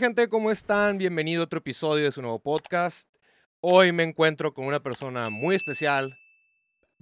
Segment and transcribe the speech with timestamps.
[0.00, 0.28] onda gente?
[0.30, 0.96] ¿Cómo están?
[0.96, 3.06] Bienvenido a otro episodio de su nuevo podcast.
[3.60, 6.18] Hoy me encuentro con una persona muy especial,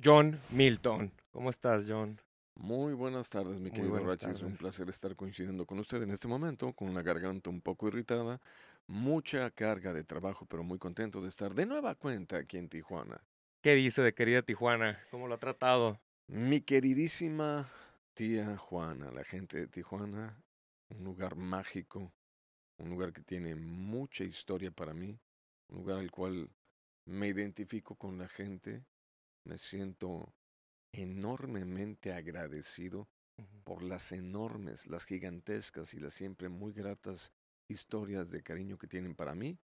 [0.02, 1.12] John Milton.
[1.30, 2.20] ¿Cómo estás, John?
[2.56, 4.30] Muy buenas tardes, mi querido Rachi.
[4.30, 7.86] Es un placer estar coincidiendo con usted en este momento, con una garganta un poco
[7.86, 8.40] irritada,
[8.88, 13.22] mucha carga de trabajo, pero muy contento de estar de nueva cuenta aquí en Tijuana.
[13.62, 14.98] ¿Qué dice de querida Tijuana?
[15.12, 16.00] ¿Cómo lo ha tratado?
[16.26, 17.70] Mi queridísima
[18.14, 20.42] tía Juana, la gente de Tijuana,
[20.88, 22.12] un lugar mágico,
[22.78, 25.18] un lugar que tiene mucha historia para mí,
[25.68, 26.50] un lugar al cual
[27.04, 28.84] me identifico con la gente,
[29.44, 30.34] me siento
[30.92, 33.08] enormemente agradecido
[33.64, 37.32] por las enormes, las gigantescas y las siempre muy gratas
[37.68, 39.58] historias de cariño que tienen para mí,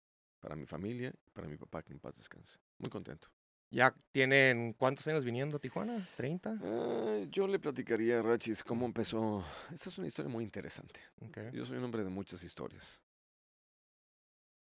[0.41, 2.59] para mi familia y para mi papá, que en paz descanse.
[2.79, 3.29] Muy contento.
[3.71, 6.09] ¿Ya tienen cuántos años viniendo a Tijuana?
[6.19, 6.61] ¿30?
[6.61, 9.45] Ah, yo le platicaría a Rachis cómo empezó.
[9.73, 11.01] Esta es una historia muy interesante.
[11.21, 11.39] Ok.
[11.53, 13.01] Yo soy un hombre de muchas historias.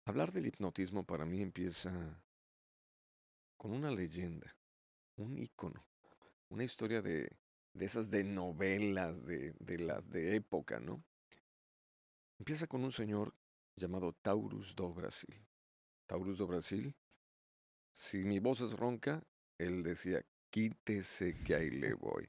[0.04, 2.22] Hablar del hipnotismo para mí empieza
[3.56, 4.56] con una leyenda,
[5.16, 5.86] un ícono,
[6.48, 7.36] una historia de,
[7.74, 11.04] de esas de novelas de, de las de época, ¿no?
[12.38, 13.34] Empieza con un señor
[13.76, 15.46] llamado Taurus do Brasil.
[16.06, 16.94] Taurus do Brasil,
[17.94, 19.22] si mi voz es ronca,
[19.58, 22.28] él decía, quítese que ahí le voy.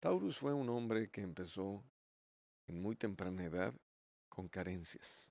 [0.00, 1.84] Taurus fue un hombre que empezó
[2.66, 3.74] en muy temprana edad
[4.30, 5.29] con carencias,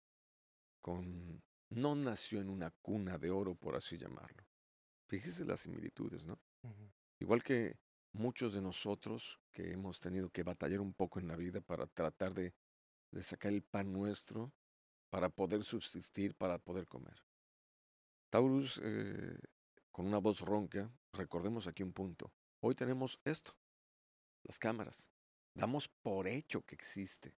[0.81, 4.43] con no nació en una cuna de oro, por así llamarlo.
[5.07, 6.39] Fíjese las similitudes, ¿no?
[7.19, 7.77] Igual que
[8.13, 12.33] muchos de nosotros que hemos tenido que batallar un poco en la vida para tratar
[12.33, 12.53] de,
[13.11, 14.51] de sacar el pan nuestro,
[15.09, 17.23] para poder subsistir, para poder comer.
[18.29, 19.37] Taurus, eh,
[19.91, 22.31] con una voz ronca, recordemos aquí un punto.
[22.61, 23.55] Hoy tenemos esto,
[24.43, 25.09] las cámaras.
[25.55, 27.35] Damos por hecho que existe,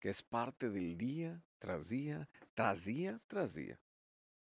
[0.00, 3.80] que es parte del día tras día, tras día, tras día.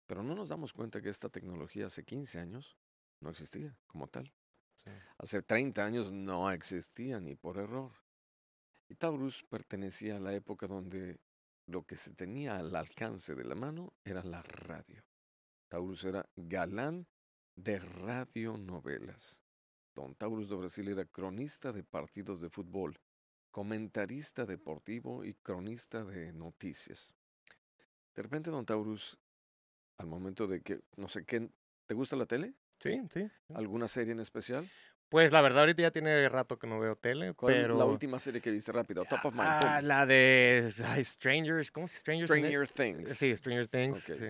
[0.05, 2.77] Pero no nos damos cuenta que esta tecnología hace 15 años
[3.19, 4.33] no existía como tal.
[4.75, 4.91] Sí.
[5.17, 7.91] Hace 30 años no existía ni por error.
[8.89, 11.19] Y Taurus pertenecía a la época donde
[11.65, 15.03] lo que se tenía al alcance de la mano era la radio.
[15.67, 17.07] Taurus era galán
[17.55, 19.41] de radionovelas.
[19.93, 22.97] Don Taurus de Brasil era cronista de partidos de fútbol,
[23.51, 27.13] comentarista deportivo y cronista de noticias.
[28.15, 29.17] De repente, Don Taurus,
[29.97, 31.49] al momento de que, no sé qué,
[31.85, 32.53] ¿te gusta la tele?
[32.79, 33.27] Sí, sí.
[33.53, 34.69] ¿Alguna serie en especial?
[35.09, 37.77] Pues la verdad ahorita ya tiene rato que no veo tele, ¿Cuál es pero...
[37.77, 39.05] la última serie que viste rápido?
[39.05, 39.45] Top of mind.
[39.47, 40.69] Ah, la de
[41.03, 42.29] Strangers, ¿cómo se Strangers?
[42.29, 43.17] Stranger Things.
[43.17, 44.09] Sí, Stranger Things.
[44.09, 44.17] Ok.
[44.17, 44.25] Sí.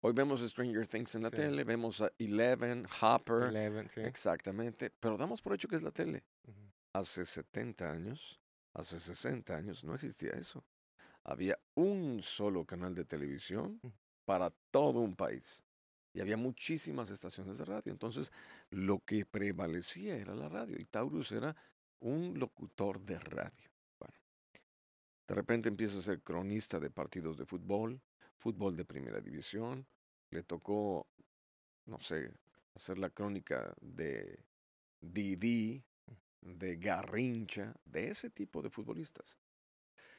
[0.00, 1.36] Hoy vemos Stranger Things en la Sí.
[1.36, 4.00] tele, vemos a Eleven, Hopper, Eleven, sí.
[4.00, 6.24] exactamente, pero damos por hecho que es la tele.
[6.44, 6.60] Ujú.
[6.94, 8.40] Hace 70 años,
[8.74, 10.64] hace 60 años, no existía eso.
[11.24, 13.88] Había un solo canal de televisión Mm.
[14.24, 15.62] para todo un país.
[16.14, 17.92] Y había muchísimas estaciones de radio.
[17.92, 18.30] Entonces,
[18.70, 20.78] lo que prevalecía era la radio.
[20.78, 21.56] Y Taurus era
[22.00, 23.70] un locutor de radio.
[23.98, 24.14] Bueno,
[25.26, 28.00] de repente empieza a ser cronista de partidos de fútbol,
[28.36, 29.86] fútbol de primera división.
[30.30, 31.06] Le tocó,
[31.86, 32.30] no sé,
[32.74, 34.44] hacer la crónica de
[35.00, 35.82] Didi,
[36.42, 39.38] de Garrincha, de ese tipo de futbolistas.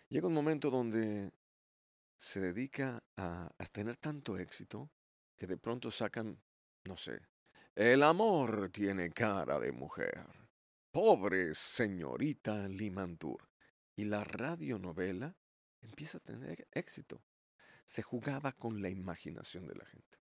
[0.09, 1.31] Llega un momento donde
[2.15, 4.89] se dedica a, a tener tanto éxito
[5.35, 6.41] que de pronto sacan,
[6.85, 7.19] no sé,
[7.75, 10.27] el amor tiene cara de mujer.
[10.91, 13.49] Pobre señorita Limantur.
[13.95, 15.35] Y la radionovela
[15.81, 17.23] empieza a tener éxito.
[17.85, 20.19] Se jugaba con la imaginación de la gente.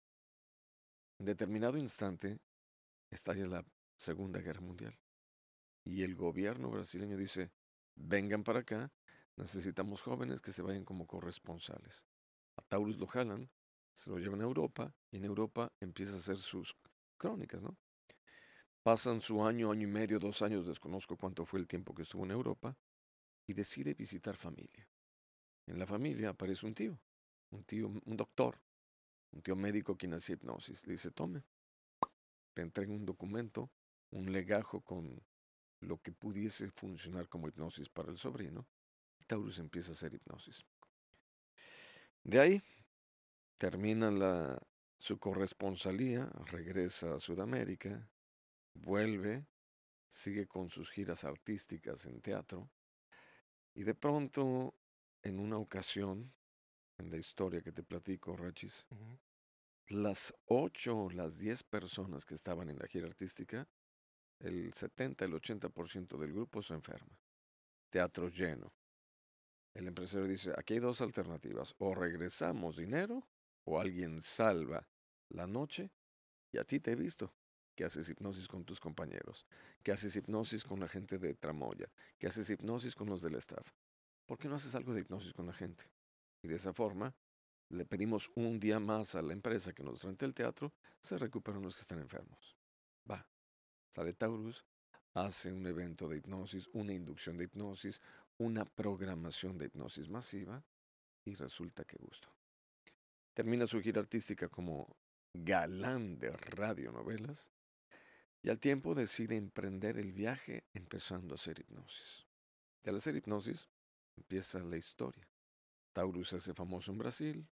[1.19, 2.37] En determinado instante
[3.09, 3.65] estalla la
[3.95, 4.99] Segunda Guerra Mundial.
[5.87, 7.49] Y el gobierno brasileño dice,
[7.95, 8.91] vengan para acá,
[9.37, 12.05] necesitamos jóvenes que se vayan como corresponsales.
[12.57, 13.49] A Taurus lo jalan,
[13.93, 16.75] se lo llevan a Europa y en Europa empieza a hacer sus
[17.17, 17.77] crónicas, ¿no?
[18.83, 22.25] Pasan su año, año y medio, dos años, desconozco cuánto fue el tiempo que estuvo
[22.25, 22.75] en Europa,
[23.47, 24.89] y decide visitar familia.
[25.67, 26.99] En la familia aparece un tío,
[27.51, 28.59] un tío, un doctor,
[29.31, 30.85] un tío médico quien hacía hipnosis.
[30.85, 31.43] Le dice, tome,
[32.55, 33.69] le entrega un documento,
[34.11, 35.21] un legajo con
[35.81, 38.67] lo que pudiese funcionar como hipnosis para el sobrino.
[39.27, 40.65] Taurus empieza a hacer hipnosis.
[42.23, 42.63] De ahí
[43.57, 44.61] termina la,
[44.97, 48.09] su corresponsalía, regresa a Sudamérica,
[48.73, 49.47] vuelve,
[50.07, 52.69] sigue con sus giras artísticas en teatro
[53.73, 54.73] y de pronto,
[55.21, 56.33] en una ocasión,
[56.97, 58.87] en la historia que te platico, Rachis,
[59.87, 63.67] las ocho o las diez personas que estaban en la gira artística
[64.39, 67.17] el 70, el 80% del grupo se enferma.
[67.89, 68.71] Teatro lleno.
[69.73, 73.27] El empresario dice, aquí hay dos alternativas, o regresamos dinero
[73.63, 74.87] o alguien salva
[75.29, 75.91] la noche
[76.51, 77.33] y a ti te he visto
[77.75, 79.45] que haces hipnosis con tus compañeros,
[79.83, 83.71] que haces hipnosis con la gente de Tramoya, que haces hipnosis con los del staff.
[84.25, 85.85] ¿Por qué no haces algo de hipnosis con la gente?
[86.41, 87.13] Y de esa forma
[87.69, 91.61] le pedimos un día más a la empresa que nos rente el teatro, se recuperan
[91.61, 92.57] los que están enfermos.
[93.09, 93.27] Va,
[93.89, 94.65] sale Taurus,
[95.13, 98.01] hace un evento de hipnosis, una inducción de hipnosis,
[98.37, 100.63] una programación de hipnosis masiva
[101.25, 102.29] y resulta que gusto.
[103.33, 104.95] Termina su gira artística como
[105.33, 107.49] galán de radionovelas
[108.41, 112.25] y al tiempo decide emprender el viaje empezando a hacer hipnosis.
[112.83, 113.67] Y al hacer hipnosis
[114.15, 115.27] empieza la historia.
[115.93, 117.47] Taurus se hace famoso en Brasil,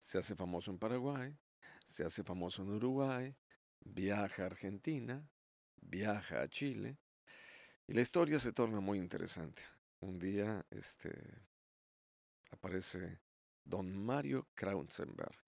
[0.00, 1.36] se hace famoso en Paraguay,
[1.86, 3.34] se hace famoso en Uruguay,
[3.84, 5.28] viaja a Argentina,
[5.80, 6.98] viaja a Chile
[7.86, 9.62] y la historia se torna muy interesante.
[10.00, 11.12] Un día este,
[12.50, 13.20] aparece
[13.64, 15.42] don Mario Krautzenberg.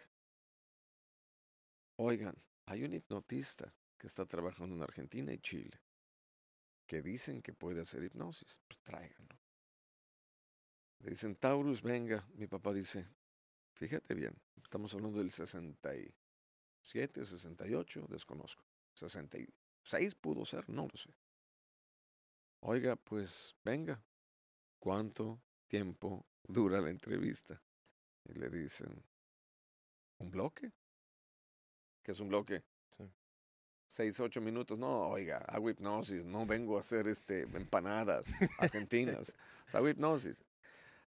[1.97, 2.37] Oigan,
[2.67, 5.81] hay un hipnotista que está trabajando en Argentina y Chile
[6.87, 8.61] que dicen que puede hacer hipnosis.
[8.67, 9.39] Pues tráiganlo.
[11.01, 12.27] Le dicen, Taurus, venga.
[12.35, 13.07] Mi papá dice,
[13.73, 15.33] fíjate bien, estamos hablando del
[16.85, 18.63] 67, 68, desconozco.
[18.95, 21.11] 66 pudo ser, no lo sé.
[22.61, 24.03] Oiga, pues venga,
[24.79, 27.61] ¿cuánto tiempo dura la entrevista?
[28.27, 29.03] Y le dicen,
[30.19, 30.73] ¿un bloque?
[32.03, 32.63] ¿Qué es un bloque?
[32.91, 33.05] Sí.
[33.87, 34.79] Seis, ocho minutos.
[34.79, 38.27] No, oiga, hago hipnosis, no vengo a hacer este empanadas
[38.59, 39.35] argentinas.
[39.73, 40.37] hago hipnosis.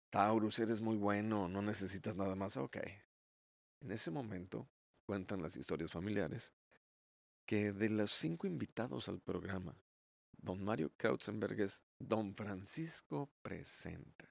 [0.09, 2.57] Taurus, eres muy bueno, no necesitas nada más.
[2.57, 2.77] Ok.
[3.79, 4.67] En ese momento
[5.05, 6.53] cuentan las historias familiares
[7.45, 9.75] que de los cinco invitados al programa,
[10.31, 14.29] don Mario Krautzenberg es don Francisco presenta.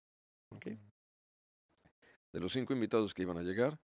[2.33, 3.79] De los cinco invitados que iban a llegar,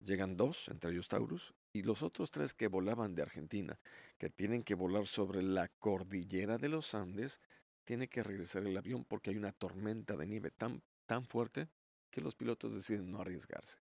[0.00, 3.78] llegan dos, entre ellos Taurus, y los otros tres que volaban de Argentina,
[4.16, 7.40] que tienen que volar sobre la cordillera de los Andes,
[7.84, 11.68] tiene que regresar el avión porque hay una tormenta de nieve tan, tan fuerte
[12.10, 13.78] que los pilotos deciden no arriesgarse.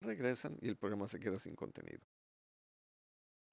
[0.00, 2.02] Regresan y el programa se queda sin contenido.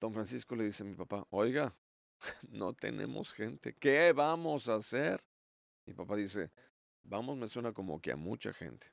[0.00, 1.76] Don Francisco le dice a mi papá, oiga,
[2.48, 5.22] no tenemos gente, ¿qué vamos a hacer?
[5.86, 6.50] Mi papá dice,
[7.02, 8.92] vamos me suena como que a mucha gente.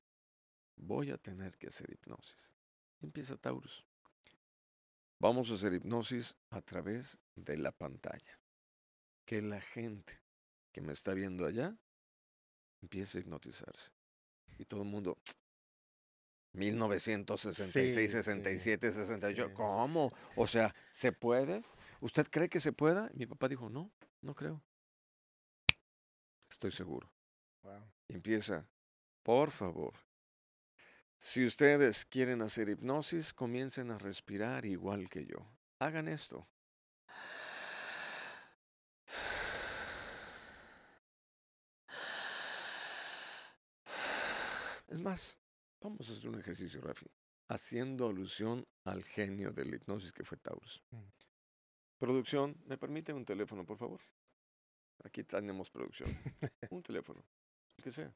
[0.78, 2.54] Voy a tener que hacer hipnosis.
[3.02, 3.86] Empieza Taurus.
[5.20, 8.40] Vamos a hacer hipnosis a través de la pantalla.
[9.26, 10.22] Que la gente
[10.72, 11.78] que me está viendo allá
[12.82, 13.92] empiece a hipnotizarse.
[14.58, 15.18] Y todo el mundo,
[16.56, 19.54] 1966, Sí, 67, 68, sí.
[19.54, 20.14] ¿cómo?
[20.36, 21.64] O sea, ¿se puede?
[22.02, 23.10] ¿Usted cree que se pueda?
[23.14, 23.92] Y mi papá dijo, no,
[24.22, 24.62] no creo.
[26.50, 27.12] Estoy seguro.
[27.64, 27.82] Wow.
[28.08, 28.68] Y empieza,
[29.24, 29.94] por favor,
[31.18, 35.38] si ustedes quieren hacer hipnosis, comiencen a respirar igual que yo.
[35.80, 36.48] Hagan esto.
[44.88, 45.38] Es más,
[45.86, 47.06] vamos a hacer un ejercicio, Rafi,
[47.48, 50.82] haciendo alusión al genio de la hipnosis que fue Taurus.
[50.90, 50.98] Mm.
[52.00, 54.02] Producción, ¿me permite un teléfono, por favor?
[55.04, 56.10] Aquí tenemos producción.
[56.72, 57.24] un teléfono,
[57.78, 58.12] el que sea.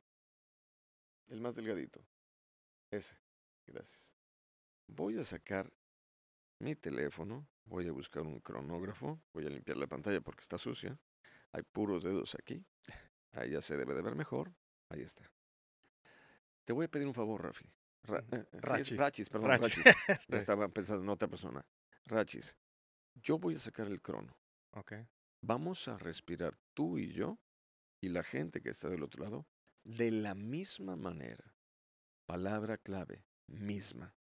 [1.27, 2.03] El más delgadito.
[2.91, 3.15] Ese.
[3.67, 4.15] Gracias.
[4.87, 5.71] Voy a sacar
[6.59, 10.99] mi teléfono, voy a buscar un cronógrafo, voy a limpiar la pantalla porque está sucia.
[11.51, 12.65] Hay puros dedos aquí.
[13.33, 14.51] Ahí ya se debe de ver mejor.
[14.89, 15.31] Ahí está.
[16.69, 17.65] Te voy a pedir un favor, Rafi.
[18.03, 18.35] Ra- Ujú.
[18.35, 18.97] eh, eh, sí, Rachis.
[18.99, 19.83] Rachis, perdón, Rachis.
[19.83, 19.95] Rachis.
[20.29, 20.35] Sí.
[20.35, 21.65] Estaba pensando en otra persona.
[22.05, 22.55] Rachis,
[23.15, 24.37] yo voy a sacar el crono.
[24.75, 24.93] Ok.
[25.41, 27.39] Vamos a respirar tú y yo
[27.99, 29.47] y la gente que está del otro lado
[29.83, 31.55] de la misma manera.
[32.27, 34.13] Palabra clave, misma.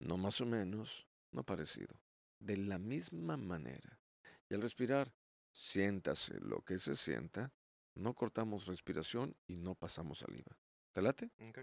[0.00, 1.98] No más o menos, no parecido.
[2.40, 4.02] De la misma manera.
[4.50, 5.14] Y al respirar,
[5.50, 7.54] siéntase lo que se sienta,
[7.94, 10.58] no cortamos respiración y no pasamos saliva.
[10.94, 11.30] ¿Te late?
[11.48, 11.58] Ok.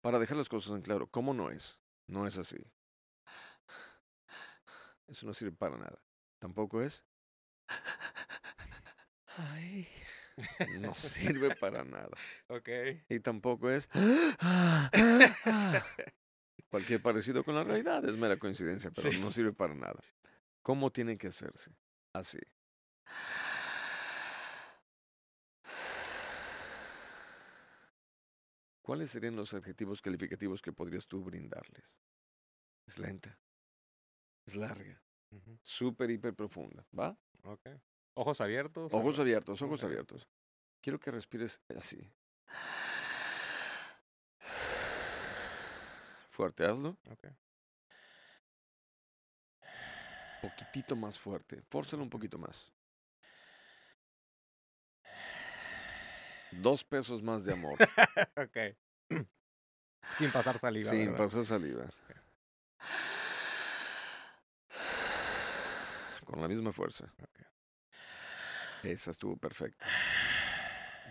[0.00, 1.80] Para dejar las cosas en claro, ¿cómo no es?
[2.06, 2.56] No es así.
[5.08, 6.00] Eso no sirve para nada.
[6.38, 7.04] Tampoco es.
[9.36, 9.88] Ay.
[10.78, 12.10] No sirve para nada.
[12.46, 12.68] Ok.
[13.08, 13.88] Y tampoco es.
[16.70, 19.18] Cualquier parecido con la realidad es mera coincidencia, pero Sí.
[19.18, 20.00] no sirve para nada.
[20.62, 21.72] ¿Cómo tiene que hacerse?
[22.12, 22.38] Así.
[28.88, 31.98] ¿Cuáles serían los adjetivos calificativos que podrías tú brindarles?
[32.86, 33.38] Es lenta.
[34.46, 35.02] Es larga.
[35.30, 37.14] Ujú, súper, hiper profunda, ¿va?
[37.44, 37.68] Ok.
[38.14, 38.94] Ojos abiertos.
[38.94, 39.90] Ojos abiertos, ojos Ok.
[39.90, 40.26] abiertos.
[40.80, 42.10] Quiero que respires así.
[46.30, 46.96] Fuerte, hazlo.
[47.10, 47.26] Ok.
[50.40, 51.60] Poquitito más fuerte.
[51.68, 52.72] Fórzalo un poquito más.
[56.52, 57.78] Dos pesos más de amor.
[58.36, 58.56] ok.
[60.16, 60.90] Sin pasar saliva.
[60.90, 61.18] Sin ¿verdad?
[61.18, 61.86] pasar saliva.
[66.24, 67.12] Con la misma fuerza.
[68.82, 69.86] Esa estuvo perfecta.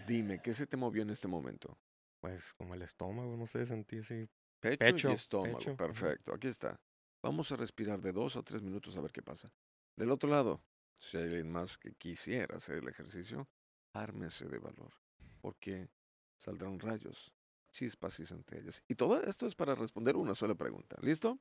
[0.08, 1.78] Dime, ¿qué se te movió en este momento?
[2.22, 4.28] Pues como el estómago, no sé, sentí así.
[4.60, 5.60] Pecho, Pecho, y estómago.
[5.60, 5.76] pecho.
[5.76, 6.80] Perfecto, aquí está.
[7.22, 9.52] Vamos a respirar de dos a tres minutos a ver qué pasa.
[9.96, 10.64] Del otro lado,
[11.00, 13.50] si hay alguien más que quisiera hacer el ejercicio,
[13.94, 14.94] ármese de valor,
[15.38, 15.90] porque
[16.38, 17.34] saldrán rayos,
[17.72, 18.84] chispas y centellas.
[18.88, 20.98] Y todo esto es para responder una sola pregunta.
[21.02, 21.40] ¿Listo?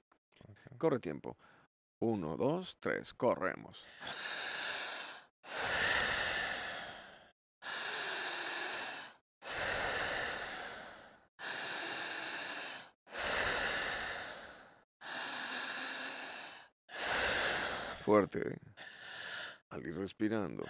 [0.79, 1.37] Corre tiempo.
[1.99, 3.87] Uno, dos, tres, corremos.
[18.05, 18.61] Fuerte.
[19.71, 20.65] Al ir respirando,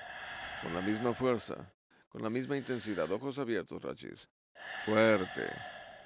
[0.62, 1.70] con la misma fuerza,
[2.16, 4.26] con la misma intensidad, ojos abiertos, Rachis.
[4.86, 5.52] Fuerte,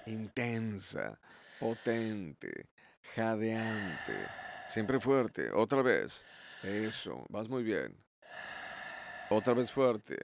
[0.07, 1.17] intensa,
[1.61, 2.69] potente,
[3.15, 4.27] jadeante.
[4.67, 5.53] Siempre fuerte.
[5.53, 6.25] Otra vez.
[6.65, 7.25] Eso.
[7.29, 7.97] Vas muy bien.
[9.29, 10.19] Otra vez fuerte.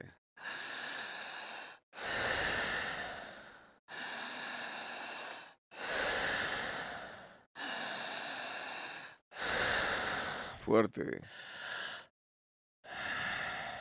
[10.65, 11.21] Fuerte.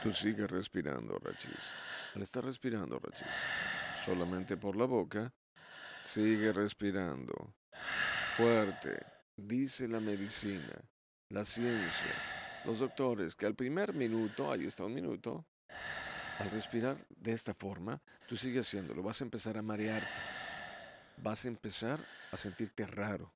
[0.05, 1.96] Tú sigues respirando, Rachis.
[2.15, 3.27] Al estar respirando, Rachis,
[4.05, 5.33] solamente por la boca,
[6.05, 7.55] sigue respirando.
[8.37, 9.05] Fuerte.
[9.37, 10.81] Dice la medicina,
[11.29, 12.15] la ciencia,
[12.65, 15.45] los doctores, que al primer minuto, ahí está un minuto,
[16.39, 20.09] al respirar de esta forma, tú sigues haciéndolo, vas a empezar a marearte,
[21.19, 22.01] vas a empezar
[22.33, 23.35] a sentirte raro,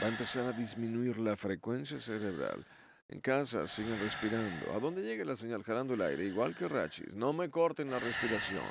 [0.00, 2.64] va a empezar a disminuir la frecuencia cerebral.
[3.08, 4.72] En casa siguen respirando.
[4.74, 6.24] ¿A dónde llegue la señal jalando el aire?
[6.24, 7.14] Igual que Rachis.
[7.14, 8.64] No me corten la respiración.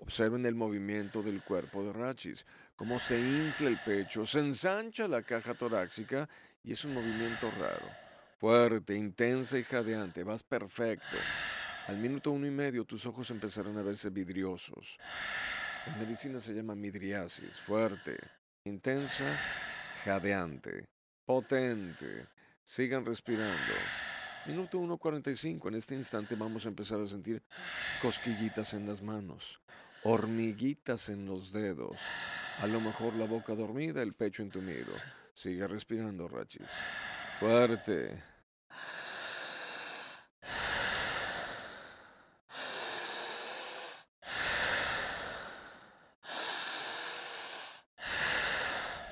[0.00, 5.22] Observen el movimiento del cuerpo de Rachis, cómo se infla el pecho, se ensancha la
[5.22, 6.28] caja torácica
[6.62, 7.86] y es un movimiento raro.
[8.38, 11.16] Fuerte, intensa y jadeante, vas perfecto.
[11.88, 14.98] Al minuto uno y medio tus ojos empezarán a verse vidriosos.
[15.86, 17.58] En medicina se llama midriasis.
[17.58, 18.16] Fuerte,
[18.64, 19.24] intensa,
[20.04, 20.86] jadeante,
[21.24, 22.26] potente.
[22.68, 23.72] Sigan respirando.
[24.44, 25.68] Minuto 1.45.
[25.68, 27.42] En este instante vamos a empezar a sentir
[28.02, 29.58] cosquillitas en las manos,
[30.02, 31.96] hormiguitas en los dedos.
[32.60, 34.92] A lo mejor la boca dormida, el pecho entumido.
[35.34, 36.68] Sigue respirando, Rachis.
[37.40, 38.22] Fuerte.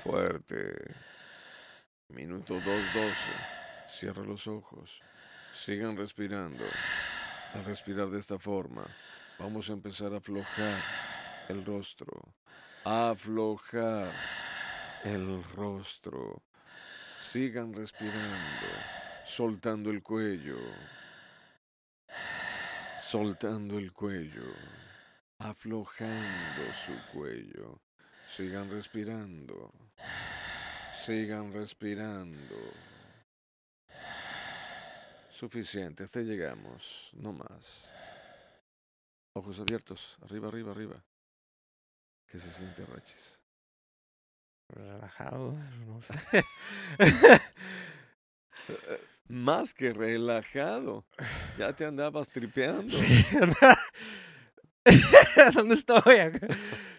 [0.03, 1.16] Fuerte.
[2.09, 3.13] Minuto 2.12.
[3.89, 5.01] Cierra los ojos.
[5.53, 6.63] Sigan respirando.
[7.53, 8.85] Al respirar de esta forma,
[9.37, 10.79] vamos a empezar a aflojar
[11.49, 12.33] el rostro.
[12.85, 14.11] Aflojar
[15.03, 16.43] el rostro.
[17.29, 18.67] Sigan respirando,
[19.25, 20.57] soltando el cuello.
[23.01, 24.53] Soltando el cuello.
[25.39, 27.81] Aflojando su cuello.
[28.33, 29.73] Sigan respirando.
[31.07, 32.53] Sigan respirando.
[35.31, 37.93] Suficiente, hasta llegamos, no más.
[39.33, 41.01] Ojos abiertos, arriba, arriba, arriba.
[42.29, 43.41] ¿Qué se siente, Rachis?
[44.67, 45.53] Relajado,
[45.85, 46.43] no sé.
[49.29, 51.05] Más que relajado.
[51.57, 52.97] Ya te andabas tripeando.
[52.97, 53.25] Sí,
[55.53, 56.03] ¿Dónde estoy?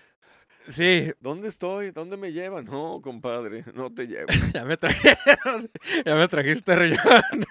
[0.69, 1.93] Sí, ¿Dónde estoy?
[1.93, 2.67] ¿Dónde me llevan?
[2.67, 4.29] No, compadre, no te llevo.
[4.55, 5.71] ya me trajeron.
[6.05, 7.45] Ya me trajiste John.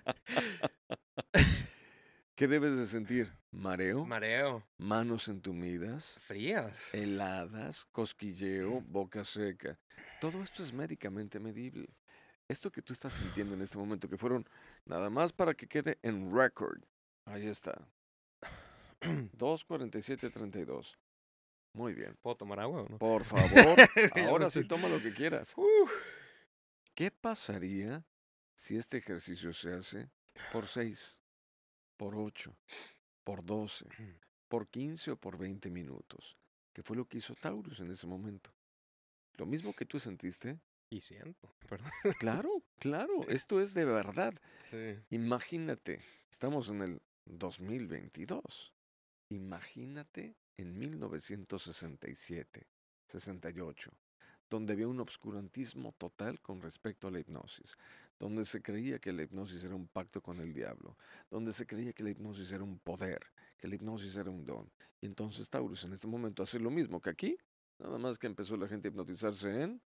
[2.36, 3.34] ¿Qué debes de sentir?
[3.52, 4.06] ¿Mareo?
[4.06, 4.64] Mareo.
[4.78, 6.20] ¿Manos entumidas?
[6.22, 6.94] Frías.
[6.94, 9.80] heladas, cosquilleo, boca seca.
[10.22, 11.88] Todo esto es médicamente medible.
[12.48, 14.48] Esto que tú estás sintiendo en este momento, que fueron
[14.86, 16.84] nada más para que quede en record.
[17.26, 17.88] Ahí está.
[19.02, 20.98] 2.47.32.
[21.78, 22.18] Muy bien.
[22.22, 22.98] ¿Puedo tomar agua o no?
[22.98, 23.46] Por favor,
[24.28, 25.54] ahora sí toma lo que quieras.
[25.56, 25.92] Uf.
[26.96, 28.04] ¿Qué pasaría
[28.56, 30.10] si este ejercicio se hace
[30.52, 31.20] por 6,
[31.96, 32.56] por 8,
[33.24, 33.86] por 12,
[34.48, 36.36] por 15 o por 20 minutos?
[36.74, 38.52] Que fue lo que hizo Taurus en ese momento.
[39.36, 41.92] Lo mismo que tú sentiste, Y siento, perdón.
[42.20, 44.34] claro, Claro, esto es de verdad.
[44.72, 44.98] Sí.
[45.12, 48.74] Imagínate, estamos en el 2022.
[49.30, 52.68] Imagínate en 1967,
[53.08, 53.92] 68,
[54.50, 57.78] donde había un obscurantismo total con respecto a la hipnosis,
[58.20, 60.98] donde se creía que la hipnosis era un pacto con el diablo,
[61.30, 63.20] donde se creía que la hipnosis era un poder,
[63.58, 64.72] que la hipnosis era un don.
[65.00, 67.38] Y entonces Taurus en este momento hace lo mismo que aquí,
[67.78, 69.82] nada más que empezó la gente a hipnotizarse en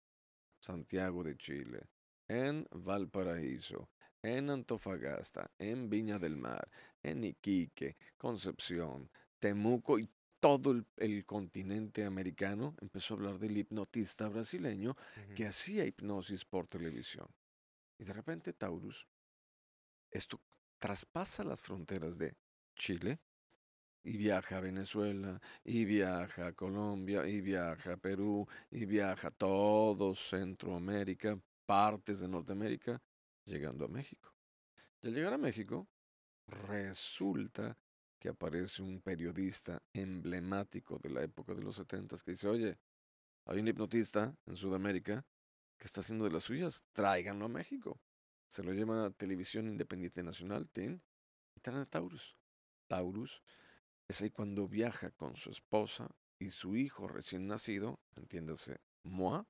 [0.60, 1.82] Santiago de Chile,
[2.28, 3.90] en Valparaíso,
[4.22, 6.70] en Antofagasta, en Viña del Mar,
[7.04, 9.10] en Iquique, Concepción,
[9.40, 10.10] Temuco y
[10.42, 14.98] todo el, el continente americano empezó a hablar del hipnotista brasileño
[15.36, 17.28] que hacía hipnosis por televisión.
[17.98, 19.08] Y de repente Taurus,
[20.10, 20.42] esto
[20.80, 22.36] traspasa las fronteras de
[22.76, 23.20] Chile
[24.04, 29.32] y viaja a Venezuela, y viaja a Colombia, y viaja a Perú, y viaja a
[29.32, 33.00] todo Centroamérica, partes de Norteamérica,
[33.46, 34.34] llegando a México.
[35.02, 35.88] Y al llegar a México,
[36.48, 37.78] resulta
[38.22, 42.78] que aparece un periodista emblemático de la época de los setentas que dice, oye,
[43.46, 45.26] hay un hipnotista en Sudamérica
[45.76, 48.00] que está haciendo de las suyas, tráiganlo a México.
[48.48, 51.02] Se lo llevan a Televisión Independiente Nacional, TIN,
[51.56, 52.38] y traen a Taurus.
[52.88, 53.42] Taurus
[54.08, 59.48] es ahí cuando viaja con su esposa y su hijo recién nacido, entiéndase, Moa,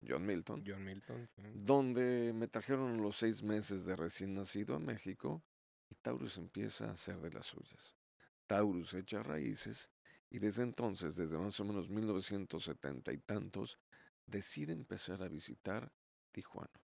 [0.00, 1.28] John Milton, John Milton.
[1.36, 1.42] sí.
[1.54, 5.44] donde me trajeron los seis meses de recién nacido a México
[5.90, 7.98] y Taurus empieza a hacer de las suyas.
[8.46, 9.90] Taurus echa raíces
[10.30, 13.78] y desde entonces, desde más o menos 1970 y tantos,
[14.26, 15.92] decide empezar a visitar
[16.32, 16.80] Tijuana.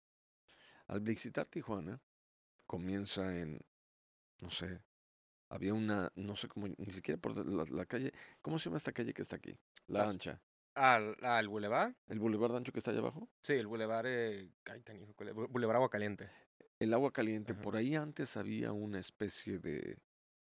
[0.86, 2.00] Al visitar Tijuana,
[2.66, 3.60] comienza en,
[4.40, 4.80] no sé,
[5.48, 8.92] había una, no sé cómo, ni siquiera por la, la calle, ¿cómo se llama esta
[8.92, 9.58] calle que está aquí?
[9.88, 10.40] La Las- ancha.
[10.76, 11.94] Al, al Boulevard.
[12.06, 13.28] ¿El Boulevard Ancho que está allá abajo?
[13.42, 14.06] Sí, el Boulevard.
[14.06, 14.48] Eh,
[15.48, 16.30] Boulevard Agua Caliente.
[16.78, 17.60] El agua caliente, Ajá.
[17.60, 19.98] por ahí antes había una especie de,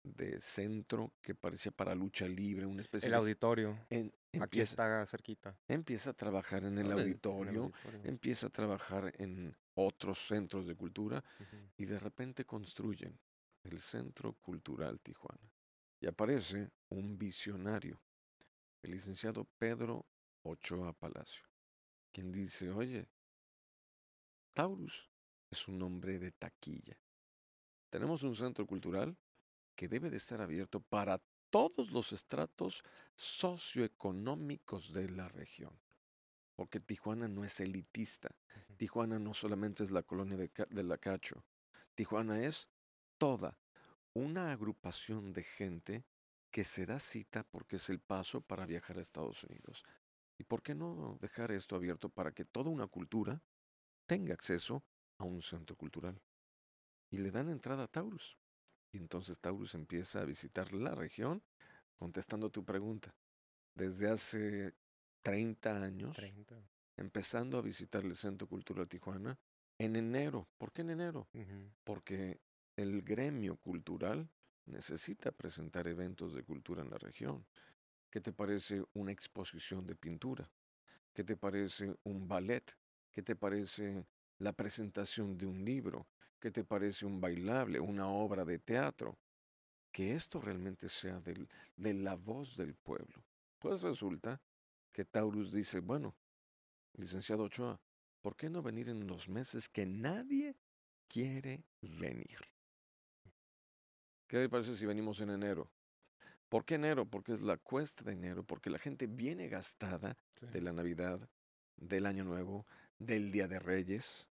[0.03, 3.17] de centro que parecía para lucha libre, una especie El de...
[3.19, 3.87] auditorio.
[3.91, 5.59] en- Aquí empieza, está cerquita.
[5.67, 7.73] empieza a trabajar en el en- en el auditorio,
[8.05, 11.23] empieza a trabajar en otros centros de cultura
[11.77, 13.19] y de repente construyen
[13.65, 15.53] el Centro Cultural Tijuana.
[16.01, 18.01] Y aparece un visionario,
[18.83, 20.07] el licenciado Pedro
[20.45, 21.45] Ochoa Palacio,
[22.13, 23.09] quien dice, oye,
[24.55, 25.11] Taurus
[25.51, 26.99] es un hombre de taquilla.
[27.91, 29.17] Tenemos un centro cultural
[29.81, 35.73] que debe de estar abierto para todos los estratos socioeconómicos de la región.
[36.55, 38.29] Porque Tijuana no es elitista.
[38.77, 41.47] Tijuana no solamente es la colonia de, de la Cacho.
[41.95, 42.69] Tijuana es
[43.17, 43.57] toda
[44.13, 46.05] una agrupación de gente
[46.51, 49.83] que se da cita porque es el paso para viajar a Estados Unidos.
[50.37, 53.43] ¿Y por qué no dejar esto abierto para que toda una cultura
[54.05, 54.85] tenga acceso
[55.17, 56.21] a un centro cultural?
[57.09, 58.37] Y le dan entrada a Taurus.
[58.93, 61.43] Y entonces Taurus empieza a visitar la región
[61.97, 63.15] contestando tu pregunta.
[63.75, 64.75] Desde hace
[65.23, 66.57] 30 años, 30.
[66.97, 69.39] empezando a visitar el Centro Cultural Tijuana
[69.79, 70.49] en enero.
[70.59, 71.29] ¿Por qué en enero?
[71.85, 72.41] Porque
[72.77, 74.29] el gremio cultural
[74.67, 77.47] necesita presentar eventos de cultura en la región.
[78.11, 80.51] ¿Qué te parece una exposición de pintura?
[81.13, 82.65] ¿Qué te parece un ballet?
[83.13, 84.07] ¿Qué te parece
[84.39, 86.07] la presentación de un libro?
[86.41, 89.19] ¿Qué te parece un bailable, una obra de teatro?
[89.93, 93.23] Que esto realmente sea del- de la voz del pueblo.
[93.59, 94.41] Pues resulta
[94.93, 96.17] que Taurus dice, bueno,
[96.95, 97.79] licenciado Ochoa,
[98.23, 100.57] ¿por qué no venir en los meses que nadie
[101.09, 102.39] quiere venir?
[104.27, 105.71] ¿Qué le parece si venimos en enero?
[106.49, 107.05] ¿Por qué enero?
[107.05, 110.47] Porque es la cuesta de enero, porque la gente viene gastada Sí.
[110.47, 111.29] de la Navidad,
[111.77, 112.67] del Año Nuevo,
[112.99, 114.29] del Día de Reyes.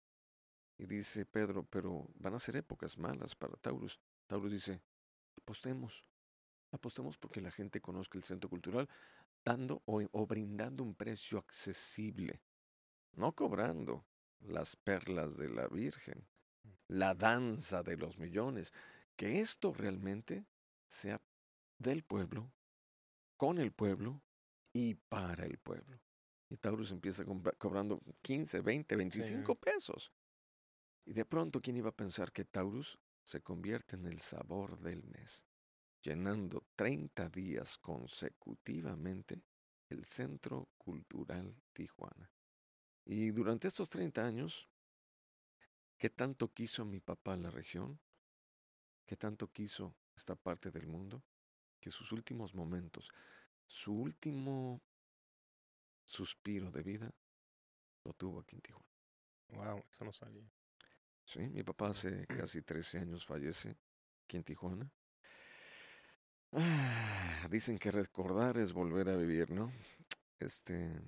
[0.83, 4.01] Y dice Pedro, pero van a ser épocas malas para Taurus.
[4.27, 4.81] Taurus dice,
[5.41, 6.05] apostemos,
[6.73, 8.89] apostemos porque la gente conozca el centro cultural
[9.45, 12.43] dando o, o brindando un precio accesible,
[13.13, 14.05] no cobrando
[14.41, 16.27] las perlas de la Virgen,
[16.89, 18.73] la danza de los millones,
[19.15, 20.47] que esto realmente
[20.89, 21.23] sea
[21.79, 22.51] del pueblo,
[23.37, 24.21] con el pueblo
[24.73, 26.01] y para el pueblo.
[26.51, 27.25] Y Taurus empieza
[27.57, 30.11] cobrando 15, 20, 25 pesos.
[31.05, 35.03] Y de pronto, ¿quién iba a pensar que Taurus se convierte en el sabor del
[35.05, 35.45] mes,
[36.01, 39.43] llenando 30 días consecutivamente
[39.89, 42.31] el Centro Cultural Tijuana?
[43.05, 44.69] Y durante estos 30 años,
[45.99, 47.99] ¿qué tanto quiso mi papá la región?
[49.05, 51.23] ¿Qué tanto quiso esta parte del mundo?
[51.81, 53.11] Que sus últimos momentos,
[53.67, 54.81] su último
[56.05, 57.13] suspiro de vida,
[58.05, 58.87] lo tuvo aquí en Tijuana.
[59.49, 60.49] Wow, eso no sabía.
[61.25, 63.77] Sí, mi papá hace casi 13 años fallece
[64.25, 64.91] aquí en Tijuana.
[66.53, 69.73] Ah, dicen que recordar es volver a vivir, ¿no?
[70.39, 71.01] Este.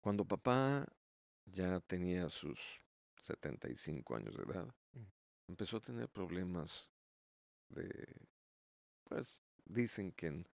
[0.00, 0.86] Cuando papá
[1.46, 2.80] ya tenía sus
[3.22, 5.04] 75 años de edad, Mm.
[5.48, 6.90] empezó a tener problemas
[7.68, 7.88] de.
[9.04, 10.44] Pues dicen que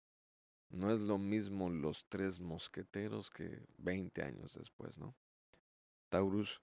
[0.70, 5.14] no es lo mismo los tres mosqueteros que 20 años después, ¿no?
[6.08, 6.60] Taurus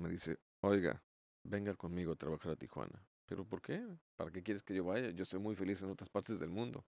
[0.00, 1.02] me dice, oiga,
[1.44, 3.04] venga conmigo a trabajar a Tijuana.
[3.26, 3.86] ¿Pero por qué?
[4.16, 5.10] ¿Para qué quieres que yo vaya?
[5.10, 6.84] Yo estoy muy feliz en otras partes del mundo.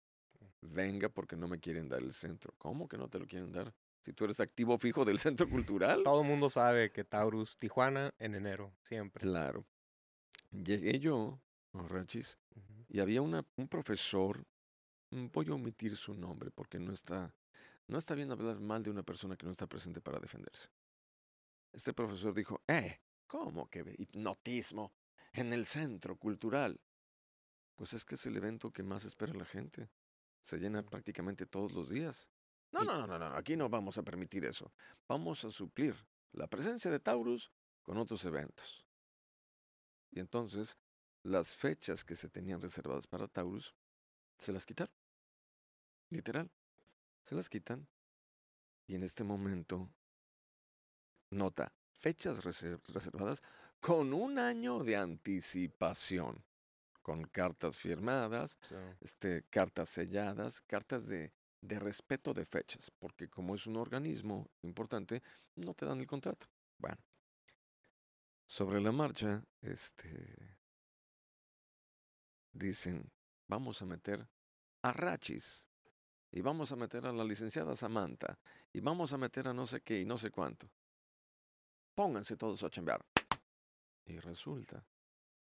[0.61, 2.53] Venga porque no me quieren dar el centro.
[2.59, 3.73] ¿Cómo que no te lo quieren dar?
[4.01, 6.03] Si tú eres activo fijo del centro cultural.
[6.03, 9.23] Todo el mundo sabe que Taurus, Tijuana, en enero, siempre.
[9.23, 9.65] Claro.
[10.51, 11.41] Llegué yo
[11.73, 12.85] Rachis Ujú.
[12.89, 14.45] y había una, un profesor,
[15.11, 17.35] mm, voy a omitir su nombre porque no está,
[17.87, 20.69] no está bien hablar mal de una persona que no está presente para defenderse.
[21.73, 24.93] Este profesor dijo, eh, ¿cómo que hipnotismo
[25.33, 26.81] en el centro cultural?
[27.77, 29.91] Pues es que es el evento que más espera la gente.
[30.41, 32.31] Se llena prácticamente todos los días.
[32.73, 34.73] No, no, no, no, no, aquí no vamos a permitir eso.
[35.09, 35.95] Vamos a suplir
[36.33, 37.51] la presencia de Taurus
[37.83, 38.87] con otros eventos.
[40.11, 40.79] Y entonces,
[41.23, 43.75] las fechas que se tenían reservadas para Taurus,
[44.39, 44.95] se las quitaron.
[46.11, 46.51] Literal.
[47.23, 47.89] Se las quitan.
[48.87, 49.91] Y en este momento,
[51.33, 53.43] nota, fechas reser- reservadas
[53.81, 56.45] con un año de anticipación.
[57.03, 58.57] Con cartas firmadas,
[59.01, 65.21] este, cartas selladas, cartas de, de respeto de fechas, porque como es un organismo importante,
[65.57, 66.47] no te dan el contrato.
[66.79, 66.99] Bueno,
[68.47, 70.57] sobre la marcha, este,
[72.53, 73.11] dicen,
[73.49, 74.29] vamos a meter
[74.83, 75.67] a Rachis,
[76.31, 78.39] y vamos a meter a la licenciada Samantha,
[78.73, 80.71] y vamos a meter a no sé qué y no sé cuánto.
[81.95, 83.05] Pónganse todos a chambear.
[84.07, 84.85] Y resulta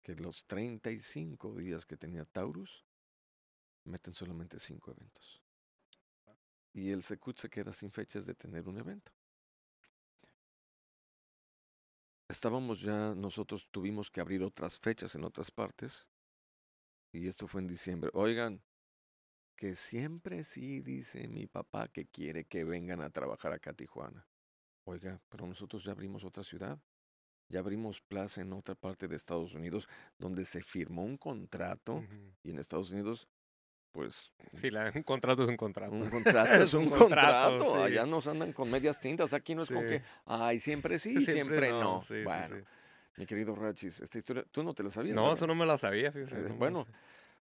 [0.03, 2.85] que los 35 días que tenía Taurus,
[3.85, 5.43] meten solamente 5 eventos.
[6.73, 9.13] Y el Secut se queda sin fechas de tener un evento.
[12.29, 16.09] Estábamos ya, nosotros tuvimos que abrir otras fechas en otras partes.
[17.13, 18.11] Y esto fue en diciembre.
[18.15, 18.63] Oigan,
[19.55, 24.27] que siempre sí dice mi papá que quiere que vengan a trabajar acá a Tijuana.
[24.85, 26.79] Oiga, pero nosotros ya abrimos otra ciudad.
[27.49, 29.87] Ya abrimos plaza en otra parte de Estados Unidos
[30.19, 32.33] donde se firmó un contrato ujú.
[32.43, 33.29] y en Estados Unidos,
[33.93, 35.93] pues Sí, la- un contrato es un contrato.
[35.93, 37.65] un contrato es un un contrato, contrato.
[37.77, 37.79] sí.
[37.93, 39.33] Allá nos andan con medias tintas.
[39.35, 40.05] Aquí no es con que, Sí.
[40.25, 42.01] ay, siempre sí, siempre, no.
[42.03, 42.63] Sí, sí, bueno, sí.
[43.19, 45.15] mi querido Rachis, esta historia, tú no te la sabías.
[45.15, 45.37] No, ¿verdad?
[45.37, 46.35] eso no me la sabía, fíjate.
[46.39, 46.87] Eh, no bueno.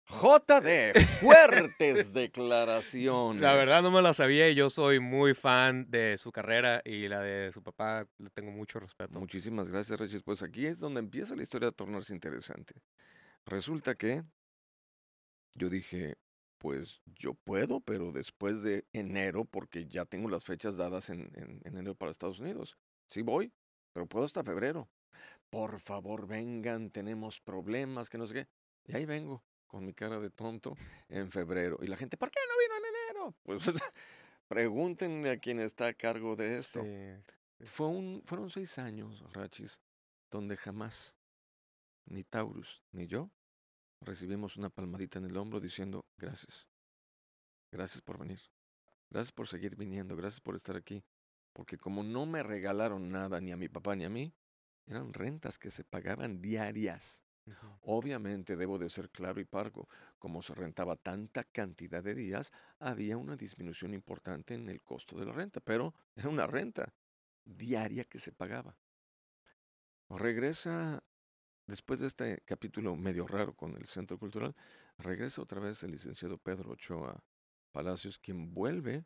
[0.07, 3.41] JD, fuertes declaraciones.
[3.43, 7.07] La verdad no me la sabía y yo soy muy fan de su carrera y
[7.09, 9.19] la de su papá le tengo mucho respeto.
[9.19, 10.23] Muchísimas gracias, Rachis.
[10.23, 12.75] Pues aquí es donde empieza la historia a tornarse interesante.
[13.47, 14.23] Resulta que
[15.55, 16.17] yo dije,
[16.59, 21.61] pues yo puedo, pero después de enero, porque ya tengo las fechas dadas en, en-
[21.65, 22.77] en enero para Estados Unidos.
[23.09, 23.53] Sí voy,
[23.93, 24.89] pero puedo hasta febrero.
[25.51, 28.49] Por favor, vengan, tenemos problemas, que no sé qué.
[28.87, 30.77] Y ahí vengo, con mi cara de tonto,
[31.09, 31.79] en febrero.
[31.81, 33.35] Y la gente, ¿por qué no vino en enero?
[33.45, 33.83] Pues
[34.49, 36.83] pregúntenle a quien está a cargo de esto.
[36.83, 39.81] Sí, Fue un, fueron seis años, Rachis,
[40.29, 41.15] donde jamás,
[42.07, 43.31] ni Taurus ni yo,
[44.01, 46.69] recibimos una palmadita en el hombro diciendo gracias.
[47.71, 48.41] Gracias por venir.
[49.09, 50.17] Gracias por seguir viniendo.
[50.17, 51.05] Gracias por estar aquí.
[51.53, 54.35] Porque como no me regalaron nada ni a mi papá ni a mí,
[54.87, 57.23] eran rentas que se pagaban diarias.
[57.83, 59.89] Obviamente debo de ser claro y parco.
[60.19, 65.27] Como se rentaba tanta cantidad de días, había una disminución importante en el costo de
[65.27, 66.93] la renta, pero era una renta
[67.45, 68.77] diaria que se pagaba.
[70.09, 71.03] Regresa,
[71.67, 74.55] después de este capítulo medio raro con el Centro Cultural,
[74.99, 77.23] regresa otra vez el licenciado Pedro Ochoa
[77.71, 79.05] Palacios, quien vuelve,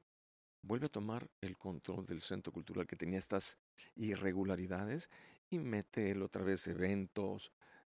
[0.63, 3.59] vuelve a tomar el control del Centro Cultural que tenía estas
[3.95, 5.11] irregularidades
[5.51, 7.53] y mete él otra vez eventos,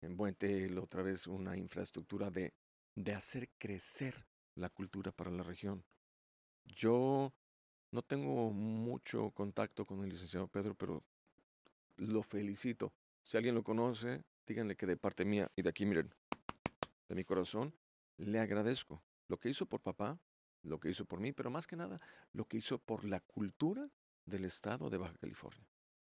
[0.10, 2.54] mete él otra vez una infraestructura de,
[2.96, 5.84] de hacer crecer la cultura para la región.
[6.66, 7.34] Yo
[7.92, 11.04] no tengo mucho contacto con el licenciado Pedro, pero
[11.98, 12.94] lo felicito.
[13.24, 16.14] Si alguien lo conoce, díganle que de parte mía y de aquí, miren,
[17.08, 17.74] de mi corazón,
[18.18, 20.20] le agradezco lo que hizo por papá,
[20.64, 22.00] lo que hizo por mí, pero más que nada,
[22.34, 23.90] lo que hizo por la cultura
[24.26, 25.68] del estado de Baja California.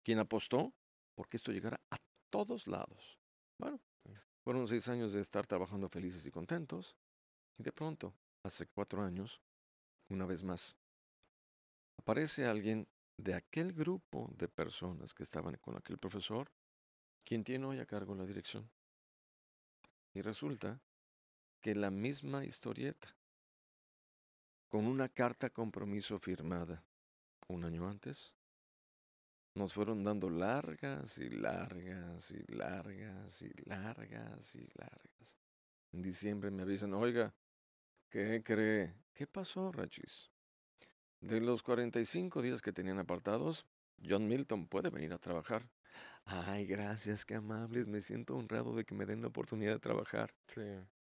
[0.04, 0.74] Quien apostó
[1.16, 1.98] porque esto llegara a
[2.30, 3.18] todos lados.
[3.58, 3.80] Bueno,
[4.44, 6.96] fueron seis años de estar trabajando felices y contentos,
[7.58, 9.42] y de pronto, hace cuatro años,
[10.10, 10.76] una vez más,
[11.98, 16.52] aparece alguien de aquel grupo de personas que estaban con aquel profesor,
[17.26, 18.70] quien tiene hoy a cargo la dirección.
[20.14, 20.80] Y resulta
[21.62, 23.16] que la misma historieta,
[24.70, 26.86] con una carta compromiso firmada
[27.48, 28.37] un año antes,
[29.58, 35.38] nos fueron dando largas y largas y largas y largas y largas.
[35.92, 37.34] En diciembre me avisan, oiga,
[38.10, 38.94] ¿qué cree?
[39.14, 40.30] ¿Qué pasó, Rachis?
[41.22, 43.66] De los 45 días que tenían apartados,
[44.08, 45.68] John Milton puede venir a trabajar.
[46.26, 50.36] Ay, gracias, qué amables, me siento honrado de que me den la oportunidad de trabajar.
[50.48, 50.62] Sí.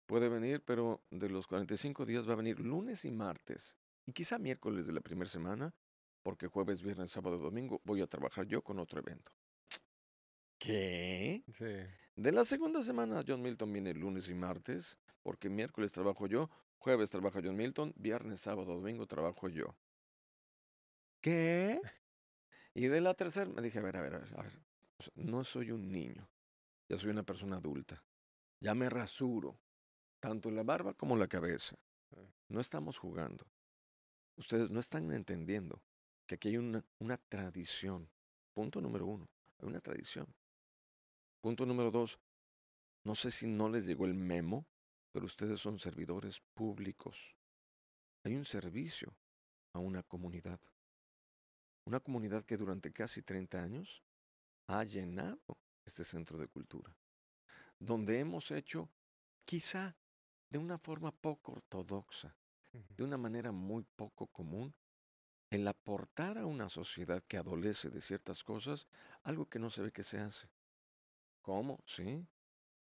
[0.07, 3.77] Puede venir, pero de los 45 días va a venir lunes y martes.
[4.05, 5.73] Y quizá miércoles de la primera semana,
[6.23, 9.31] porque jueves, viernes, sábado, domingo voy a trabajar yo con otro evento.
[10.57, 11.43] ¿Qué?
[11.53, 11.75] Sí.
[12.15, 17.09] De la segunda semana, John Milton viene lunes y martes, porque miércoles trabajo yo, jueves
[17.09, 19.75] trabaja John Milton, viernes, sábado, domingo trabajo yo.
[21.19, 21.81] ¿Qué?
[22.73, 24.59] Y de la tercera me dije, a ver, a ver, a ver, a ver,
[24.97, 26.29] o sea, no soy un niño,
[26.87, 28.03] ya soy una persona adulta,
[28.59, 29.59] ya me rasuro,
[30.19, 31.75] tanto la barba como la cabeza.
[32.47, 33.45] No estamos jugando.
[34.35, 35.81] Ustedes no están entendiendo
[36.31, 38.09] que aquí hay una, una tradición.
[38.53, 39.27] Punto número uno,
[39.59, 40.33] hay una tradición.
[41.41, 42.19] Punto número dos,
[43.03, 44.65] no sé si no les llegó el memo,
[45.11, 47.35] pero ustedes son servidores públicos.
[48.23, 49.13] Hay un servicio
[49.73, 50.61] a una comunidad.
[51.85, 54.01] Una comunidad que durante casi 30 años
[54.67, 55.41] ha llenado
[55.83, 56.95] este centro de cultura,
[57.77, 58.89] donde hemos hecho,
[59.43, 59.97] quizá
[60.49, 62.37] de una forma poco ortodoxa,
[62.71, 64.73] de una manera muy poco común,
[65.51, 68.87] el aportar a una sociedad que adolece de ciertas cosas
[69.23, 70.47] algo que no se ve que se hace.
[71.41, 71.83] ¿Cómo?
[71.85, 72.25] Sí.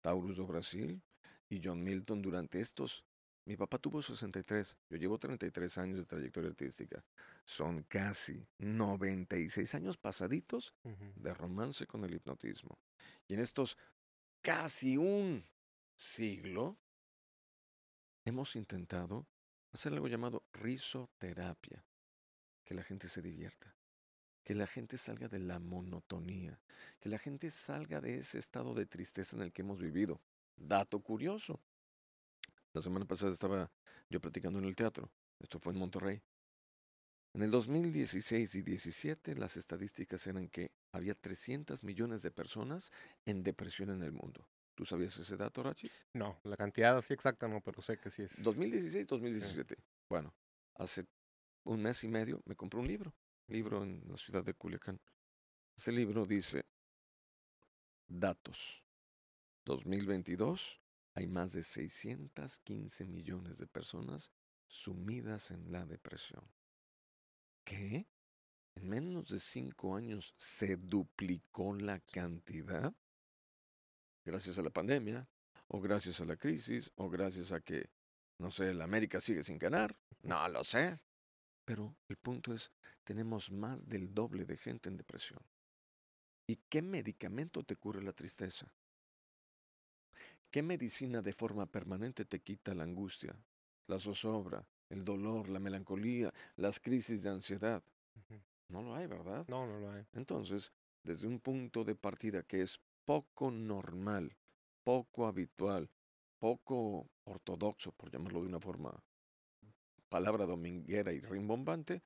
[0.01, 1.03] Taurus do Brasil
[1.49, 3.05] y John Milton durante estos...
[3.47, 7.03] Mi papá tuvo 63, yo llevo 33 años de trayectoria artística.
[7.47, 11.13] Son casi 96 años pasaditos Ujú.
[11.17, 12.79] de romance con el hipnotismo.
[13.27, 13.79] Y en estos
[14.43, 15.47] casi un
[15.97, 16.77] siglo
[18.27, 19.27] hemos intentado
[19.73, 21.83] hacer algo llamado risoterapia,
[22.69, 23.75] que la gente se divierta,
[24.45, 26.61] que la gente salga de la monotonía,
[27.01, 30.21] que la gente salga de ese estado de tristeza en el que hemos vivido.
[30.55, 31.63] Dato curioso.
[32.75, 33.73] La semana pasada estaba
[34.11, 36.21] yo platicando en el teatro, esto fue en Monterrey.
[37.33, 42.93] En el 2016 y 17 las estadísticas eran que había 300 millones de personas
[43.25, 44.47] en depresión en el mundo.
[44.75, 46.05] ¿Tú sabías ese dato, Rachis?
[46.13, 48.45] No, la cantidad así exacta no, pero sé que sí es.
[48.45, 49.75] 2016-2017.
[50.11, 50.35] Bueno,
[50.75, 51.07] hace
[51.65, 53.15] un mes y medio me compré un libro,
[53.49, 55.01] libro en la ciudad de Culiacán.
[55.77, 56.67] Ese libro dice,
[58.07, 58.85] datos.
[59.65, 60.81] 2022
[61.15, 64.31] hay más de 615 millones de personas
[64.67, 66.45] sumidas en la depresión.
[67.65, 68.07] ¿Qué?
[68.77, 72.95] En menos de cinco años se duplicó la cantidad.
[74.25, 75.29] Gracias a la pandemia,
[75.69, 77.91] o gracias a la crisis, o gracias a que,
[78.39, 79.99] no sé, la América sigue sin ganar.
[80.23, 80.99] No lo sé.
[81.69, 82.73] Pero el punto es,
[83.05, 85.43] tenemos más del doble de gente en depresión.
[86.47, 88.73] ¿Y qué medicamento te cura la tristeza?
[90.51, 93.37] ¿Qué medicina de forma permanente te quita la angustia,
[93.87, 97.83] la zozobra, el dolor, la melancolía, las crisis de ansiedad?
[98.71, 99.47] No lo hay, ¿verdad?
[99.49, 100.07] No, no lo hay.
[100.15, 104.35] Entonces, desde un punto de partida que es poco normal,
[104.85, 105.91] poco habitual,
[106.39, 109.05] poco ortodoxo, por llamarlo de una forma,
[110.09, 112.03] palabra dominguera y rimbombante,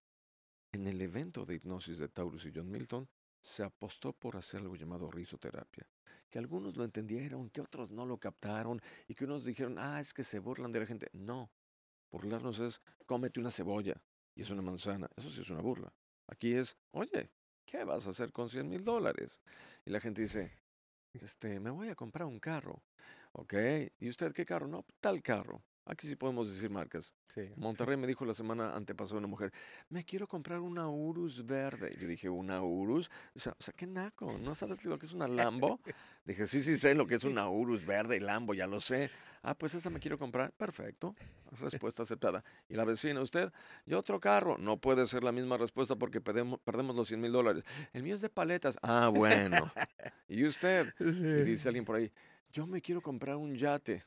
[0.72, 3.08] en el evento de hipnosis de Taurus y John Milton
[3.40, 5.86] se apostó por hacer algo llamado risoterapia,
[6.30, 10.14] que algunos lo entendieron, que otros no lo captaron y que unos dijeron, ah, es
[10.14, 11.10] que se burlan de la gente.
[11.12, 11.50] No,
[12.10, 14.00] burlarnos es cómete una cebolla
[14.34, 15.92] y es una manzana, eso sí es una burla.
[16.28, 17.30] Aquí es, oye,
[17.66, 19.40] ¿qué vas a hacer con 100 mil dólares?
[19.84, 20.58] Y la gente dice,
[21.12, 22.82] este, me voy a comprar un carro.
[23.32, 23.54] Ok,
[23.98, 24.68] ¿y usted qué carro?
[24.68, 25.62] No, tal carro.
[25.84, 27.12] Aquí sí podemos decir marcas.
[27.28, 27.50] Sí.
[27.56, 29.52] Monterrey me dijo la semana antepasada una mujer,
[29.88, 31.96] me quiero comprar una Urus verde.
[32.00, 33.10] Yo dije, ¿una Urus?
[33.34, 35.80] O sea, o sea, qué naco, ¿no sabes lo que es una Lambo?
[36.24, 39.10] Dije, sí, sí sé lo que es una Urus verde y Lambo, ya lo sé.
[39.44, 40.52] Ah, pues esa me quiero comprar.
[40.52, 41.16] Perfecto.
[41.58, 42.44] Respuesta aceptada.
[42.68, 43.52] Y la vecina, usted,
[43.84, 44.56] y otro carro.
[44.56, 47.64] No puede ser la misma respuesta porque perdemos, perdemos los 100 mil dólares.
[47.92, 48.78] El mío es de paletas.
[48.82, 49.72] Ah, bueno.
[50.28, 50.94] ¿Y usted?
[51.00, 52.12] Y dice alguien por ahí,
[52.52, 54.04] yo me quiero comprar un yate.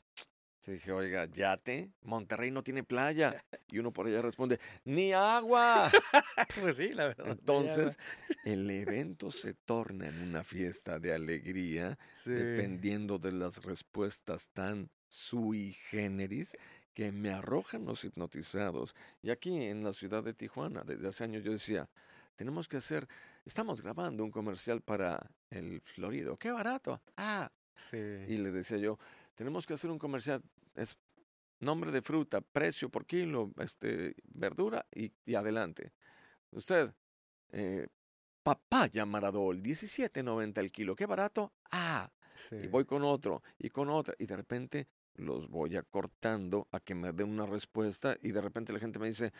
[0.65, 3.43] Yo dije, oiga, yate, Monterrey no tiene playa.
[3.67, 5.91] Y uno por allá responde, ni agua.
[6.61, 7.27] Pues sí, la verdad.
[7.27, 7.97] Entonces,
[8.45, 12.31] el evento se torna en una fiesta de alegría, sí.
[12.31, 16.55] dependiendo de las respuestas tan sui generis
[16.93, 18.95] que me arrojan los hipnotizados.
[19.21, 21.89] Y aquí en la ciudad de Tijuana, desde hace años yo decía,
[22.37, 23.07] tenemos que hacer,
[23.45, 26.37] estamos grabando un comercial para el Florido.
[26.37, 27.01] ¡Qué barato!
[27.17, 27.97] Ah, Sí.
[27.97, 28.97] y le decía yo,
[29.35, 30.41] tenemos que hacer un comercial,
[30.75, 30.97] es
[31.59, 35.93] nombre de fruta, precio por kilo, este, verdura y, y adelante.
[36.51, 36.93] Usted,
[37.51, 37.87] eh,
[38.43, 41.53] papaya Maradol, 17.90 el kilo, qué barato.
[41.71, 42.11] Ah,
[42.49, 42.57] sí.
[42.57, 46.93] y voy con otro y con otra y de repente los voy acortando a que
[46.93, 49.31] me den una respuesta y de repente la gente me dice,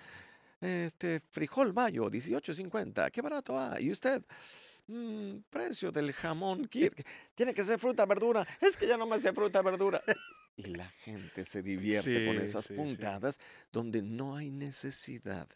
[0.61, 4.23] este frijol mayo, 18.50, qué barato, ah, y usted,
[4.87, 9.17] "Mm, precio del jamón, Kirk, tiene que ser fruta, verdura, es que ya no me
[9.17, 10.01] hace fruta, verdura.
[10.57, 12.79] Y la gente se divierte con esas sí, sí.
[12.79, 13.39] puntadas
[13.71, 15.49] donde no hay necesidad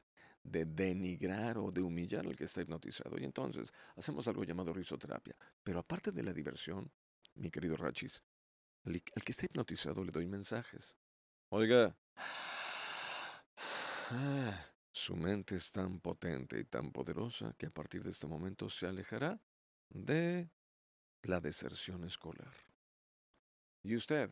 [0.43, 3.17] de denigrar o de humillar al que está hipnotizado.
[3.17, 5.35] Y entonces hacemos algo llamado risoterapia.
[5.63, 6.91] Pero aparte de la diversión,
[7.35, 8.21] mi querido Rachis,
[8.83, 10.95] al, al que está hipnotizado le doy mensajes.
[11.49, 11.95] Oiga,
[14.11, 18.69] ah, su mente es tan potente y tan poderosa que a partir de este momento
[18.69, 19.41] se alejará
[19.89, 20.49] de
[21.23, 22.53] la deserción escolar.
[23.83, 24.31] Y usted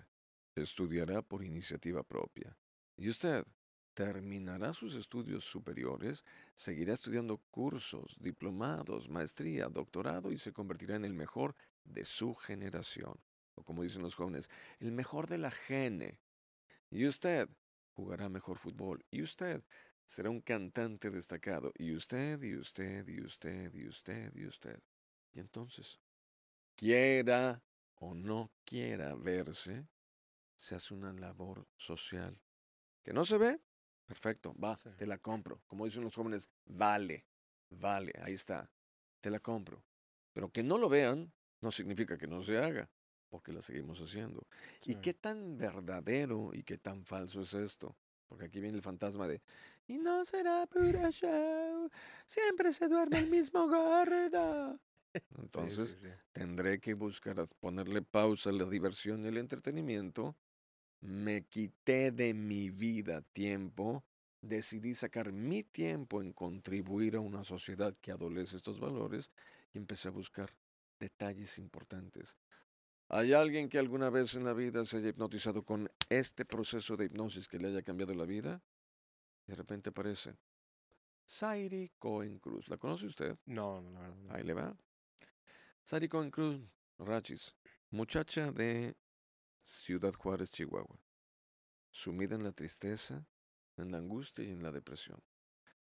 [0.62, 2.56] estudiará por iniciativa propia.
[2.96, 3.46] Y usted
[3.94, 11.14] terminará sus estudios superiores, seguirá estudiando cursos, diplomados, maestría, doctorado y se convertirá en el
[11.14, 13.20] mejor de su generación.
[13.56, 16.20] O como dicen los jóvenes, el mejor de la gene.
[16.92, 17.50] Y usted
[17.94, 19.04] jugará mejor fútbol.
[19.10, 19.64] Y usted
[20.06, 21.74] será un cantante destacado.
[21.76, 24.80] Y usted, y usted, y usted, y usted, y usted.
[25.34, 26.00] Y entonces,
[26.76, 27.64] quiera
[27.96, 29.88] o no quiera verse,
[30.58, 32.40] se hace una labor social.
[33.04, 33.62] ¿Que no se ve?
[34.06, 34.90] Perfecto, va, Sí.
[34.98, 35.62] te la compro.
[35.68, 37.26] Como dicen los jóvenes, vale,
[37.70, 38.70] vale, ahí está,
[39.22, 39.84] te la compro.
[40.34, 42.90] Pero que no lo vean no significa que no se haga,
[43.30, 44.48] porque la seguimos haciendo.
[44.86, 45.02] ¿Y Sí.
[45.02, 47.98] qué tan verdadero y qué tan falso es esto?
[48.28, 49.42] Porque aquí viene el fantasma de,
[49.88, 51.90] y no será puro show,
[52.26, 54.80] siempre se duerme el mismo gordo.
[55.14, 56.14] Sí, Entonces, sí, sí.
[56.32, 60.36] tendré que buscar ponerle pausa a la diversión y el entretenimiento.
[61.08, 64.04] Me quité de mi vida tiempo,
[64.42, 69.32] decidí sacar mi tiempo en contribuir a una sociedad que adolece estos valores
[69.74, 70.54] y empecé a buscar
[71.00, 72.36] detalles importantes.
[73.08, 77.06] ¿Hay alguien que alguna vez en la vida se haya hipnotizado con este proceso de
[77.06, 78.62] hipnosis que le haya cambiado la vida?
[79.46, 80.36] De repente aparece
[81.26, 82.68] Sairi Cohen Cruz.
[82.68, 83.38] ¿La conoce usted?
[83.46, 84.18] No, no, la verdad.
[84.18, 84.34] no.
[84.34, 84.76] Ahí le va.
[85.86, 86.60] Sari Cohen Cruz,
[87.00, 87.56] Rachis,
[87.92, 88.98] muchacha de
[89.68, 90.98] Ciudad Juárez, Chihuahua,
[91.92, 93.28] sumida en la tristeza,
[93.76, 95.22] en la angustia y en la depresión.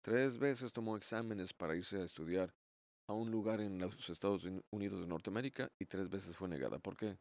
[0.02, 2.56] Tres veces tomó exámenes para irse a estudiar
[3.06, 6.80] a un lugar en los Estados Uni- Unidos de Norteamérica y tres veces fue negada.
[6.80, 7.20] ¿Por qué?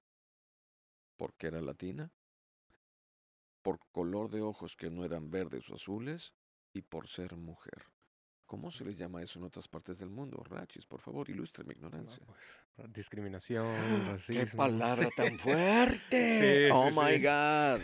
[1.19, 2.11] Porque era latina,
[3.62, 6.33] por color de ojos que no eran verdes o azules
[6.73, 7.85] y por ser mujer.
[8.47, 10.43] ¿Cómo se les llama eso en otras partes del mundo?
[10.45, 12.25] Rachis, por favor, ilustre mi No, ignorancia.
[12.25, 14.57] pues, ra- discriminación, ¡Qué racismo.
[14.57, 16.69] palabra tan fuerte!
[16.69, 17.23] Sí, ¡Oh, sí, my sí.
[17.25, 17.81] God!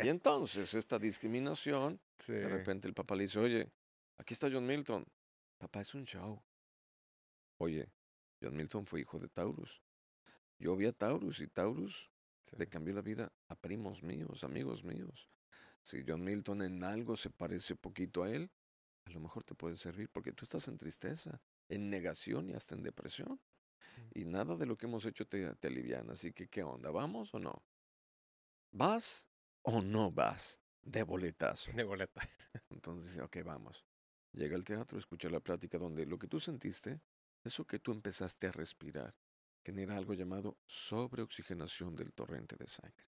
[0.04, 3.70] Y entonces, esta discriminación, de repente el papá le dice, oye,
[4.18, 5.06] aquí está John Milton.
[5.58, 6.42] Papá, es un show.
[7.58, 7.88] Oye,
[8.42, 9.80] John Milton fue hijo de Taurus.
[10.58, 12.10] Yo vi a Taurus y Taurus
[12.56, 15.28] le cambió la vida a primos míos, amigos míos.
[15.82, 18.50] Si John Milton en algo se parece poquito a él,
[19.06, 22.74] a lo mejor te puede servir porque tú estás en tristeza, en negación y hasta
[22.74, 23.40] en depresión.
[24.12, 26.14] Y nada de lo que hemos hecho te, te aliviana.
[26.14, 26.90] Así que, ¿qué onda?
[26.90, 27.62] ¿Vamos o no?
[28.72, 29.26] ¿Vas
[29.62, 30.60] o no vas?
[30.82, 31.72] De boletazo.
[31.72, 32.20] De boleta.
[32.70, 33.84] Entonces, ok, vamos.
[34.32, 37.00] Llega al teatro, escucha la plática donde lo que tú sentiste,
[37.42, 39.14] eso que tú empezaste a respirar,
[39.64, 43.04] genera algo llamado sobreoxigenación del torrente de sangre.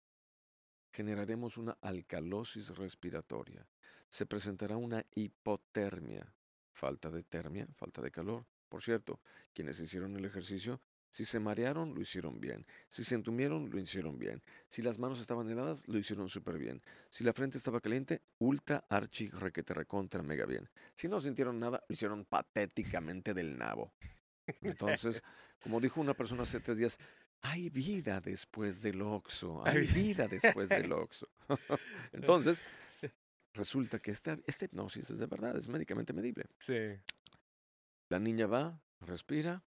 [0.98, 3.64] Generaremos una alcalosis respiratoria.
[4.08, 6.26] Se presentará una hipotermia,
[6.72, 8.44] falta de termia, falta de calor.
[8.68, 9.20] Por cierto,
[9.54, 12.66] quienes hicieron el ejercicio, si se marearon, lo hicieron bien.
[12.88, 14.42] Si se entumieron, lo hicieron bien.
[14.66, 16.82] Si las manos estaban heladas, lo hicieron súper bien.
[17.10, 20.68] Si la frente estaba caliente, ultra, archi, requete, recontra, mega bien.
[20.96, 23.92] Si no sintieron nada, lo hicieron patéticamente del nabo.
[24.62, 25.22] Entonces,
[25.62, 26.98] como dijo una persona hace tres días,
[27.42, 31.28] hay vida después del Oxxo, hay Hay vi- vida después del Oxxo.
[32.12, 32.62] Entonces,
[33.54, 36.46] resulta que esta, esta hipnosis es de verdad, es médicamente medible.
[36.58, 36.98] Sí.
[38.08, 39.62] La niña va, respira,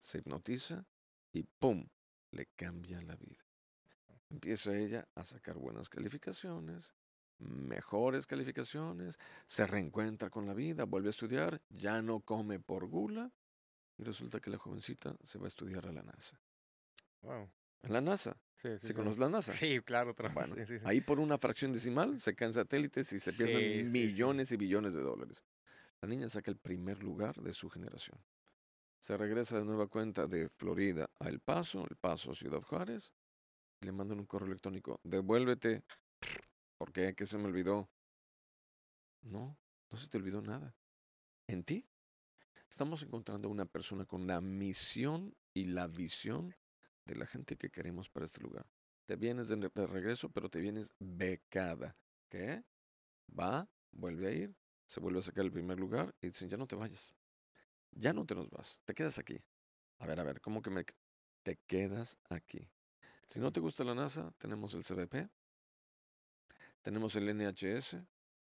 [0.00, 0.86] se hipnotiza
[1.32, 1.86] y ¡pum!
[2.30, 3.44] le cambia la vida.
[4.30, 6.94] Empieza ella a sacar buenas calificaciones,
[7.38, 13.30] mejores calificaciones, se reencuentra con la vida, vuelve a estudiar, ya no come por gula
[13.98, 16.40] y resulta que la jovencita se va a estudiar a la NASA.
[17.22, 17.50] Wow.
[17.82, 18.94] En la NASA, Sí, sí, ¿se sí.
[18.94, 19.52] conoce la NASA?
[19.52, 20.14] Sí, claro.
[20.32, 20.54] Bueno.
[20.84, 25.02] Ahí por una fracción decimal se caen satélites y se pierden millones y billones de
[25.02, 25.44] dólares.
[26.00, 28.18] La niña saca el primer lugar de su generación.
[29.00, 33.12] Se regresa de nueva cuenta de Florida a El Paso, El Paso a Ciudad Juárez.
[33.80, 35.00] Y le mandan un correo electrónico.
[35.02, 35.82] Devuélvete.
[36.78, 37.14] ¿Por qué?
[37.16, 37.88] ¿Qué se me olvidó?
[39.22, 39.56] No,
[39.90, 40.74] no se te olvidó nada.
[41.48, 41.84] En ti
[42.68, 46.54] estamos encontrando una persona con la misión y la visión
[47.04, 48.66] de la gente que queremos para este lugar.
[49.06, 51.96] Te vienes de, de regreso, pero te vienes becada.
[52.28, 52.64] ¿Qué?
[53.38, 54.54] Va, vuelve a ir,
[54.86, 57.14] se vuelve a sacar el primer lugar y dicen, ya no te vayas.
[57.90, 59.42] Ya no te nos vas, te quedas aquí.
[59.98, 60.84] A ver, a ver, ¿cómo que me...
[61.42, 62.70] Te quedas aquí.
[63.26, 65.28] Si no te gusta la NASA, tenemos el CBP,
[66.82, 67.96] tenemos el NHS,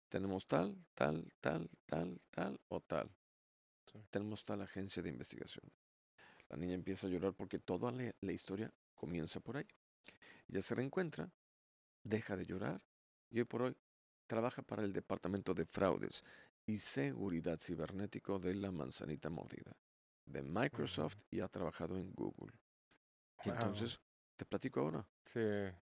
[0.08, 3.10] tenemos tal, tal, tal, tal, tal o tal.
[3.86, 3.98] Sí.
[4.10, 5.70] Tenemos tal agencia de investigación.
[6.48, 9.66] La niña empieza a llorar porque toda la, la historia comienza por ahí.
[10.48, 11.30] Ella se reencuentra,
[12.02, 12.82] deja de llorar
[13.30, 13.76] y hoy por hoy
[14.26, 16.24] trabaja para el Departamento de Fraudes
[16.66, 19.76] y Seguridad Cibernético de la Manzanita Mordida,
[20.26, 22.52] de Microsoft y ha trabajado en Google.
[23.44, 24.00] Y entonces,
[24.36, 25.06] te platico ahora.
[25.24, 25.40] Sí.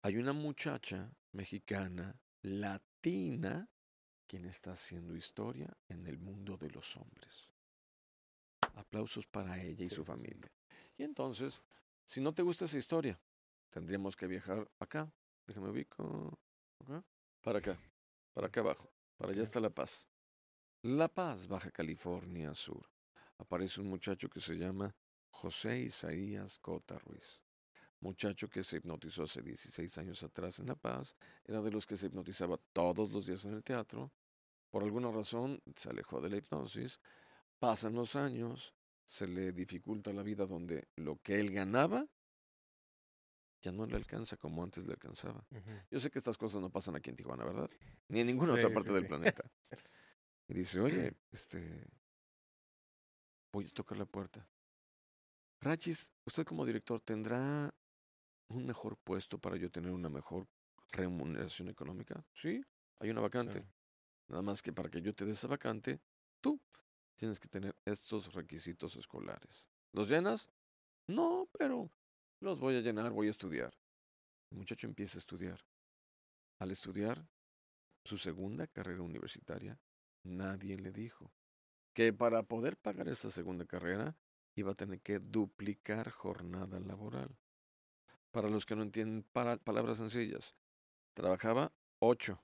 [0.03, 3.67] Hay una muchacha mexicana, latina,
[4.27, 7.48] quien está haciendo historia en el mundo de los hombres.
[8.79, 10.51] Aplausos para ella y Sí, su familia.
[10.97, 11.61] Y entonces,
[12.05, 13.19] si no te gusta esa historia,
[13.69, 15.11] tendríamos que viajar acá.
[15.45, 16.39] Déjame ubico.
[16.79, 17.03] acá,
[17.41, 17.77] Para acá.
[18.33, 18.89] Para acá abajo.
[19.17, 20.07] Para allá está La Paz.
[20.83, 22.89] La Paz, Baja California Sur.
[23.37, 24.95] Aparece un muchacho que se llama
[25.29, 27.41] José Isaías Cota Ruiz.
[28.01, 31.15] Muchacho que se hipnotizó hace 16 años atrás en La Paz.
[31.43, 34.11] Era de los que se hipnotizaba todos los días en el teatro.
[34.69, 36.99] Por alguna razón se alejó de la hipnosis.
[37.59, 38.73] Pasan los años.
[39.03, 42.07] Se le dificulta la vida donde lo que él ganaba
[43.61, 45.45] ya no le alcanza como antes le alcanzaba.
[45.91, 47.69] Yo sé que estas cosas no pasan aquí en Tijuana, ¿verdad?
[48.07, 49.07] Ni en ninguna Sí, otra sí, parte del sí.
[49.07, 49.51] planeta.
[50.47, 51.85] Y dice, oye, este,
[53.51, 54.47] voy a tocar la puerta.
[55.61, 57.73] Rachis, usted como director tendrá
[58.47, 60.47] un mejor puesto para yo tener una mejor
[60.91, 62.23] remuneración económica.
[62.33, 62.63] Sí,
[62.99, 63.65] hay una vacante.
[64.29, 65.99] Nada más que para que yo te dé esa vacante,
[66.39, 66.61] tú
[67.19, 69.67] tienes que tener estos requisitos escolares.
[69.91, 70.49] ¿Los llenas?
[71.05, 71.91] No, pero
[72.39, 73.77] los voy a llenar, voy a estudiar.
[74.51, 75.59] El muchacho empieza a estudiar.
[76.59, 77.27] Al estudiar
[78.05, 79.77] su segunda carrera universitaria,
[80.23, 81.33] nadie le dijo
[81.93, 84.15] que para poder pagar esa segunda carrera
[84.55, 87.37] iba a tener que duplicar jornada laboral.
[88.31, 90.55] Para los que no entienden palabras sencillas,
[91.13, 92.41] trabajaba 8,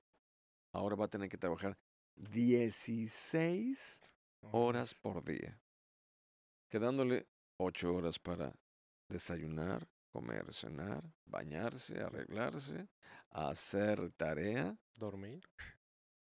[0.72, 1.78] ahora va a tener que trabajar
[2.16, 4.15] 16
[4.52, 5.58] horas por día,
[6.68, 7.26] quedándole
[7.58, 8.54] 8 horas para
[9.08, 12.88] desayunar, comer, cenar, bañarse, arreglarse,
[13.30, 15.42] hacer tarea Dormir.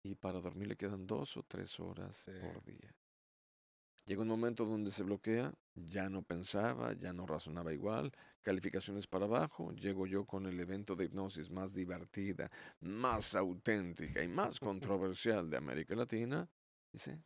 [0.04, 2.32] y para dormir le quedan dos o tres horas Sí.
[2.42, 2.96] por día.
[4.06, 8.12] Llega un momento donde se bloquea, ya no pensaba, ya no razonaba igual,
[8.42, 12.50] calificaciones para abajo, llego yo con el evento de hipnosis más divertida,
[12.80, 16.50] más auténtica y más controversial de América Latina.
[16.92, 17.22] Dice,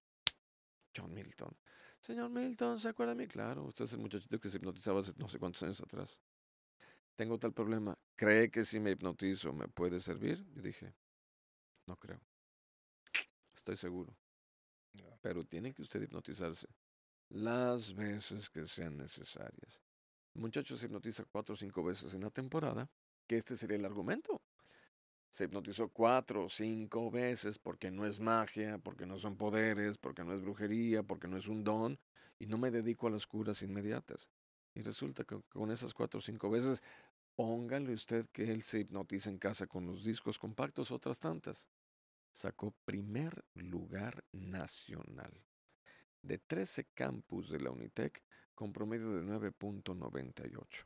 [0.95, 1.55] John Milton.
[1.99, 3.27] Señor Milton, ¿se acuerda de mí?
[3.27, 6.21] Claro, usted es el muchachito que se hipnotizaba hace no sé cuántos años atrás.
[7.15, 7.97] Tengo tal problema.
[8.15, 10.43] ¿Cree que si me hipnotizo me puede servir?
[10.53, 10.93] Yo dije,
[11.87, 12.19] no creo.
[13.55, 14.15] Estoy seguro.
[15.21, 16.67] Pero tiene que usted hipnotizarse
[17.29, 19.81] las veces que sean necesarias.
[20.35, 22.89] El muchacho se hipnotiza cuatro o cinco veces en la temporada,
[23.27, 24.41] que este sería el argumento.
[25.33, 30.23] Se hipnotizó cuatro o cinco veces porque no es magia, porque no son poderes, porque
[30.23, 31.97] no es brujería, porque no es un don,
[32.37, 34.29] y no me dedico a las curas inmediatas.
[34.75, 36.83] Y resulta que con esas cuatro o cinco veces,
[37.33, 41.67] póngale usted que él se hipnotiza en casa con los discos compactos, otras tantas.
[42.31, 45.33] Sacó primer lugar nacional.
[46.21, 48.21] De 13 campus de la Unitec,
[48.53, 50.85] con promedio de 9.98.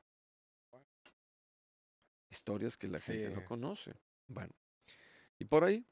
[2.29, 3.45] Historias que la gente no Sí.
[3.45, 4.06] conoce.
[4.27, 4.53] Bueno,
[5.39, 5.85] y por ahí,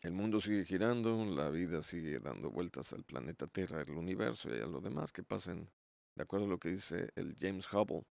[0.00, 4.60] el mundo sigue girando, la vida sigue dando vueltas al planeta Tierra, el universo y
[4.60, 5.70] a lo demás que pasen,
[6.14, 8.06] de acuerdo a lo que dice el James Hubble.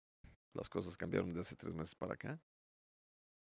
[0.53, 2.41] Las cosas cambiaron de hace tres meses para acá.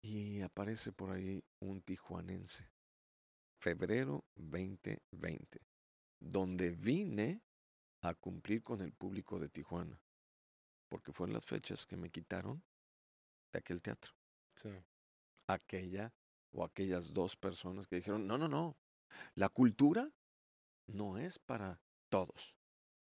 [0.01, 2.69] Y aparece por ahí un tijuanense.
[3.61, 5.61] Febrero 2020.
[6.19, 7.41] Donde vine
[8.01, 10.01] a cumplir con el público de Tijuana.
[10.89, 12.61] Porque fueron las fechas que me quitaron
[13.53, 14.13] de aquel teatro
[14.55, 14.69] Sí.
[15.48, 16.14] Aquella
[16.52, 18.78] o aquellas dos personas que dijeron, no, no, no,
[19.36, 20.12] la cultura
[20.88, 22.56] no es para todos,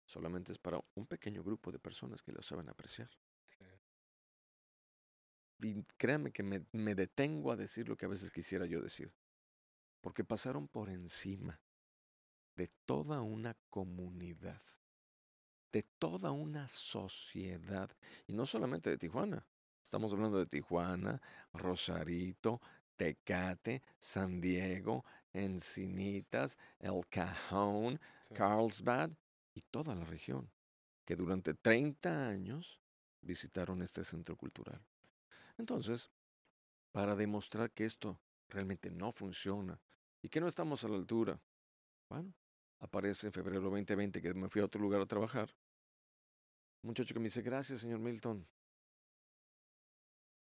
[0.05, 3.09] solamente es para un pequeño grupo de personas que lo saben apreciar.
[3.45, 3.65] Sí.
[5.59, 9.13] Y créanme que me, me detengo a decir lo que a veces quisiera yo decir,
[10.01, 11.61] porque pasaron por encima
[12.55, 14.61] de toda una comunidad,
[15.71, 17.95] de toda una sociedad,
[18.27, 19.45] y no solamente de Tijuana.
[19.83, 21.21] Estamos hablando de Tijuana,
[21.53, 22.61] Rosarito,
[22.95, 25.03] Tecate, San Diego,
[25.33, 28.33] Encinitas, El Cajón, Sí.
[28.33, 29.11] Carlsbad
[29.53, 30.49] y toda la región,
[31.05, 32.79] que durante 30 años
[33.21, 34.81] visitaron este centro cultural.
[35.57, 36.09] Entonces,
[36.91, 38.19] para demostrar que esto
[38.49, 39.79] realmente no funciona
[40.21, 41.39] y que no estamos a la altura,
[42.09, 42.33] bueno,
[42.79, 45.53] aparece en febrero 2020 que me fui a otro lugar a trabajar.
[46.83, 48.45] Un muchacho que me dice, gracias, señor Milton.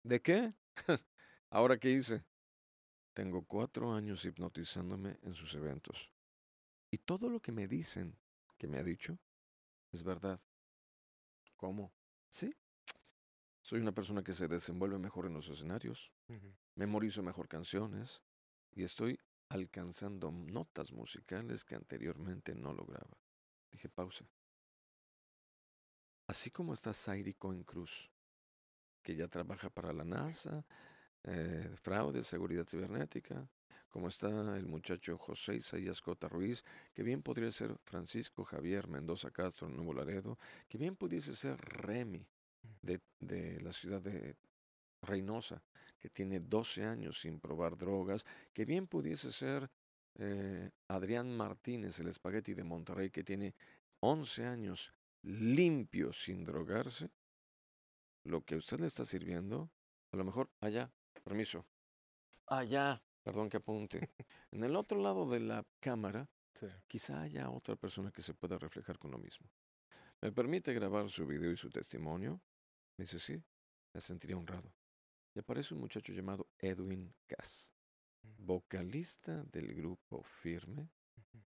[0.07, 0.55] ¿De qué?
[1.51, 2.25] ¿Ahora qué hice?
[3.13, 6.13] Tengo cuatro años hipnotizándome en sus eventos.
[6.93, 8.17] Y todo lo que me dicen,
[8.57, 9.19] que me ha dicho,
[9.91, 10.41] es verdad.
[11.57, 11.93] ¿Cómo?
[12.29, 12.55] Sí.
[13.63, 16.13] Soy una persona que se desenvuelve mejor en los escenarios,
[16.77, 18.23] memorizo mejor canciones
[18.77, 23.19] y estoy alcanzando notas musicales que anteriormente no lograba.
[23.73, 24.25] Dije pausa.
[26.29, 28.09] Así como está Zairi Cohen Cruz,
[29.07, 30.65] que ya trabaja para la NASA,
[31.23, 33.49] eh, fraude, seguridad cibernética,
[33.89, 39.31] como está el muchacho José Isaías Cota Ruiz, que bien podría ser Francisco Javier Mendoza
[39.31, 42.27] Castro Nuevo Laredo, que bien pudiese ser Remy
[42.83, 44.35] de, de la ciudad de
[45.03, 45.63] Reynosa,
[46.01, 49.71] que tiene 12 años sin probar drogas, que bien pudiese ser
[50.17, 53.55] eh, Adrián Martínez, el espagueti de Monterrey, que tiene
[54.01, 54.93] 11 años
[55.23, 57.09] limpio sin drogarse,
[58.27, 59.71] lo que usted le está sirviendo,
[60.13, 60.93] a lo mejor allá,
[61.25, 61.67] permiso,
[62.47, 64.11] allá, perdón que apunte,
[64.51, 66.67] en el otro lado de la cámara, Sí.
[66.87, 69.51] quizá haya otra persona que se pueda reflejar con lo mismo.
[70.23, 72.41] ¿Me permite grabar su video y su testimonio?
[72.97, 73.43] Me dice, sí,
[73.93, 74.73] me sentiría honrado.
[75.35, 77.75] Y aparece un muchacho llamado Edwin Cass,
[78.39, 80.89] vocalista del grupo Firme,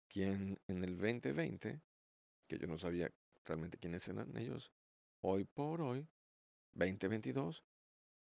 [0.07, 1.82] quien en el 2020,
[2.47, 3.11] que yo no sabía
[3.43, 4.72] realmente quiénes eran ellos,
[5.22, 6.07] hoy por hoy,
[6.74, 7.63] 2022,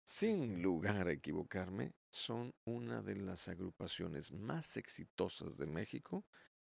[0.04, 6.26] sin lugar a equivocarme, son una de las agrupaciones más exitosas de México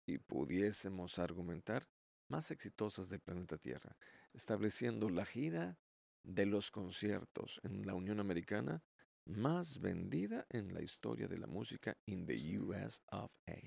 [0.06, 1.88] y pudiésemos argumentar
[2.30, 3.96] más exitosas del planeta Tierra,
[4.34, 5.78] estableciendo la gira
[6.24, 8.84] de los conciertos en la Unión Americana
[9.26, 13.58] más vendida en la historia de la música in the US of A.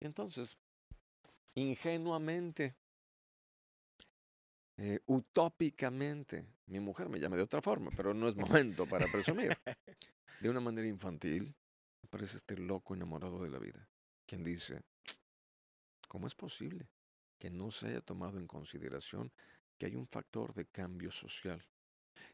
[0.00, 0.56] Entonces,
[1.54, 2.76] ingenuamente,
[4.76, 9.56] eh, utópicamente, mi mujer me llama de otra forma, pero no es momento para presumir.
[10.40, 11.54] De una manera infantil,
[12.02, 13.88] aparece este loco enamorado de la vida,
[14.26, 14.82] quien dice,
[16.08, 16.88] ¿cómo es posible
[17.38, 19.32] que no se haya tomado en consideración
[19.78, 21.62] que hay un factor de cambio social,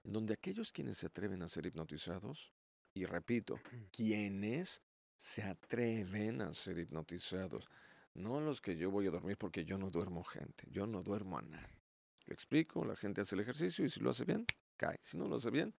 [0.05, 2.53] en donde aquellos quienes se atreven a ser hipnotizados,
[2.95, 3.59] y repito,
[3.93, 4.83] quienes
[5.17, 7.69] se atreven a ser hipnotizados,
[8.15, 11.39] no los que yo voy a dormir porque yo no duermo gente, yo no duermo
[11.39, 11.80] a nadie.
[12.31, 15.01] Lo explico, la gente hace el ejercicio y si lo hace bien, cae.
[15.03, 15.75] Si no lo hace bien,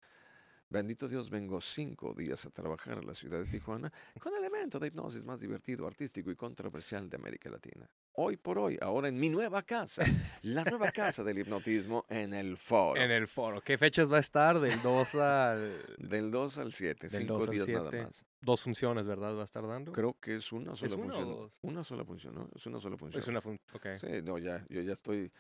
[0.68, 3.90] bendito Dios, vengo cinco días a trabajar a la ciudad de Tijuana
[4.20, 7.90] con el elemento de hipnosis más divertido, artístico y controversial de América Latina.
[8.16, 10.04] Hoy por hoy, ahora en mi nueva casa,
[10.42, 13.02] la nueva casa del hipnotismo en el foro.
[13.02, 13.62] En el foro.
[13.62, 14.60] ¿Qué fechas va a estar?
[14.60, 15.96] Del 2 al...
[16.00, 18.04] Del 2 al 7, Del cinco 2 al días nada 7.
[18.04, 18.26] más.
[18.42, 19.38] Dos funciones, ¿verdad?
[19.38, 19.94] ¿Va a estar dando?
[19.94, 21.30] Creo que es una sola una o función.
[21.30, 21.52] dos?
[21.62, 22.50] Una sola función, ¿no?
[22.54, 23.22] Es una sola función.
[23.22, 23.66] Es una función.
[23.74, 23.88] Ok.
[24.02, 25.32] Sí, no, ya, yo ya estoy.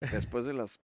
[0.00, 0.80] Después de las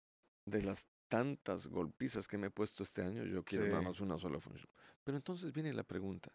[0.46, 3.88] de las tantas golpizas que me he puesto este año, yo quiero nada Sí.
[3.88, 4.68] más una sola función.
[5.02, 6.30] Pero entonces viene la pregunta.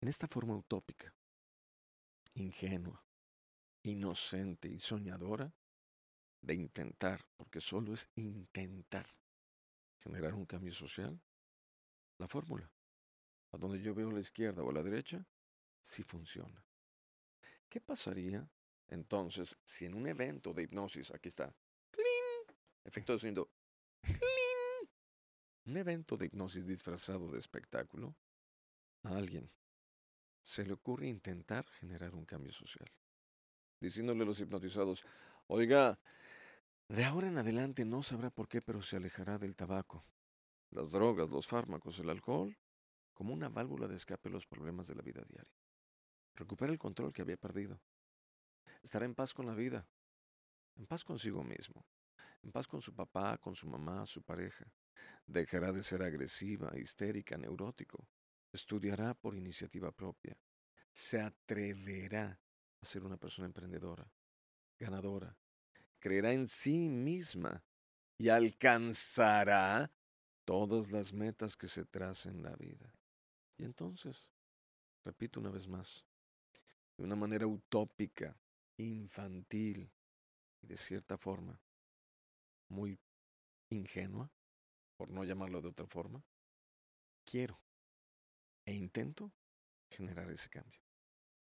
[0.00, 1.14] En esta forma utópica,
[2.34, 3.04] ingenua,
[3.82, 5.52] inocente y soñadora
[6.42, 9.06] de intentar, porque solo es intentar
[9.98, 11.20] generar un cambio social,
[12.18, 12.70] la fórmula,
[13.52, 15.26] a donde yo veo la izquierda o la derecha,
[15.82, 16.64] sí funciona.
[17.68, 18.48] ¿Qué pasaría
[18.90, 21.54] entonces si en un evento de hipnosis, aquí está,
[22.84, 23.50] efecto de sonido,
[24.02, 24.88] ¡cling!
[25.66, 28.14] un evento de hipnosis disfrazado de espectáculo,
[29.04, 29.50] a alguien
[30.42, 32.90] se le ocurre intentar generar un cambio social,
[33.80, 35.04] diciéndole a los hipnotizados,
[35.46, 36.00] oiga,
[36.88, 40.04] de ahora en adelante no sabrá por qué, pero se alejará del tabaco,
[40.70, 42.56] las drogas, los fármacos, el alcohol,
[43.12, 45.52] como una válvula de escape a los problemas de la vida diaria.
[46.34, 47.80] Recupera el control que había perdido.
[48.82, 49.86] Estará en paz con la vida,
[50.76, 51.84] en paz consigo mismo,
[52.42, 54.64] en paz con su papá, con su mamá, su pareja.
[55.26, 58.08] Dejará de ser agresiva, histérica, neurótico.
[58.52, 60.36] Estudiará por iniciativa propia.
[60.92, 62.38] Se atreverá
[62.80, 64.10] a ser una persona emprendedora,
[64.78, 65.36] ganadora.
[65.98, 67.62] Creerá en sí misma
[68.18, 69.92] y alcanzará
[70.44, 72.92] todas las metas que se traza en la vida.
[73.56, 74.30] Y entonces,
[75.04, 76.04] repito una vez más,
[76.96, 78.36] de una manera utópica,
[78.84, 79.90] infantil
[80.62, 81.60] y de cierta forma
[82.68, 82.98] muy
[83.70, 84.30] ingenua,
[84.96, 86.22] por no llamarlo de otra forma,
[87.24, 87.58] quiero
[88.64, 89.32] e intento
[89.88, 90.80] generar ese cambio.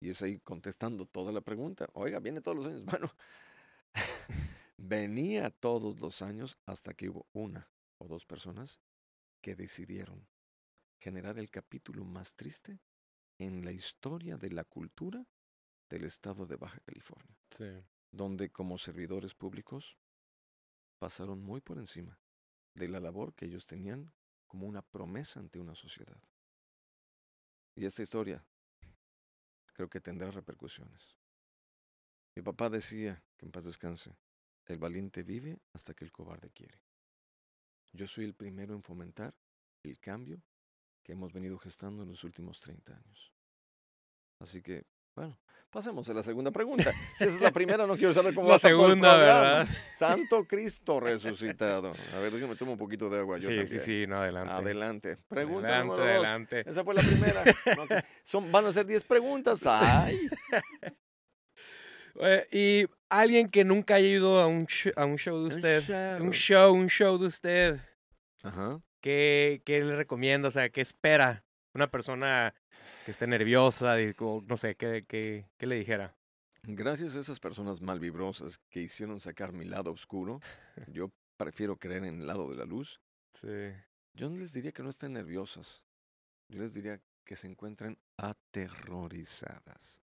[0.01, 1.89] Y es ahí contestando toda la pregunta.
[1.95, 2.85] Oiga, viene todos los años.
[2.85, 3.11] Bueno,
[4.77, 8.81] venía todos los años hasta que hubo una o dos personas
[9.41, 10.27] que decidieron
[10.99, 12.81] generar el capítulo más triste
[13.39, 15.27] en la historia de la cultura
[15.95, 17.71] del estado de Baja California, Sí.
[18.11, 19.97] donde como servidores públicos
[20.99, 22.19] pasaron muy por encima
[22.75, 24.13] de la labor que ellos tenían
[24.49, 26.21] como una promesa ante una sociedad.
[27.77, 28.45] Y esta historia
[29.73, 31.17] creo que tendrá repercusiones.
[32.35, 34.17] Mi papá decía, que en paz descanse,
[34.67, 36.81] el valiente vive hasta que el cobarde quiere.
[37.93, 39.37] Yo soy el primero en fomentar
[39.85, 40.43] el cambio
[41.05, 43.33] que hemos venido gestando en los últimos 30 años.
[44.41, 45.39] Así que, bueno,
[45.71, 46.93] pasemos a la segunda pregunta.
[47.19, 48.91] Si esa es la primera, no quiero saber cómo La va a estar todo el
[48.93, 49.17] segunda.
[49.17, 49.69] ¿verdad?
[49.97, 51.93] Santo Cristo resucitado.
[52.15, 53.39] A ver, déjame tomar un poquito de agua.
[53.39, 53.81] Yo sí, sí, también.
[53.83, 54.53] sí, no, adelante.
[54.55, 55.17] Adelante.
[55.29, 56.25] Pregunta adelante, número dos.
[56.25, 56.65] adelante.
[56.71, 57.45] Esa fue la primera.
[58.25, 59.61] Son, van a ser 10 preguntas.
[59.67, 60.19] Ay.
[62.53, 66.31] Y alguien que nunca haya ido a un, sh- a un show de usted, un
[66.33, 67.81] show, un show de usted,
[68.43, 68.81] Ajá.
[69.01, 70.49] ¿qué, qué le recomienda?
[70.49, 71.44] O sea, ¿qué espera
[71.75, 72.55] una persona
[73.05, 73.97] que esté nerviosa?
[74.47, 76.15] no sé, ¿qué, qué, qué le dijera?
[76.63, 80.41] Gracias a esas personas malvibrosas que hicieron sacar mi lado oscuro,
[80.87, 83.01] yo prefiero creer en el lado de la luz.
[83.35, 83.73] Sí.
[84.15, 85.85] Yo no les diría que no estén nerviosas.
[86.49, 90.01] Yo les diría que se encuentran aterrorizadas.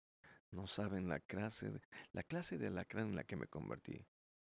[0.50, 1.80] No saben la clase de,
[2.12, 4.06] la clase de alacrán en la que me convertí.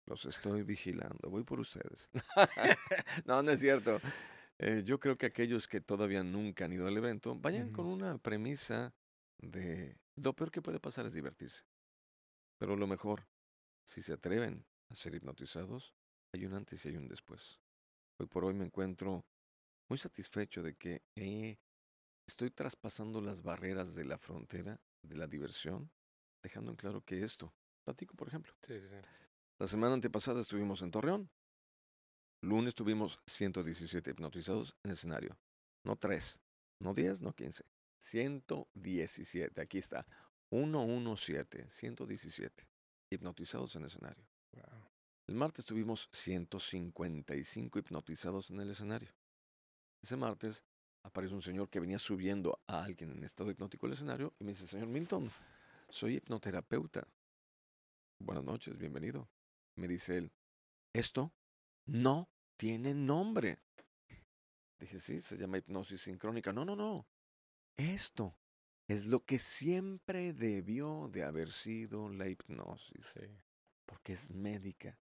[0.04, 1.30] Los estoy vigilando.
[1.30, 2.10] Voy por ustedes.
[3.24, 4.00] no, no es cierto.
[4.58, 8.18] Eh, yo creo que aquellos que todavía nunca han ido al evento vayan con una
[8.18, 8.94] premisa
[9.38, 11.62] de lo peor que puede pasar es divertirse.
[12.58, 13.28] Pero lo mejor,
[13.84, 15.94] si se atreven a ser hipnotizados,
[16.32, 17.60] hay un antes y hay un después.
[18.18, 19.26] Hoy por hoy me encuentro
[19.88, 21.58] muy satisfecho de que he-
[22.26, 25.90] estoy traspasando las barreras de la frontera de la diversión,
[26.42, 27.54] dejando en claro que esto,
[27.84, 28.96] platico por ejemplo, sí, sí.
[29.60, 31.30] la semana antepasada estuvimos en Torreón,
[32.46, 35.36] lunes tuvimos 117 hipnotizados en escenario,
[35.82, 36.40] no 3,
[36.80, 37.64] no 10, no 15,
[37.98, 40.06] 117, aquí está,
[40.50, 42.68] 117, 117
[43.10, 44.24] hipnotizados en escenario.
[44.52, 44.88] Wow.
[45.26, 49.12] El martes tuvimos 155 hipnotizados en el escenario.
[50.00, 50.62] Ese martes
[51.02, 54.52] aparece un señor que venía subiendo a alguien en estado hipnótico al escenario y me
[54.52, 55.32] dice, señor Milton,
[55.88, 57.08] soy hipnoterapeuta.
[58.20, 59.28] Buenas noches, bienvenido.
[59.74, 60.32] Me dice él,
[60.92, 61.32] esto
[61.86, 63.58] no tiene nombre.
[64.78, 66.52] Dije, sí, se llama hipnosis sincrónica.
[66.52, 67.06] No, no, no.
[67.76, 68.36] Esto
[68.88, 73.26] es lo que siempre debió de haber sido la hipnosis Sí.
[73.84, 74.98] porque es médica,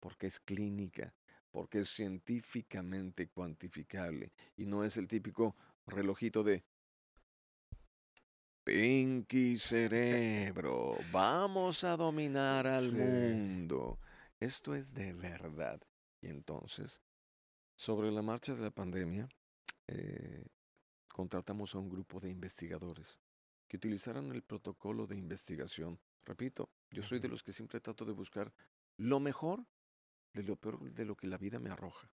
[0.00, 1.14] porque es clínica,
[1.50, 6.64] porque es científicamente cuantificable y no es el típico relojito de
[8.64, 12.96] Pinky cerebro, vamos a dominar al Sí.
[12.96, 14.00] mundo.
[14.40, 15.80] Esto es de verdad.
[16.26, 17.00] Y entonces,
[17.76, 19.28] sobre la marcha de la pandemia,
[19.86, 20.44] eh,
[21.06, 23.20] contratamos a un grupo de investigadores
[23.68, 26.00] que utilizaran el protocolo de investigación.
[26.24, 28.52] Repito, yo soy de los que siempre trato de buscar
[28.96, 29.64] lo mejor
[30.32, 32.10] de lo peor de lo que la vida me arroja.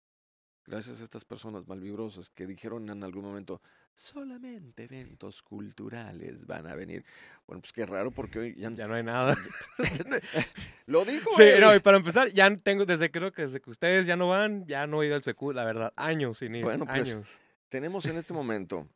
[0.67, 3.63] Gracias a estas personas malvibrosas que dijeron en algún momento,
[3.95, 7.05] solamente eventos culturales van a venir.
[7.47, 8.71] Bueno, pues qué raro porque hoy ya...
[8.71, 9.37] Ya no hay nada.
[10.87, 14.07] Lo dijo Sí, no, y para empezar, ya tengo, desde creo que desde que ustedes
[14.09, 16.85] ya no van, ya no he ido al secu, la verdad, años sin ir, Bueno,
[16.85, 17.29] pues, años.
[17.69, 18.89] Tenemos en este momento,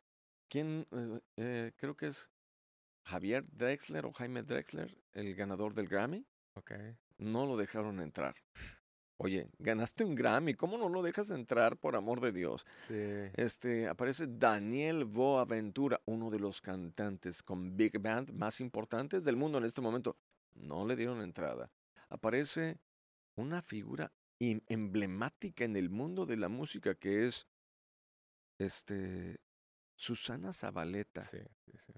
[0.49, 0.85] ¿quién?
[0.91, 2.29] Eh, eh, creo que es
[3.05, 6.25] Javier Drexler o Jaime Drexler, el ganador del Grammy.
[6.55, 6.73] Ok.
[7.17, 8.35] No lo dejaron entrar.
[9.23, 12.65] Oye, ganaste un Grammy, ¿cómo no lo dejas entrar por amor de Dios?
[12.87, 13.29] Sí.
[13.35, 19.59] Este, aparece Daniel Boaventura, uno de los cantantes con Big Band más importantes del mundo
[19.59, 20.17] en este momento.
[20.55, 21.69] No le dieron entrada.
[22.09, 22.79] Aparece
[23.35, 27.47] una figura em- emblemática en el mundo de la música que es
[28.57, 29.39] este
[29.95, 31.93] Susana Zabaleta, Sí, sí, sí.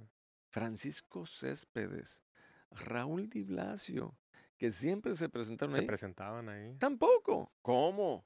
[0.49, 2.21] Francisco Céspedes,
[2.69, 4.17] Raúl Di Blasio,
[4.57, 5.85] que siempre se presentaron Se ahí.
[5.87, 6.75] presentaban ahí.
[6.77, 7.51] Tampoco.
[7.61, 8.25] ¿Cómo?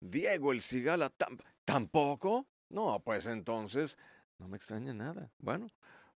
[0.00, 2.46] Diego el Cigala, tam- ¿tampoco?
[2.68, 3.98] No, pues entonces,
[4.38, 5.30] no me extraña nada.
[5.38, 5.70] Bueno,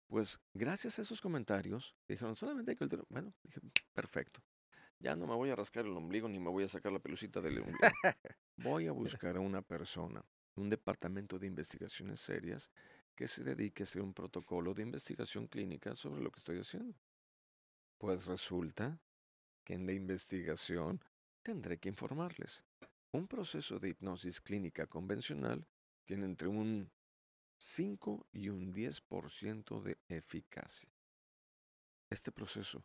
[0.06, 3.02] pues gracias a esos comentarios, dijeron, solamente hay cultura.
[3.08, 3.60] Bueno, dije,
[3.92, 4.40] perfecto.
[4.98, 7.40] Ya no me voy a rascar el ombligo ni me voy a sacar la pelucita
[7.40, 7.78] del ombligo.
[8.56, 8.92] Voy a
[9.22, 10.22] buscar a una persona,
[10.56, 12.70] un departamento de investigaciones serias,
[13.16, 16.94] que se dedique a hacer un protocolo de investigación clínica sobre lo que estoy haciendo.
[17.98, 18.98] Pues resulta
[19.70, 21.00] que en la investigación
[21.44, 22.64] tendré que informarles.
[23.12, 25.64] Un proceso de hipnosis clínica convencional
[26.04, 26.90] tiene entre un
[27.56, 30.90] 5 y un 10% de eficacia.
[32.10, 32.82] Este proceso,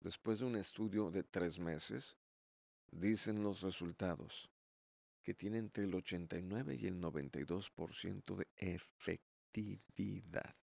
[0.00, 2.18] después de un estudio de tres meses,
[2.90, 4.50] dicen los resultados
[5.22, 10.54] que tiene entre el 89 y el 92% de efectividad.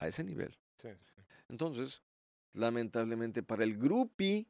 [0.00, 0.54] A ese nivel.
[0.76, 1.22] Sí, sí.
[1.48, 2.02] Entonces,
[2.52, 4.48] lamentablemente para el grupi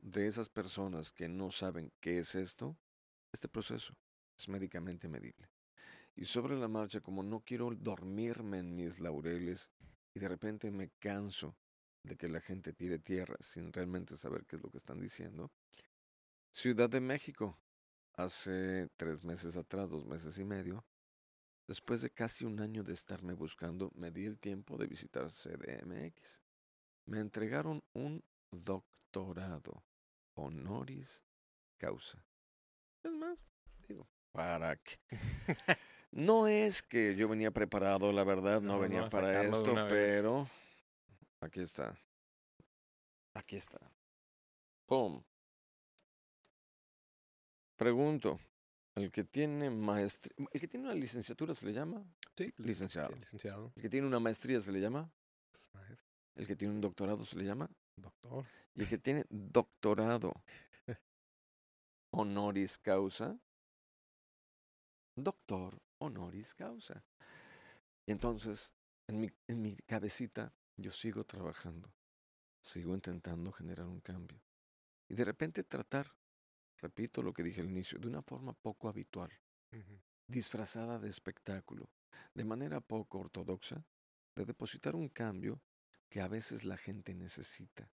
[0.00, 2.76] de esas personas que no saben qué es esto,
[3.32, 3.96] este proceso
[4.36, 5.48] es médicamente medible.
[6.14, 9.70] Y sobre la marcha, como no quiero dormirme en mis laureles
[10.14, 11.56] y de repente me canso
[12.02, 15.50] de que la gente tire tierra sin realmente saber qué es lo que están diciendo,
[16.52, 17.58] Ciudad de México,
[18.14, 20.86] hace tres meses atrás, dos meses y medio,
[21.66, 26.40] después de casi un año de estarme buscando, me di el tiempo de visitar CDMX.
[27.06, 29.84] Me entregaron un doctorado
[30.34, 31.24] honoris
[31.78, 32.22] causa.
[33.02, 33.38] Es más,
[33.88, 34.98] digo, ¿para qué?
[36.12, 39.84] No es que yo venía preparado, la verdad, no, No, venía no, para esto, vez.
[39.90, 40.48] pero
[41.40, 41.98] aquí está.
[43.34, 43.78] Aquí está.
[44.86, 45.22] ¡Pum!
[47.76, 48.40] Pregunto,
[48.94, 52.02] ¿el que tiene maestría, el que tiene una licenciatura se le llama?
[52.36, 53.08] Sí, Licenciado.
[53.12, 53.72] sí, licenciado.
[53.76, 55.10] ¿El que tiene una maestría se le llama?
[55.50, 55.68] Pues,
[56.36, 57.68] ¿El que tiene un doctorado se le llama?
[57.96, 58.44] Doctor.
[58.74, 60.34] Y el que tiene doctorado
[62.10, 63.38] honoris causa,
[65.16, 67.02] doctor honoris causa.
[68.04, 68.72] Y entonces,
[69.08, 71.90] en mi, en mi cabecita, yo sigo trabajando,
[72.60, 74.38] sigo intentando generar un cambio.
[75.08, 76.12] Y de repente tratar,
[76.82, 79.30] repito lo que dije al inicio, de una forma poco habitual,
[80.28, 81.88] disfrazada de espectáculo,
[82.34, 83.82] de manera poco ortodoxa,
[84.34, 85.62] de depositar un cambio
[86.08, 87.90] que a veces la gente necesita.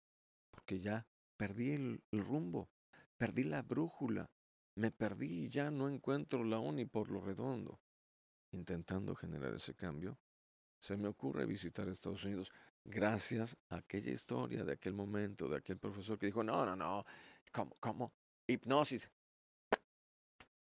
[0.51, 2.70] Porque ya perdí el, el rumbo,
[3.18, 4.30] perdí la brújula,
[4.76, 7.80] me perdí y ya no encuentro la uni por lo redondo.
[8.51, 10.18] Intentando generar ese cambio,
[10.80, 12.51] se me ocurre visitar Estados Unidos
[12.86, 17.05] gracias a aquella historia de aquel momento, de aquel profesor que dijo, no, no, no,
[17.51, 18.14] ¿cómo, cómo?
[18.47, 19.10] Hipnosis.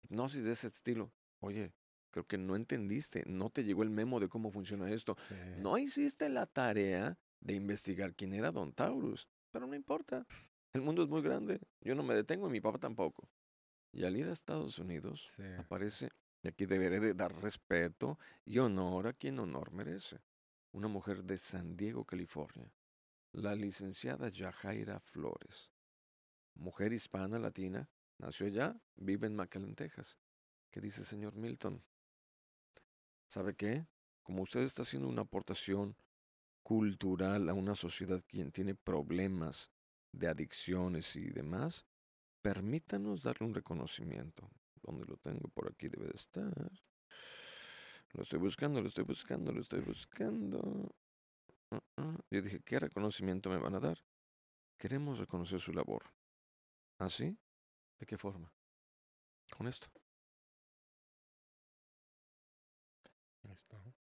[0.03, 1.11] Hipnosis de ese estilo.
[1.41, 1.73] Oye,
[2.11, 5.17] creo que no entendiste, no te llegó el memo de cómo funciona esto.
[5.27, 5.35] Sí.
[5.57, 10.25] No hiciste la tarea de investigar quién era Don Taurus, pero no importa.
[10.73, 11.61] El mundo es muy grande.
[11.79, 13.29] Yo no me detengo y mi papá tampoco.
[13.91, 15.43] Y al ir a Estados Unidos, Sí.
[15.59, 16.09] aparece,
[16.41, 20.19] y aquí deberé de dar respeto y honor a quien honor merece.
[20.71, 22.73] Una mujer de San Diego, California,
[23.31, 25.71] la licenciada Yajaira Flores.
[26.55, 27.87] Mujer hispana latina,
[28.17, 30.17] nació allá, vive en McAllen, Texas.
[30.71, 31.83] ¿Qué dice señor Milton?
[33.27, 33.85] ¿Sabe qué?
[34.23, 35.95] Como usted está haciendo una aportación
[36.65, 39.71] cultural a una sociedad quien tiene problemas
[40.11, 41.85] de adicciones y demás,
[42.41, 44.49] permítanos darle un reconocimiento.
[44.81, 45.47] ¿Dónde lo tengo?
[45.49, 46.71] Por aquí debe de estar.
[48.13, 50.95] Lo estoy buscando, lo estoy buscando, lo estoy buscando.
[51.69, 52.17] Ah, ah.
[52.31, 53.99] Yo dije, ¿qué reconocimiento me van a dar?
[54.79, 56.03] Queremos reconocer su labor.
[56.97, 57.37] ¿Así?
[57.99, 58.51] ¿De qué forma?
[59.55, 59.87] Con esto.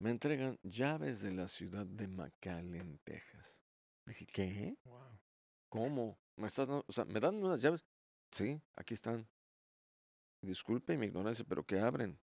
[0.05, 3.59] Me entregan llaves de la ciudad de McAllen, Texas.
[4.05, 4.77] Dije, ¿qué?
[4.85, 5.19] Wow.
[5.71, 6.19] ¿Cómo?
[6.37, 7.87] ¿Me, estás dando- o sea, ¿Me dan unas llaves?
[8.31, 9.27] Sí, aquí están.
[10.43, 12.21] Disculpe mi ignorancia, pero que abren.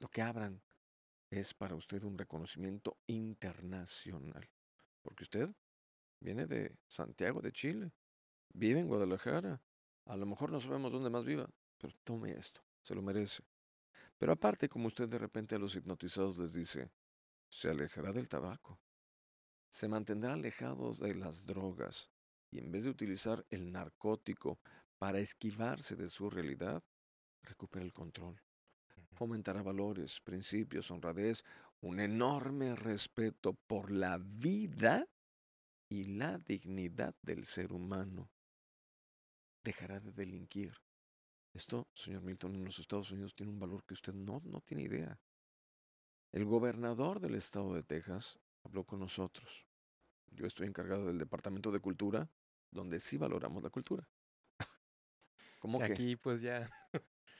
[0.00, 0.60] Lo que abran
[1.30, 4.50] es para usted un reconocimiento internacional.
[5.00, 5.54] Porque usted
[6.18, 7.92] viene de Santiago de Chile,
[8.52, 9.62] vive en Guadalajara.
[10.06, 13.44] A lo mejor no sabemos dónde más viva, pero tome esto, se lo merece.
[14.18, 16.90] Pero aparte, como usted de repente a los hipnotizados les dice,
[17.50, 18.80] se alejará del tabaco,
[19.68, 22.08] se mantendrá alejados de las drogas
[22.50, 24.58] y en vez de utilizar el narcótico
[24.98, 26.82] para esquivarse de su realidad,
[27.42, 28.40] recupera el control.
[29.12, 31.44] Fomentará valores, principios, honradez,
[31.80, 35.06] un enorme respeto por la vida
[35.88, 38.30] y la dignidad del ser humano.
[39.62, 40.74] Dejará de delinquir.
[41.52, 44.84] Esto, señor Milton, en los Estados Unidos tiene un valor que usted no, no tiene
[44.84, 45.18] idea.
[46.32, 49.66] El gobernador del estado de Texas habló con nosotros.
[50.30, 52.30] Yo estoy encargado del Departamento de Cultura,
[52.70, 54.08] donde sí valoramos la cultura.
[55.58, 55.84] ¿Cómo que?
[55.86, 56.70] aquí, pues ya.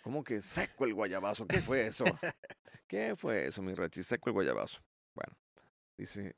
[0.03, 1.47] ¿Cómo que seco el guayabazo?
[1.47, 2.05] ¿Qué fue eso?
[2.89, 4.03] ¿Qué fue eso, mi Rachi?
[4.03, 4.81] Seco el guayabazo.
[5.15, 5.37] Bueno,
[5.97, 6.37] dice,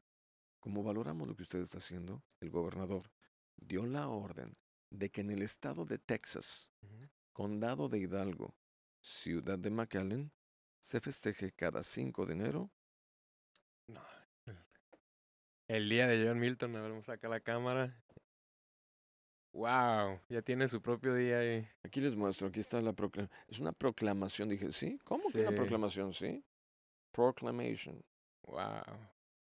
[0.61, 3.11] como valoramos lo que usted está haciendo, el gobernador
[3.57, 4.57] dio la orden
[4.91, 6.71] de que en el estado de Texas,
[7.33, 8.55] condado de Hidalgo,
[9.01, 10.33] ciudad de McAllen,
[10.83, 12.71] se festeje cada 5 de enero
[15.69, 17.97] El día de John Milton, a ver, vamos a sacar la cámara.
[19.55, 21.67] Wow, ya tiene su propio día ahí.
[21.83, 23.39] Aquí les muestro, aquí está la proclamación.
[23.49, 24.99] Es una proclamación, dije, ¿sí?
[25.05, 25.57] ¿Cómo que una Sí.
[25.57, 26.13] proclamación?
[26.13, 26.45] Sí.
[27.13, 28.05] Proclamation.
[28.43, 28.83] Wow.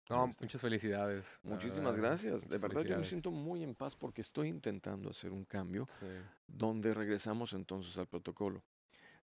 [0.10, 1.40] No, muchas felicidades.
[1.44, 2.48] Muchísimas verdad, gracias.
[2.48, 6.06] De verdad yo me siento muy en paz porque estoy intentando hacer un cambio Sí.
[6.48, 8.64] donde regresamos entonces al protocolo.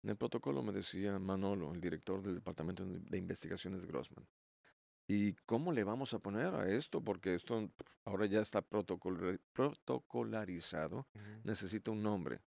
[0.04, 4.28] En el protocolo me decía Manolo, el director del Departamento de Investigaciones de Grossman.
[5.08, 7.04] ¿Y cómo le vamos a poner a esto?
[7.04, 7.70] Porque esto
[8.06, 11.08] ahora ya está protocolar- protocolarizado.
[11.44, 12.40] Necesita un nombre.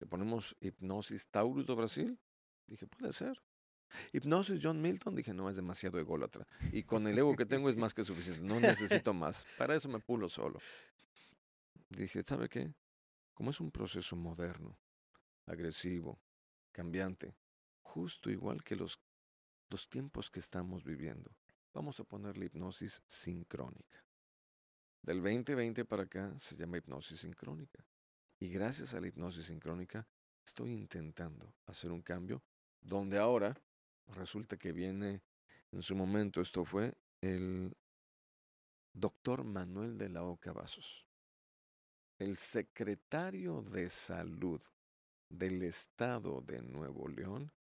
[0.00, 2.18] Le ponemos Hipnosis Taurus do Brasil.
[2.66, 3.40] Dije, puede ser.
[4.12, 5.14] Hipnosis John Milton.
[5.14, 6.46] Dije, no, es demasiado ególatra.
[6.72, 8.40] Y con el ego que tengo es más que suficiente.
[8.42, 9.46] No necesito más.
[9.58, 10.58] Para eso me pulo solo.
[11.90, 12.72] Dije, ¿sabe qué?
[13.34, 14.78] Como es un proceso moderno,
[15.46, 16.18] agresivo,
[16.76, 17.34] cambiante,
[17.80, 19.00] justo igual que los,
[19.70, 21.34] los tiempos que estamos viviendo,
[21.72, 24.04] vamos a ponerle hipnosis sincrónica.
[25.00, 27.82] Del 2020 para acá se llama hipnosis sincrónica.
[28.38, 30.06] Y gracias a la hipnosis sincrónica
[30.44, 32.42] estoy intentando hacer un cambio
[32.82, 33.56] donde ahora
[34.08, 35.22] resulta que viene,
[35.72, 37.74] en su momento esto fue el
[38.92, 41.06] doctor Manuel de la Oca Vasos,
[42.18, 44.60] el secretario de salud
[45.28, 47.52] del estado de Nuevo León,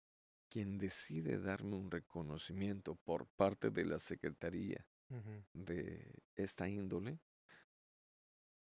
[0.50, 4.86] quien decide darme un reconocimiento por parte de la Secretaría
[5.54, 7.20] de esta índole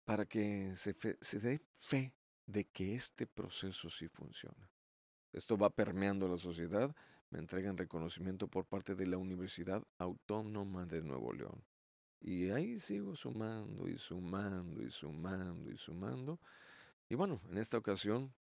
[0.04, 2.14] para que se, fe- se dé fe
[2.46, 4.70] de que este proceso sí funciona.
[5.32, 6.94] Esto va permeando la sociedad,
[7.30, 11.64] me entregan reconocimiento por parte de la Universidad Autónoma de Nuevo León.
[12.20, 16.38] Y ahí sigo sumando y sumando y sumando y sumando.
[17.08, 18.32] Y bueno, en esta ocasión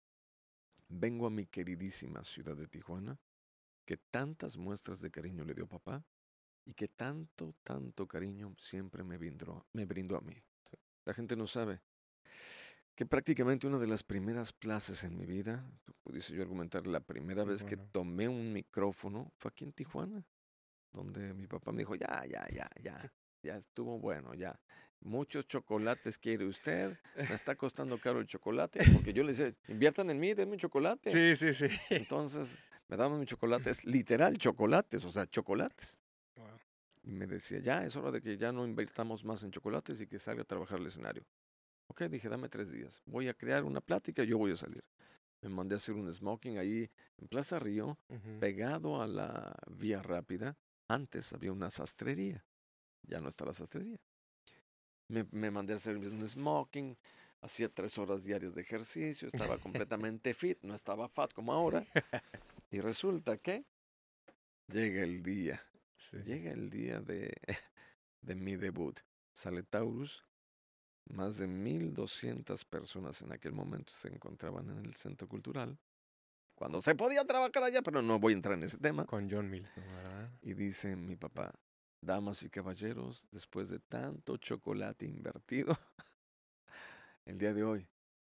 [0.91, 3.18] vengo a mi queridísima ciudad de Tijuana,
[3.86, 6.05] que tantas muestras de cariño le dio papá
[6.64, 10.36] y que tanto, tanto cariño siempre me brindó, me brindó a mí.
[11.05, 11.80] La gente no sabe
[12.95, 15.64] que prácticamente una de las primeras plazas en mi vida,
[16.03, 20.22] pudiese yo argumentar, la primera vez que tomé un micrófono fue aquí en Tijuana,
[20.93, 23.12] donde mi papá me dijo, ya, ya, ya, ya,
[23.43, 24.61] ya estuvo bueno, ya.
[25.03, 30.11] Muchos chocolates quiere usted, me está costando caro el chocolate, porque yo le decía, inviertan
[30.11, 31.11] en mí, denme un chocolate.
[31.11, 31.74] Sí, sí, sí.
[31.88, 32.51] Entonces,
[32.88, 35.96] me daban mis chocolates, literal chocolates, o sea, chocolates.
[36.36, 36.46] Wow.
[37.05, 40.07] Y me decía, ya es hora de que ya no invirtamos más en chocolates y
[40.07, 41.24] que salga a trabajar al escenario.
[41.86, 43.03] Ok, dije, dame tres días.
[43.07, 44.84] Voy a crear una plática y yo voy a salir.
[45.40, 47.98] Me mandé a hacer un smoking ahí en Plaza Río,
[48.38, 50.59] pegado a la vía rápida.
[50.88, 52.44] Antes había una sastrería.
[53.03, 53.98] Ya no está la sastrería.
[55.11, 56.96] Me, me mandé a hacer un smoking.
[57.42, 59.28] Hacía tres horas diarias de ejercicio.
[59.28, 60.58] Estaba completamente fit.
[60.62, 61.86] No estaba fat como ahora.
[62.70, 63.64] Y resulta que
[64.68, 65.61] llega el día.
[65.96, 66.18] Sí.
[66.24, 67.32] Llega el día de,
[68.22, 68.98] de mi debut.
[69.32, 70.24] Sale Taurus.
[71.06, 75.76] Más de 1.200 personas en aquel momento se encontraban en el centro cultural.
[76.54, 79.06] Cuando se podía trabajar allá, pero no voy a entrar en ese tema.
[79.06, 80.30] Con John Milton, ¿verdad?
[80.42, 81.58] Y dice mi papá,
[82.01, 85.76] damas y caballeros, después de tanto chocolate invertido,
[87.24, 87.88] el día de hoy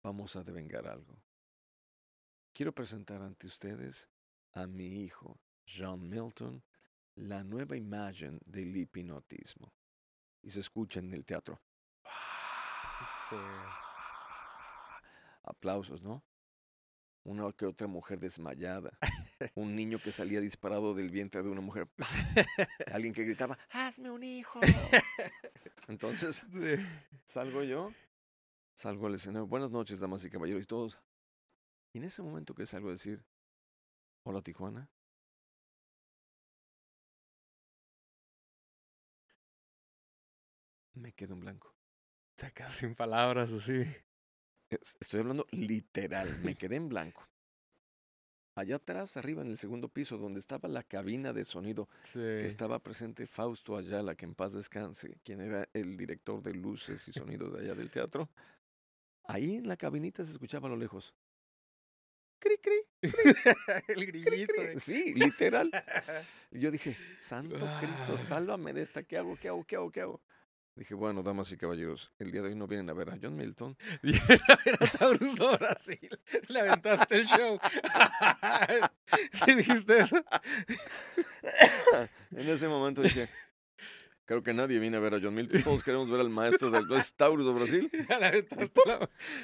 [0.01, 1.21] vamos a devengar algo.
[2.53, 4.09] Quiero presentar ante ustedes
[4.53, 6.63] a mi hijo, John Milton,
[7.15, 9.73] la nueva imagen del hipnotismo.
[10.41, 11.61] Y se escucha en el teatro.
[13.29, 13.35] Sí.
[15.43, 16.23] Aplausos, ¿no?
[17.23, 18.97] Una que otra mujer desmayada.
[19.55, 21.87] Un niño que salía disparado del vientre de una mujer.
[22.91, 24.59] Alguien que gritaba, hazme un hijo.
[25.87, 26.41] Entonces
[27.25, 27.93] salgo yo,
[28.73, 29.47] salgo al escenario.
[29.47, 30.99] Buenas noches, damas y caballeros, y todos.
[31.93, 33.23] Y en ese momento que salgo a decir,
[34.23, 34.89] hola Tijuana,
[40.93, 41.75] me quedo en blanco.
[42.37, 43.83] Se queda sin palabras así.
[44.71, 47.27] Es- Estoy hablando literal, me quedé en blanco.
[48.55, 52.19] Allá atrás, arriba en el segundo piso, donde estaba la cabina de sonido, Sí.
[52.19, 57.07] que estaba presente Fausto Ayala, que en paz descanse, quien era el director de luces
[57.07, 58.29] y sonido de allá del teatro.
[59.23, 61.13] Ahí en la cabinita se escuchaba a lo lejos.
[62.39, 62.81] Cri, cri,
[63.87, 64.53] el cri, grillito.
[64.53, 64.79] cri.
[64.79, 65.69] Sí, literal.
[66.51, 68.25] Y yo dije, Santo Cristo, Ay.
[68.27, 70.21] sálvame de esta, ¿qué hago, qué hago, qué hago, qué hago?
[70.75, 73.35] Dije, bueno, damas y caballeros, el día de hoy no vienen a ver a John
[73.35, 76.09] Milton, Viene a ver a Taurus Brasil.
[76.47, 77.59] Le aventaste el show.
[79.45, 80.23] ¿Sí dijiste eso?
[82.31, 83.27] en ese momento dije,
[84.25, 86.87] creo que nadie viene a ver a John Milton, todos queremos ver al maestro del
[87.17, 87.91] Taurus de Brasil.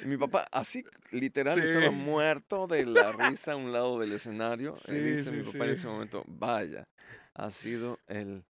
[0.02, 1.68] Y mi papá, así literal, Sí.
[1.68, 4.74] estaba muerto de la risa a un lado del escenario.
[4.88, 6.88] y Sí, dice mi sí, papá en ese momento, vaya,
[7.34, 8.44] ha sido el,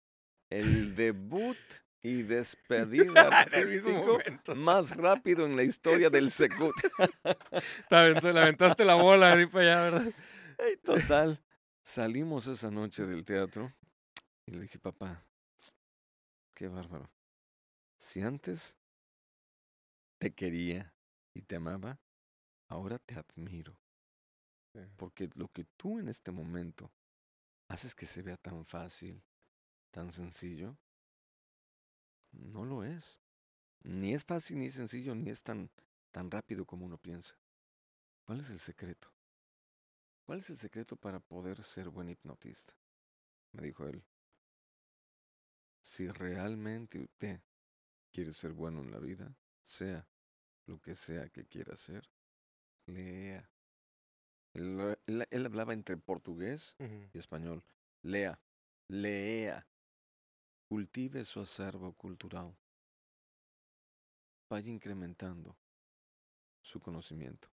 [0.49, 1.57] el debut
[2.03, 2.23] y
[2.89, 4.19] mismo artístico
[4.55, 6.75] más rápido en la historia del Secut.
[7.89, 10.13] Te aventaste la bola ahí para allá, ¿verdad?
[10.85, 11.41] Total,
[11.83, 13.73] salimos esa noche del teatro
[14.47, 15.25] y le dije, papá,
[16.55, 17.11] qué bárbaro.
[17.97, 18.77] Si antes
[20.19, 20.95] te quería
[21.35, 22.01] y te amaba,
[22.69, 23.79] ahora te admiro.
[24.73, 24.81] Sí.
[24.97, 26.91] Porque lo que tú en este momento
[27.69, 29.23] haces que se vea tan fácil,
[29.91, 30.77] tan sencillo,
[32.39, 33.19] no lo es.
[33.83, 35.71] Ni es fácil, ni es sencillo, ni es tan,
[36.11, 37.37] tan rápido como uno piensa.
[38.25, 39.13] ¿Cuál es el secreto?
[40.27, 42.75] ¿Cuál es el secreto para poder ser buen hipnotista?
[43.53, 44.05] Me dijo él.
[45.81, 47.41] Si realmente usted
[48.13, 49.35] quiere ser bueno en la vida,
[49.65, 50.07] sea
[50.67, 52.09] lo que sea que quiera hacer,
[52.87, 53.49] lea.
[54.55, 56.75] Él, él- él hablaba entre portugués
[57.15, 57.65] y español.
[58.03, 58.39] Lea,
[58.89, 59.67] lea.
[60.69, 62.55] Cultive su acervo cultural.
[64.51, 65.57] Vaya incrementando
[66.61, 67.49] su conocimiento.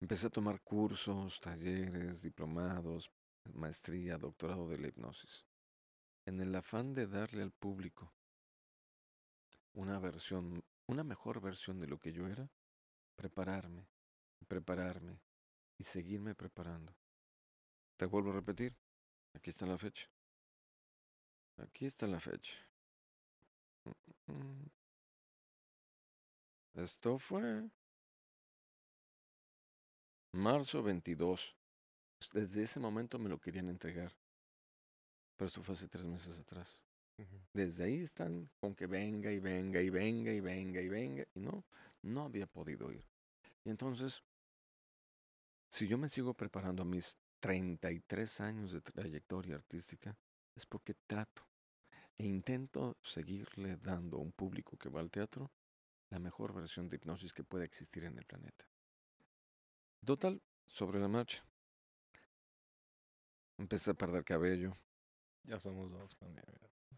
[0.00, 3.12] Empecé a tomar cursos, talleres, diplomados,
[3.54, 5.46] maestría, doctorado de la hipnosis.
[6.26, 8.12] En el afán de darle al público
[9.72, 12.50] una versión, una mejor versión de lo que yo era,
[13.14, 13.86] prepararme,
[14.48, 15.20] prepararme
[15.78, 16.92] y seguirme preparando.
[17.96, 18.76] Te vuelvo a repetir,
[19.32, 20.10] aquí está la fecha.
[21.58, 22.54] Aquí está la fecha.
[24.26, 24.66] Mm.
[26.74, 27.68] Esto fue
[30.32, 31.56] marzo 22.
[32.32, 34.12] Desde ese momento me lo querían entregar.
[35.36, 36.82] Pero esto fue hace tres meses atrás.
[37.52, 41.24] Desde ahí están con que venga y venga y venga y venga y venga.
[41.34, 41.64] Y no,
[42.02, 43.04] no había podido ir.
[43.64, 44.22] Y entonces,
[45.68, 50.16] si yo me sigo preparando a mis 33 años de trayectoria artística,
[50.54, 51.46] es porque trato
[52.18, 55.50] e intento seguirle dando a un público que va al teatro
[56.10, 58.66] la mejor versión de hipnosis que pueda existir en el planeta.
[60.04, 61.44] Total, sobre la marcha.
[63.56, 64.76] Empecé a perder cabello.
[65.44, 66.44] Ya somos dos también.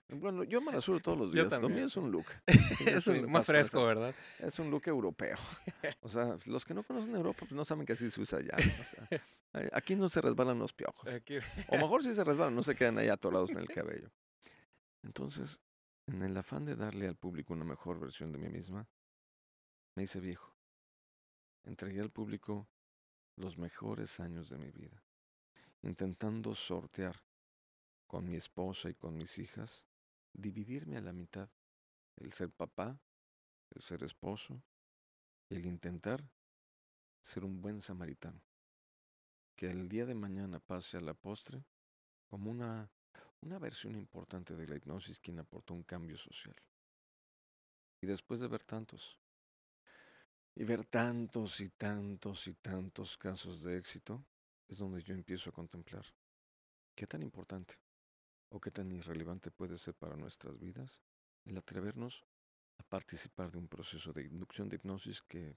[0.08, 1.50] Bueno, yo me rasuro todos los días.
[1.60, 2.26] Lo mío es un look.
[2.86, 4.14] Es un- más con esa- fresco, ¿verdad?
[4.38, 5.36] Es un look europeo.
[6.02, 8.56] O sea, los que no conocen Europa pues no saben que así se usa allá.
[8.56, 9.08] O sea,
[9.54, 11.08] eh, aquí no se resbalan los piojos.
[11.12, 11.38] Aquí-
[11.68, 14.10] O mejor si se resbalan, no se quedan ahí atorados en el cabello.
[15.02, 15.60] Entonces,
[16.06, 18.86] en el afán de darle al público una mejor versión de mí misma,
[19.96, 20.54] me hice viejo.
[21.64, 22.68] Entregué al público
[23.36, 25.02] los mejores años de mi vida,
[25.82, 27.22] intentando sortear
[28.06, 29.86] con mi esposa y con mis hijas,
[30.32, 31.48] dividirme a la mitad,
[32.16, 33.00] el ser papá,
[33.70, 34.62] el ser esposo,
[35.48, 36.28] el intentar
[37.22, 38.40] ser un buen samaritano.
[39.56, 41.64] Que el día de mañana pase a la postre
[42.26, 42.90] como una,
[43.40, 46.56] una versión importante de la hipnosis quien aportó un cambio social.
[48.00, 49.18] Y después de ver tantos,
[50.56, 54.24] y ver tantos y tantos y tantos casos de éxito,
[54.68, 56.04] es donde yo empiezo a contemplar
[56.94, 57.83] qué tan importante
[58.54, 61.02] o qué tan irrelevante puede ser para nuestras vidas
[61.44, 62.24] el atrevernos
[62.78, 65.56] a participar de un proceso de inducción de hipnosis que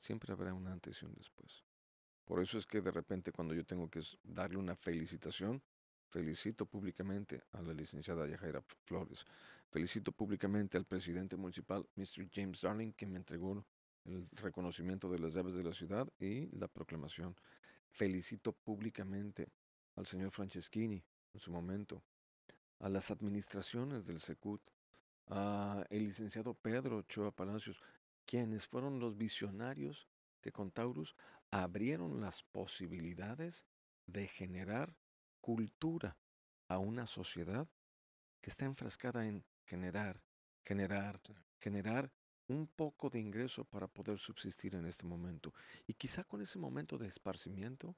[0.00, 1.64] siempre habrá un antes y un después.
[2.24, 5.62] Por eso es que de repente cuando yo tengo que darle una felicitación,
[6.08, 9.26] felicito públicamente a la licenciada Yajaira Flores,
[9.68, 12.26] felicito públicamente al presidente municipal, Mr.
[12.32, 13.66] James Darling, que me entregó
[14.06, 17.36] el reconocimiento de las llaves de la ciudad y la proclamación.
[17.90, 19.48] Felicito públicamente
[19.96, 21.04] al señor Franceschini
[21.38, 22.02] en su momento,
[22.80, 24.60] a las administraciones del SECUT,
[25.28, 27.80] a el licenciado Pedro Ochoa Palacios,
[28.26, 30.08] quienes fueron los visionarios
[30.40, 31.14] que con Taurus
[31.52, 33.66] abrieron las posibilidades
[34.06, 34.96] de generar
[35.40, 36.18] cultura
[36.66, 37.68] a una sociedad
[38.40, 40.20] que está enfrascada en generar,
[40.64, 41.20] generar,
[41.60, 42.10] generar
[42.48, 45.54] un poco de ingreso para poder subsistir en este momento.
[45.86, 47.94] Y quizá con ese momento de esparcimiento,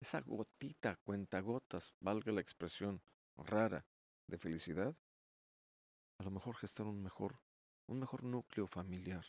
[0.00, 3.02] esa gotita, cuentagotas, valga la expresión
[3.36, 3.86] rara,
[4.28, 4.94] de felicidad,
[6.18, 7.40] a lo mejor gestar un mejor,
[7.86, 9.24] un mejor núcleo familiar.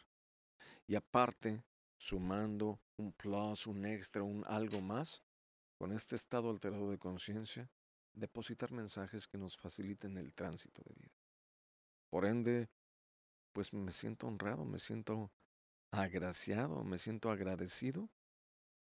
[0.87, 1.63] Y aparte,
[1.97, 5.23] sumando un plus, un extra, un algo más,
[5.77, 7.71] con este estado alterado de conciencia,
[8.13, 11.13] depositar mensajes que nos faciliten el tránsito de vida.
[12.09, 12.69] Por ende,
[13.53, 15.31] pues me siento honrado, me siento
[15.91, 18.09] agraciado, me siento agradecido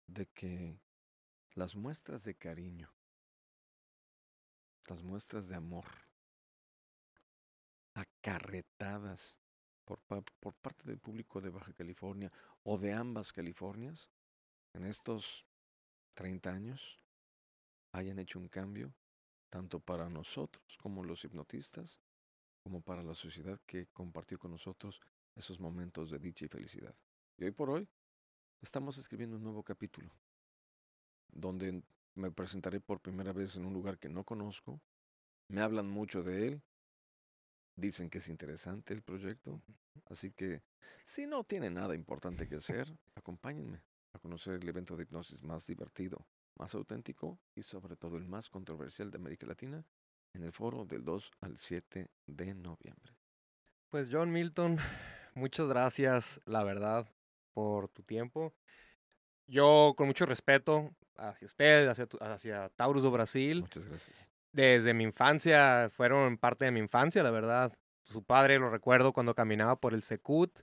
[0.09, 0.80] de que
[1.55, 2.92] las muestras de cariño,
[4.88, 5.86] las muestras de amor,
[7.94, 9.38] acarretadas
[9.84, 9.99] por,
[10.40, 12.30] por parte del público de Baja California
[12.62, 14.11] o de ambas Californias
[14.74, 15.46] en estos
[16.14, 17.01] 30 años
[17.92, 18.94] hayan hecho un cambio
[19.51, 21.99] tanto para nosotros como los hipnotistas
[22.62, 25.01] como para la sociedad que compartió con nosotros
[25.34, 26.94] esos momentos de dicha y felicidad.
[27.38, 27.88] Y hoy por hoy
[28.61, 30.12] estamos escribiendo un nuevo capítulo,
[31.28, 31.82] donde
[32.14, 34.80] me presentaré por primera vez en un lugar que no conozco.
[35.48, 36.62] Me hablan mucho de él.
[37.76, 39.62] Dicen que es interesante el proyecto.
[40.06, 40.62] Así que
[41.04, 45.66] si no tiene nada importante que hacer, acompáñenme a conocer el evento de hipnosis más
[45.66, 46.26] divertido,
[46.56, 49.84] más auténtico y sobre todo el más controversial de América Latina
[50.34, 53.16] en el foro del 2 al 7 de noviembre.
[53.90, 54.78] Pues John Milton,
[55.34, 57.08] muchas gracias, la verdad,
[57.54, 58.54] por tu tiempo.
[59.49, 64.28] Yo, con mucho respeto hacia usted, hacia, Taurus do Brasil, Muchas gracias.
[64.53, 67.72] desde mi infancia, fueron parte de mi infancia, la verdad.
[68.05, 70.61] Su padre lo recuerdo cuando caminaba por el Secut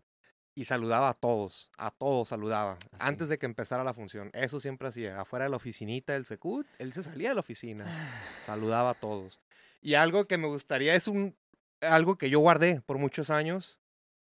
[0.55, 2.87] y saludaba a todos, a todos saludaba, Así.
[2.99, 4.29] antes de que empezara la función.
[4.33, 7.85] Eso siempre hacía, afuera de la oficinita del Secut, él se salía de la oficina,
[8.39, 9.41] saludaba a todos.
[9.81, 11.35] Y algo que me gustaría es un,
[11.81, 13.79] algo que yo guardé por muchos años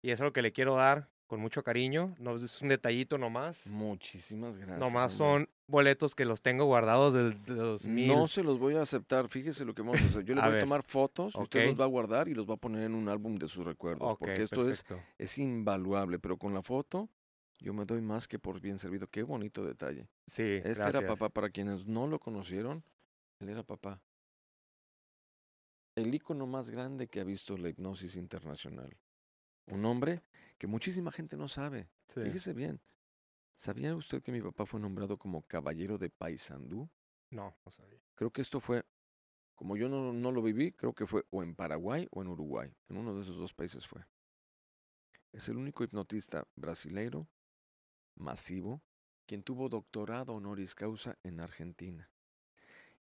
[0.02, 2.16] y es lo que le quiero dar con mucho cariño.
[2.20, 3.68] No es un detallito nomás.
[3.68, 4.80] Muchísimas gracias.
[4.80, 5.46] nomás hombre.
[5.46, 8.08] son boletos que los tengo guardados desde 2000.
[8.08, 9.28] No se los voy a aceptar.
[9.28, 10.24] Fíjese lo que vamos a hacer.
[10.24, 10.60] Yo le voy ver.
[10.60, 13.10] a tomar fotos, usted los va a guardar y los va a poner en un
[13.10, 14.18] álbum de sus recuerdos.
[14.20, 14.86] Porque esto es,
[15.18, 17.10] es invaluable, pero con la foto
[17.60, 19.08] yo me doy más que por bien servido.
[19.08, 20.08] Qué bonito detalle.
[20.28, 20.96] Sí, Este gracias.
[20.96, 22.84] era papá, para quienes no lo conocieron,
[23.40, 24.02] él era papá.
[25.96, 28.96] El ícono más grande que ha visto la hipnosis internacional.
[29.68, 30.22] Un hombre
[30.58, 31.90] que muchísima gente no sabe.
[32.08, 32.22] Sí.
[32.22, 32.82] Fíjese bien.
[33.56, 36.90] ¿Sabía usted que mi papá fue nombrado como caballero de Paysandú?
[37.32, 38.00] No, no sabía.
[38.16, 38.86] Creo que esto fue,
[39.56, 42.76] como yo no, no lo viví, creo que fue o en Paraguay o en Uruguay.
[42.90, 44.06] En uno de esos dos países fue.
[45.32, 47.28] Es el único hipnotista brasileiro
[48.16, 48.82] masivo
[49.26, 52.10] quien tuvo doctorado honoris causa en Argentina.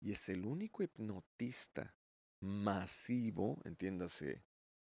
[0.01, 1.95] Y es el único hipnotista
[2.41, 4.45] masivo, entiéndase,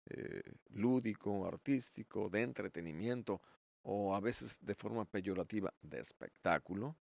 [0.09, 3.40] eh, lúdico, artístico, de entretenimiento
[3.82, 6.96] o a veces de forma peyorativa de espectáculo,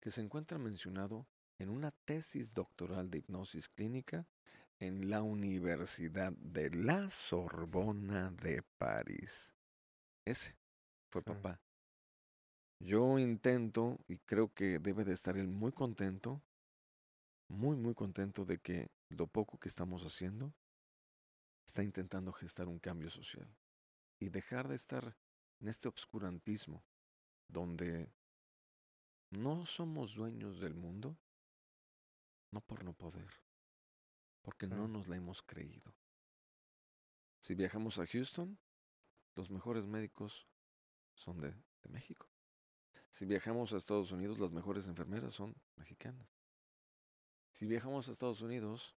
[0.00, 1.26] que se encuentra mencionado
[1.58, 4.26] en una tesis doctoral de hipnosis clínica
[4.80, 9.54] en la Universidad de la Sorbona de París.
[10.24, 10.56] Ese
[11.08, 11.60] fue papá.
[12.80, 16.42] Yo intento, y creo que debe de estar él muy contento,
[17.46, 20.52] muy, muy contento de que lo poco que estamos haciendo
[21.66, 23.48] está intentando gestar un cambio social
[24.18, 25.16] y dejar de estar
[25.60, 26.84] en este obscurantismo
[27.48, 28.12] donde
[29.30, 31.16] no somos dueños del mundo,
[32.50, 33.30] no por no poder,
[34.42, 35.94] porque no nos la hemos creído.
[37.40, 38.58] Si viajamos a Houston,
[39.34, 40.46] los mejores médicos
[41.14, 42.28] son de, de México.
[43.10, 46.28] Si viajamos a Estados Unidos, las mejores enfermeras son mexicanas.
[47.52, 48.96] Si viajamos a Estados Unidos,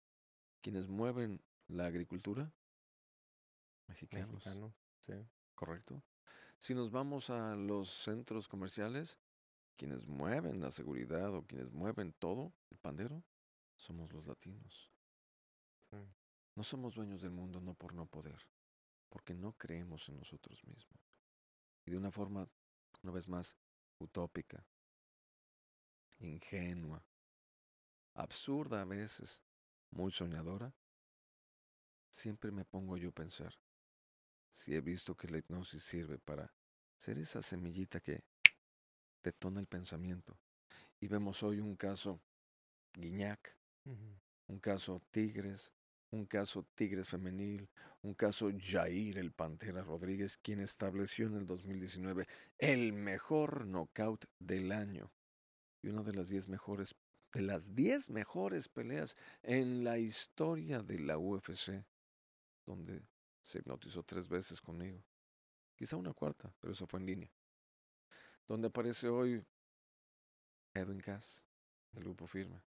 [0.60, 2.52] quienes mueven la agricultura,
[3.86, 4.34] mexicanos.
[4.34, 4.74] Mexicano.
[5.00, 5.14] Sí.
[5.54, 6.02] Correcto.
[6.58, 9.18] Si nos vamos a los centros comerciales,
[9.76, 13.22] quienes mueven la seguridad o quienes mueven todo, el pandero,
[13.76, 14.90] somos los latinos.
[15.90, 15.96] sí.
[16.56, 18.46] No somos dueños del mundo no por no poder,
[19.08, 21.00] porque no creemos en nosotros mismos.
[21.84, 22.48] Y de una forma,
[23.02, 23.56] una vez más,
[23.98, 24.64] utópica,
[26.20, 27.04] ingenua,
[28.14, 29.42] absurda a veces,
[29.90, 30.72] muy soñadora,
[32.14, 33.52] siempre me pongo yo a pensar
[34.50, 36.54] si he visto que la hipnosis sirve para
[36.96, 38.22] ser esa semillita que
[39.22, 40.38] detona el pensamiento.
[41.00, 42.20] Y vemos hoy un caso
[42.94, 43.56] Guiñac,
[44.46, 45.72] un caso Tigres,
[46.10, 47.68] un caso Tigres femenil,
[48.02, 52.28] un caso Jair el Pantera Rodríguez, quien estableció en el 2019
[52.58, 55.10] el mejor knockout del año
[55.82, 56.94] y una de las 10 mejores
[57.32, 61.84] de las 10 mejores peleas en la historia de la UFC,
[62.64, 63.06] donde
[63.40, 65.04] se hipnotizó tres veces conmigo.
[65.74, 67.30] Quizá una cuarta, pero eso fue en línea.
[68.46, 69.44] Donde aparece hoy
[70.72, 71.44] Edwin Cass,
[71.92, 72.62] del grupo Firme.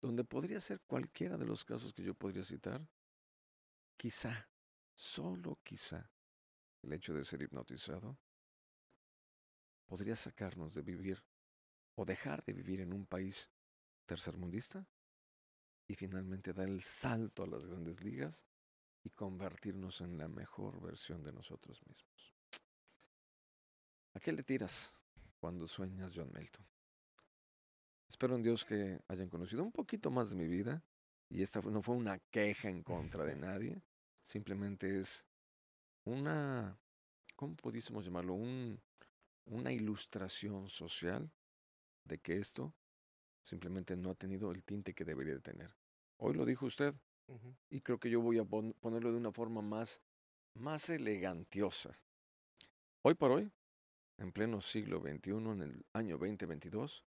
[0.00, 2.86] Donde podría ser cualquiera de los casos que yo podría citar.
[3.96, 4.48] Quizá,
[4.94, 6.10] solo quizá,
[6.82, 8.18] el hecho de ser hipnotizado
[9.86, 11.24] podría sacarnos de vivir
[11.94, 13.50] o dejar de vivir en un país
[14.06, 14.86] tercermundista
[15.88, 18.46] y finalmente dar el salto a las grandes ligas
[19.02, 22.34] y convertirnos en la mejor versión de nosotros mismos.
[24.14, 24.96] ¿A qué le tiras
[25.38, 26.66] cuando sueñas, John Milton?
[28.08, 30.82] Espero en Dios que hayan conocido un poquito más de mi vida
[31.28, 33.82] y esta no fue una queja en contra de nadie,
[34.22, 35.26] simplemente es
[36.04, 36.78] una,
[37.36, 38.34] ¿cómo pudiésemos llamarlo?
[38.34, 38.80] Un,
[39.44, 41.30] una ilustración social
[42.04, 42.74] de que esto
[43.42, 45.76] simplemente no ha tenido el tinte que debería de tener.
[46.16, 46.94] Hoy lo dijo usted,
[47.70, 50.00] Y creo que yo voy a pon- ponerlo de una forma más,
[50.54, 51.98] más elegantiosa.
[53.02, 53.50] Hoy por hoy,
[54.18, 57.04] en pleno siglo XXI, en el año 2022,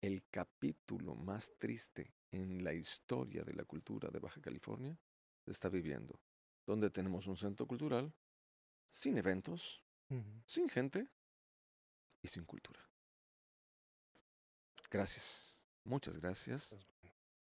[0.00, 4.96] el capítulo más triste en la historia de la cultura de Baja California
[5.44, 6.18] se está viviendo,
[6.66, 8.12] donde tenemos un centro cultural
[8.90, 9.82] sin eventos,
[10.46, 11.06] sin gente
[12.22, 12.80] y sin cultura.
[14.90, 16.76] Gracias, muchas gracias.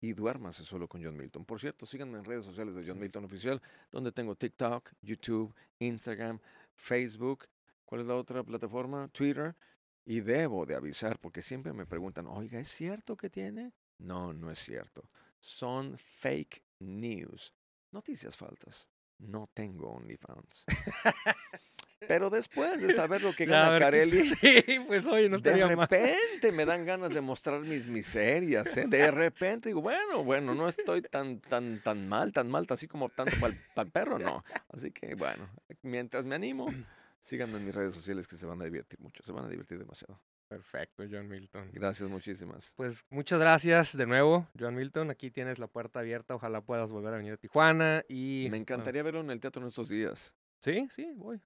[0.04, 1.46] Y duérmase solo con John Milton.
[1.46, 6.38] Por cierto, síganme en redes sociales de John Milton Oficial, donde tengo TikTok, YouTube, Instagram,
[6.74, 7.48] Facebook.
[7.86, 9.08] ¿Cuál es la otra plataforma?
[9.08, 9.56] Twitter.
[10.04, 13.72] Y debo de avisar, porque siempre me preguntan, oiga, ¿es cierto que tiene?
[13.96, 15.08] No, no es cierto.
[15.40, 17.54] Son fake news.
[17.90, 18.90] Noticias falsas.
[19.16, 20.66] No tengo OnlyFans.
[22.08, 25.28] Pero después de saber lo que gana Carelli, Sí, pues no de
[25.76, 25.88] mal.
[25.88, 28.86] repente me dan ganas de mostrar mis miserias, ¿eh?
[28.88, 33.08] De repente digo, bueno, bueno, no estoy tan, tan, tan mal, tan mal, así como
[33.08, 34.44] tanto para el perro, no.
[34.68, 35.48] Así que, bueno,
[35.82, 36.72] mientras me animo,
[37.20, 39.78] síganme en mis redes sociales que se van a divertir mucho, se van a divertir
[39.78, 40.20] demasiado.
[40.46, 41.70] Perfecto, John Milton.
[41.72, 42.74] Gracias muchísimas.
[42.76, 45.10] Pues muchas gracias de nuevo, John Milton.
[45.10, 46.34] Aquí tienes la puerta abierta.
[46.34, 48.04] Ojalá puedas volver a venir a Tijuana.
[48.08, 50.34] Y Me bueno, encantaría verlo en el teatro en estos días.
[50.60, 51.40] Sí, sí, voy.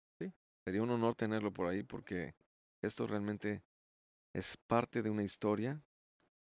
[0.69, 2.35] Sería un honor tenerlo por ahí porque
[2.83, 3.63] esto realmente
[4.35, 5.81] es parte de una historia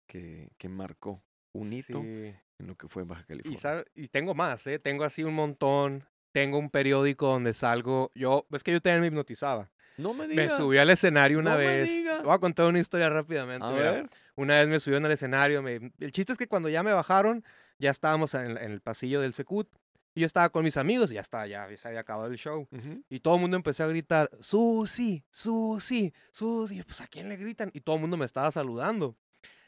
[0.05, 1.23] que, que marcó
[1.53, 2.35] un hito Sí.
[2.59, 3.59] en lo que fue Baja Y, California.
[3.59, 4.77] sabe- y tengo más, ¿eh?
[4.77, 6.05] Tengo así un montón.
[6.33, 8.11] Tengo un periódico donde salgo.
[8.13, 9.71] Yo, es que yo también me hipnotizaba.
[9.97, 10.55] No me Me digas.
[10.57, 11.89] subí al escenario una No me vez.
[11.89, 12.21] diga.
[12.21, 13.65] Voy a contar una historia rápidamente.
[13.65, 14.07] A ver.
[14.35, 15.63] Una vez me subieron al escenario.
[15.63, 17.43] me- El chiste es que cuando ya me bajaron,
[17.79, 19.67] ya estábamos en, en el pasillo del Secut.
[20.13, 22.67] Y yo estaba con mis amigos y ya está, ya se había acabado el show.
[23.09, 26.79] Y todo el mundo empezó a gritar, Susi, Susi, Susi.
[26.79, 27.71] Y Pues a quién le gritan.
[27.73, 29.15] Y todo el mundo me estaba saludando.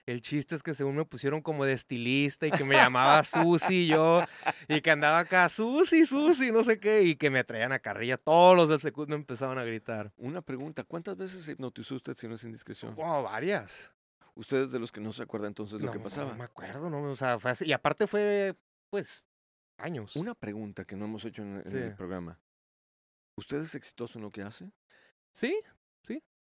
[0.06, 3.88] El chiste es que según me pusieron como de estilista y que me llamaba Susi
[3.88, 4.26] yo
[4.68, 8.18] y que andaba acá, Susi, Susi, no sé qué, y que me traían a carrilla.
[8.18, 10.12] Todos los del me empezaban a gritar.
[10.18, 12.96] Una pregunta, ¿cuántas veces se hipnotizó usted si no es indiscreción?
[12.96, 13.92] Wow, varias.
[14.36, 16.32] Ustedes de los que no se acuerdan entonces lo no, que pasaba.
[16.32, 17.66] No me acuerdo, no, o sea, fue así.
[17.66, 18.56] Y aparte fue,
[18.90, 19.24] pues,
[19.78, 20.16] años.
[20.16, 22.40] Una pregunta que no hemos hecho en, el programa.
[23.36, 24.72] ¿Usted es exitoso en lo que hace?
[25.32, 25.60] Sí,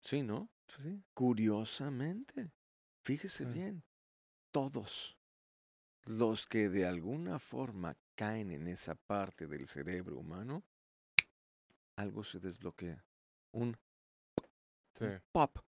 [0.03, 0.51] Sí, ¿no?
[0.67, 1.03] sí.
[1.15, 2.53] Curiosamente,
[3.05, 3.51] fíjese Sí.
[3.51, 3.85] bien,
[4.51, 5.17] todos
[6.05, 10.63] los que de alguna forma caen en esa parte del cerebro humano,
[11.97, 13.03] algo se desbloquea.
[13.53, 13.79] Un
[15.33, 15.59] pop.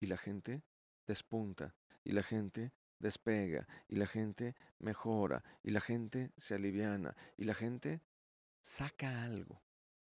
[0.00, 0.62] Y la gente
[1.06, 7.44] despunta, y la gente despega, y la gente mejora, y la gente se aliviana, y
[7.44, 8.00] la gente
[8.60, 9.60] saca algo.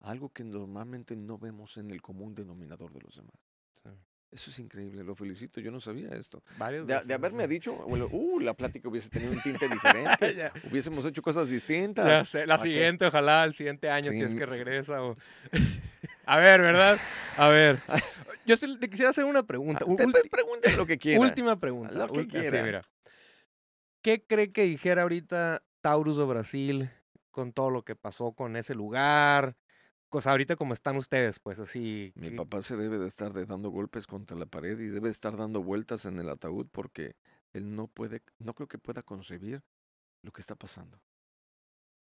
[0.00, 3.34] Algo que normalmente no vemos en el común denominador de los demás.
[3.72, 3.88] sí.
[4.30, 6.42] Eso es increíble, lo felicito, yo no sabía esto.
[6.58, 7.50] Varias De, de haberme sí.
[7.50, 12.30] dicho, bueno, uh, la plática hubiese tenido un tinte diferente, hubiésemos hecho cosas distintas.
[12.30, 12.70] Sé, la ¿Para qué?
[12.70, 14.50] siguiente, ojalá, el siguiente año, si es Sí, que sí.
[14.50, 15.04] regresa.
[15.04, 15.16] O...
[16.26, 16.98] a ver, ¿verdad?
[17.36, 17.78] A ver.
[18.46, 19.84] Yo se- te quisiera hacer una pregunta.
[19.86, 21.20] Ah, u- te- ulti- pregunte lo que quiera.
[21.20, 21.92] última pregunta.
[21.94, 22.62] Lo que quiera.
[22.62, 22.82] mira.
[24.02, 26.90] ¿Qué cree que dijera ahorita Taurus do Brasil
[27.30, 29.56] con todo lo que pasó con ese lugar?
[30.10, 32.12] Pues ahorita como están ustedes, pues así.
[32.14, 35.08] Mi que- papá se debe de estar de dando golpes contra la pared y debe
[35.10, 37.16] estar dando vueltas en el ataúd porque
[37.52, 39.62] él no puede, no creo que pueda concebir
[40.22, 41.00] lo que está pasando.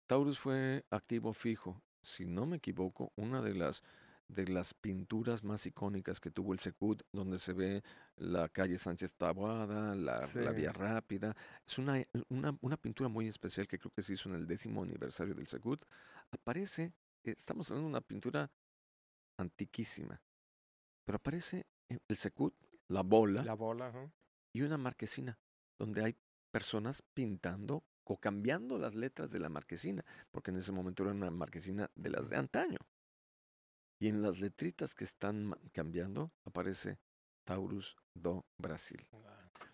[0.09, 3.83] Taurus fue activo fijo, si no me equivoco, una de las
[4.31, 7.83] de las pinturas más icónicas que tuvo el Secut, donde se ve
[8.17, 10.73] la calle Sánchez Taboada, la, la Vía.
[10.73, 11.37] Rápida.
[11.67, 14.83] Es una, una, una pintura muy especial que creo que se hizo en el décimo
[14.83, 15.85] aniversario del Secut.
[16.31, 16.93] Aparece,
[17.25, 18.51] eh, estamos hablando de una pintura
[19.37, 20.21] antiquísima,
[21.05, 22.55] pero aparece eh, el Secut,
[22.89, 24.13] la bola La bola,
[24.53, 25.39] y una marquesina,
[25.79, 26.17] donde hay
[26.51, 31.31] personas pintando o cambiando las letras de la marquesina, porque en ese momento era una
[31.31, 32.79] marquesina de las de antaño.
[34.01, 36.99] Y en las letritas que están cambiando aparece
[37.45, 39.07] Taurus do Brasil.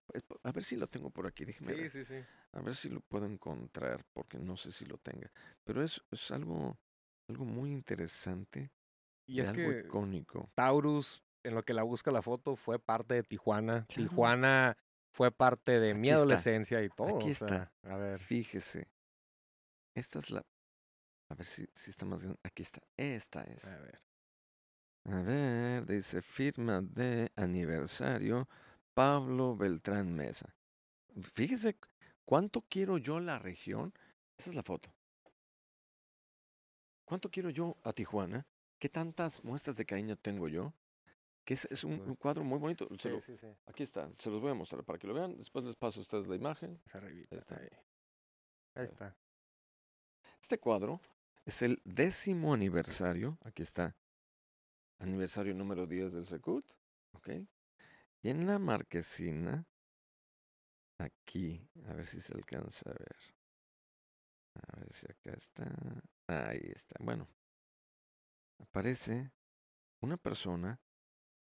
[0.07, 1.91] Pues, A ver si lo tengo por aquí, déjeme Sí, ver.
[1.91, 2.25] sí, sí.
[2.53, 5.31] A ver si lo puedo encontrar, porque no sé si lo tenga.
[5.65, 6.79] Pero es, es algo,
[7.29, 8.71] algo muy interesante
[9.27, 10.51] Y y es algo que icónico.
[10.55, 13.87] Taurus, en lo que la busca la foto, fue parte de Tijuana.
[13.89, 14.09] Claro.
[14.11, 14.77] Tijuana
[15.13, 16.17] fue parte de mi está.
[16.17, 17.17] adolescencia y todo.
[17.17, 17.73] Aquí o sea, está.
[17.83, 18.19] a ver.
[18.19, 18.89] Fíjese.
[19.95, 20.45] Esta es la.
[21.31, 22.39] A ver si, si está más grande.
[22.45, 22.81] Aquí está.
[22.97, 23.65] Esta es.
[23.67, 24.01] A ver.
[25.09, 28.49] A ver, dice firma de aniversario
[28.95, 30.55] Pablo Beltrán Mesa.
[31.35, 31.89] Fíjese cu-
[32.25, 33.93] cuánto quiero yo la región.
[34.37, 34.93] Esa es la foto.
[37.05, 38.47] ¿Cuánto quiero yo a Tijuana?
[38.79, 40.75] ¿Qué tantas muestras de cariño tengo yo?
[41.45, 42.89] Que es, es un, un cuadro muy bonito.
[42.99, 43.47] Sí, lo- sí, sí.
[43.67, 45.37] aquí está, se los voy a mostrar para que lo vean.
[45.37, 46.81] Después les paso a ustedes la imagen.
[46.87, 47.57] Esa Ahí está.
[47.57, 47.69] ahí.
[48.75, 49.17] Ahí está.
[50.43, 51.01] Este cuadro
[51.45, 53.39] es el décimo aniversario.
[53.45, 53.95] Aquí está.
[54.99, 56.65] Aniversario número 10 del Secut.
[57.13, 57.29] ¿Ok?
[58.23, 59.67] Y en la marquesina,
[60.99, 63.17] aquí, a ver si se alcanza a ver.
[64.55, 65.67] A ver si acá está.
[66.27, 66.97] Ahí está.
[67.01, 67.29] Bueno,
[68.59, 69.31] aparece
[70.01, 70.81] una persona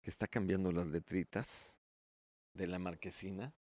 [0.03, 1.79] que está cambiando las letritas
[2.55, 3.55] de la marquesina.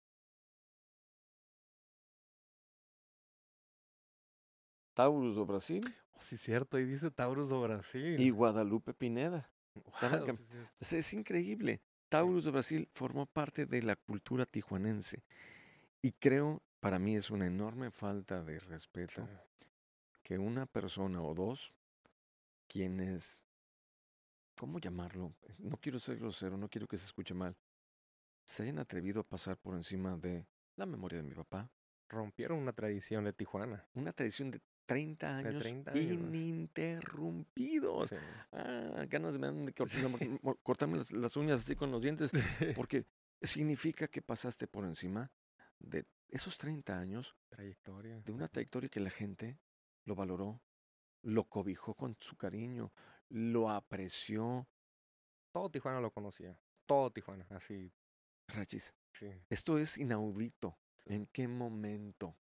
[4.95, 5.83] Taurus do Brasil
[6.15, 8.21] Oh, sí, cierto, ahí dice Taurus do Brasil.
[8.21, 9.52] y Guadalupe Pineda.
[10.01, 10.45] Cam- sí.
[10.53, 11.81] Entonces, es increíble.
[12.09, 15.23] Taurus de Brasil formó parte de la cultura tijuanense.
[16.03, 19.67] Y creo, para mí es una enorme falta de respeto Sí.
[20.23, 21.73] que una persona o dos,
[22.69, 23.45] quienes,
[24.57, 25.35] ¿cómo llamarlo?
[25.59, 27.57] No quiero ser grosero, no quiero que se escuche mal,
[28.45, 30.47] se hayan atrevido a pasar por encima de
[30.77, 31.71] la memoria de mi papá.
[32.09, 33.87] Rompieron una tradición de Tijuana.
[33.95, 36.05] Una tradición de 30 De años 30 años.
[36.05, 38.09] ininterrumpidos.
[38.11, 38.17] Sí.
[38.53, 39.73] Ah, ganas me dan de
[40.63, 42.31] cortarme, las, las uñas así con los dientes,
[42.77, 43.07] porque
[43.41, 45.31] significa que pasaste por encima
[45.79, 48.21] de esos 30 años, Trayectoria.
[48.21, 49.59] de una trayectoria que la gente
[50.05, 50.61] lo valoró,
[51.23, 52.93] lo cobijó con su cariño,
[53.29, 54.67] lo apreció.
[55.53, 56.59] Todo Tijuana lo conocía.
[56.87, 57.93] Todo Tijuana, así.
[58.49, 59.29] Rachis, Sí.
[59.51, 60.79] esto es inaudito.
[60.97, 61.15] Sí.
[61.15, 62.37] ¿En qué momento?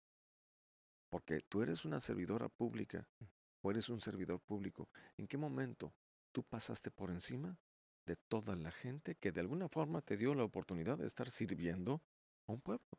[1.12, 3.06] Porque tú eres una servidora pública
[3.60, 4.88] o eres un servidor público.
[5.18, 5.92] ¿En qué momento
[6.32, 7.58] tú pasaste por encima
[8.06, 12.00] de toda la gente que de alguna forma te dio la oportunidad de estar sirviendo
[12.46, 12.98] a un pueblo?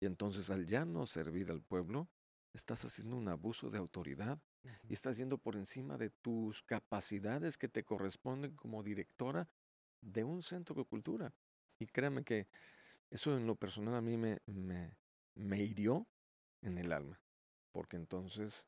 [0.00, 2.08] Y entonces al ya no servir al pueblo,
[2.54, 4.40] estás haciendo un abuso de autoridad
[4.88, 9.48] y estás yendo por encima de tus capacidades que te corresponden como directora
[10.00, 11.32] de un centro de cultura.
[11.78, 12.48] Y créame que
[13.10, 14.96] eso en lo personal a mí me, me,
[15.36, 16.08] me hirió
[16.62, 17.20] en el alma,
[17.72, 18.66] porque entonces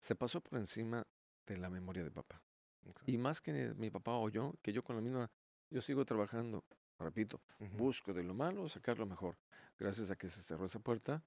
[0.00, 1.06] se pasó por encima
[1.46, 2.42] de la memoria de papá.
[2.82, 3.10] Exacto.
[3.10, 5.30] Y más que mi papá o yo, que yo con la misma,
[5.70, 6.64] yo sigo trabajando,
[6.98, 7.76] repito, Ujú.
[7.76, 9.36] busco de lo malo sacar lo mejor.
[9.78, 11.22] Gracias a que se cerró esa puerta,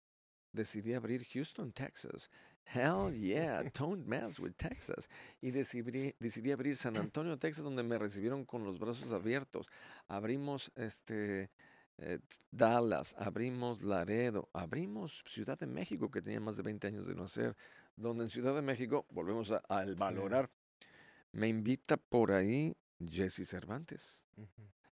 [0.52, 2.30] decidí abrir Houston, Texas.
[2.66, 5.10] Hell yeah, don't mess with Texas.
[5.42, 9.68] Y decidí, decidí abrir San Antonio, Texas, donde me recibieron con los brazos abiertos.
[10.08, 11.52] Abrimos este
[11.98, 12.20] eh,
[12.52, 17.24] Dallas, abrimos Laredo, abrimos Ciudad de México, que tenía más de 20 años de no
[17.24, 17.56] hacer.
[17.96, 20.50] Donde en Ciudad de México, volvemos a, al valorar.
[21.32, 24.24] Me invita por ahí Jesse Cervantes.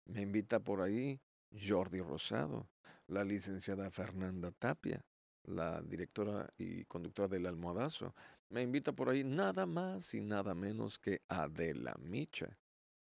[0.07, 1.21] Me invita por ahí
[1.53, 2.69] Jordi Rosado,
[3.09, 5.05] la licenciada Fernanda Tapia,
[5.45, 8.15] la directora y conductora del Almohadazo.
[8.49, 12.57] Me invita por ahí nada más y nada menos que Adela Micha.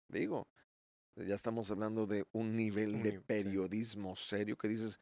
[0.09, 0.49] Digo,
[1.17, 3.25] ya estamos hablando de un nivel Un de nivel, sí.
[3.27, 5.01] periodismo serio que dices,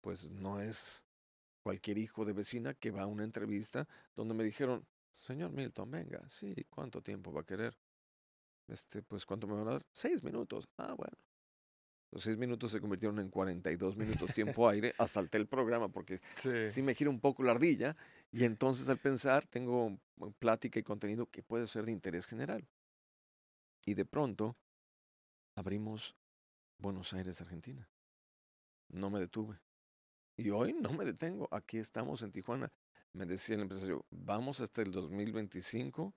[0.00, 1.04] pues no es
[1.62, 3.86] cualquier hijo de vecina que va a una entrevista
[4.16, 7.76] donde me dijeron, señor Milton, venga, sí, ¿cuánto tiempo va a querer?
[8.68, 9.86] Este, pues, ¿cuánto me van a dar?
[9.92, 10.68] Seis minutos.
[10.76, 11.16] Ah, bueno.
[12.12, 14.94] Los seis minutos se convirtieron en 42 minutos tiempo aire.
[14.98, 16.68] Asalté el programa porque Sí.
[16.70, 17.96] sí me gira un poco la ardilla.
[18.32, 22.66] Y entonces al pensar, tengo mm, plática y contenido que puede ser de interés general.
[23.86, 24.56] Y de pronto
[25.60, 26.16] abrimos
[26.78, 27.86] Buenos Aires, Argentina.
[28.88, 29.60] No me detuve.
[30.36, 31.48] Y hoy no me detengo.
[31.50, 32.72] Aquí estamos en Tijuana.
[33.12, 36.14] Me decía el empresario, vamos hasta el 2025,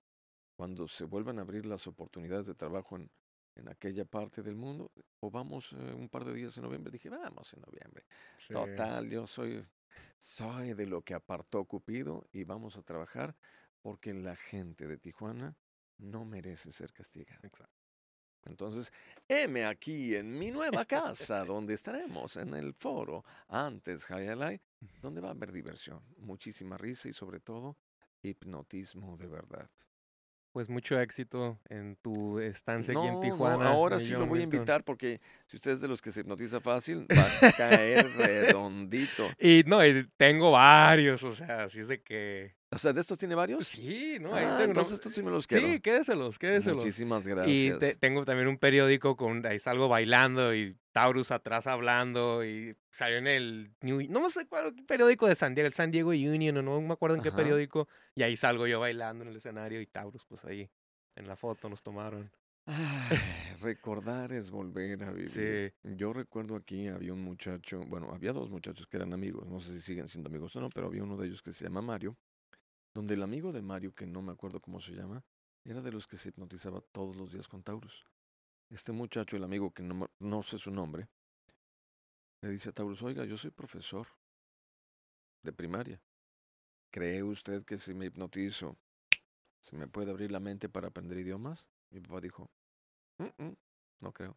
[0.56, 3.10] cuando se vuelvan a abrir las oportunidades de trabajo en,
[3.56, 4.90] en aquella parte del mundo,
[5.20, 6.90] o vamos eh, un par de días en noviembre.
[6.90, 8.06] Dije, vamos en noviembre.
[8.38, 8.54] sí.
[8.54, 9.66] Total, yo soy,
[10.18, 13.36] soy de lo que apartó Cupido y vamos a trabajar
[13.82, 15.54] porque la gente de Tijuana
[15.98, 17.40] no merece ser castigada.
[17.42, 17.83] Exacto.
[18.46, 18.92] Entonces,
[19.28, 24.60] heme aquí en mi nueva casa, donde estaremos en el foro antes Hayalai,
[25.00, 27.76] donde va a haber diversión, muchísima risa y sobre todo
[28.22, 29.68] hipnotismo de verdad.
[30.52, 33.68] Pues mucho éxito en tu estancia aquí No, en no, Tijuana.
[33.70, 36.20] ahora mi sí lo voy a invitar porque si usted es de los que se
[36.20, 39.28] hipnotiza fácil, va a caer redondito.
[39.40, 42.54] Y no, y tengo varios, o sea, así es de que.
[42.74, 43.68] O sea, ¿de estos tiene varios?
[43.68, 44.34] Sí, ¿no?
[44.34, 45.66] Ahí Ah, tengo, no- estos sí me los quiero.
[45.70, 46.84] Sí, quédeselos, quédeselos.
[46.84, 47.78] Muchísimas Y gracias.
[47.78, 53.18] te- tengo también un periódico con ahí salgo bailando y Taurus atrás hablando y salió
[53.18, 56.62] en el New, no sé cuál periódico de San Diego, el San Diego Union o
[56.62, 57.36] no me acuerdo en qué Ajá.
[57.38, 60.68] periódico y ahí salgo yo bailando en el escenario y Taurus pues ahí
[61.16, 62.30] en la foto nos tomaron.
[62.66, 63.18] Ay,
[63.60, 65.28] recordar es volver a vivir.
[65.82, 65.90] Sí.
[65.96, 69.72] Yo recuerdo aquí había un muchacho, bueno, había dos muchachos que eran amigos, no sé
[69.72, 72.16] si siguen siendo amigos o no, pero había uno de ellos que se llama Mario,
[72.94, 75.24] donde el amigo de Mario, que no me acuerdo cómo se llama,
[75.64, 78.06] era de los que se hipnotizaba todos los días con Taurus.
[78.70, 81.08] Este muchacho, el amigo que no, no sé su nombre,
[82.40, 84.06] le dice a Taurus, oiga, yo soy profesor
[85.42, 86.00] de primaria.
[86.94, 88.78] ¿cree usted que si me hipnotizo,
[89.60, 91.68] se me puede abrir la mente para aprender idiomas?
[91.90, 92.52] Mi papá dijo,
[93.18, 93.56] "Mm, mm,
[93.98, 94.36] no creo.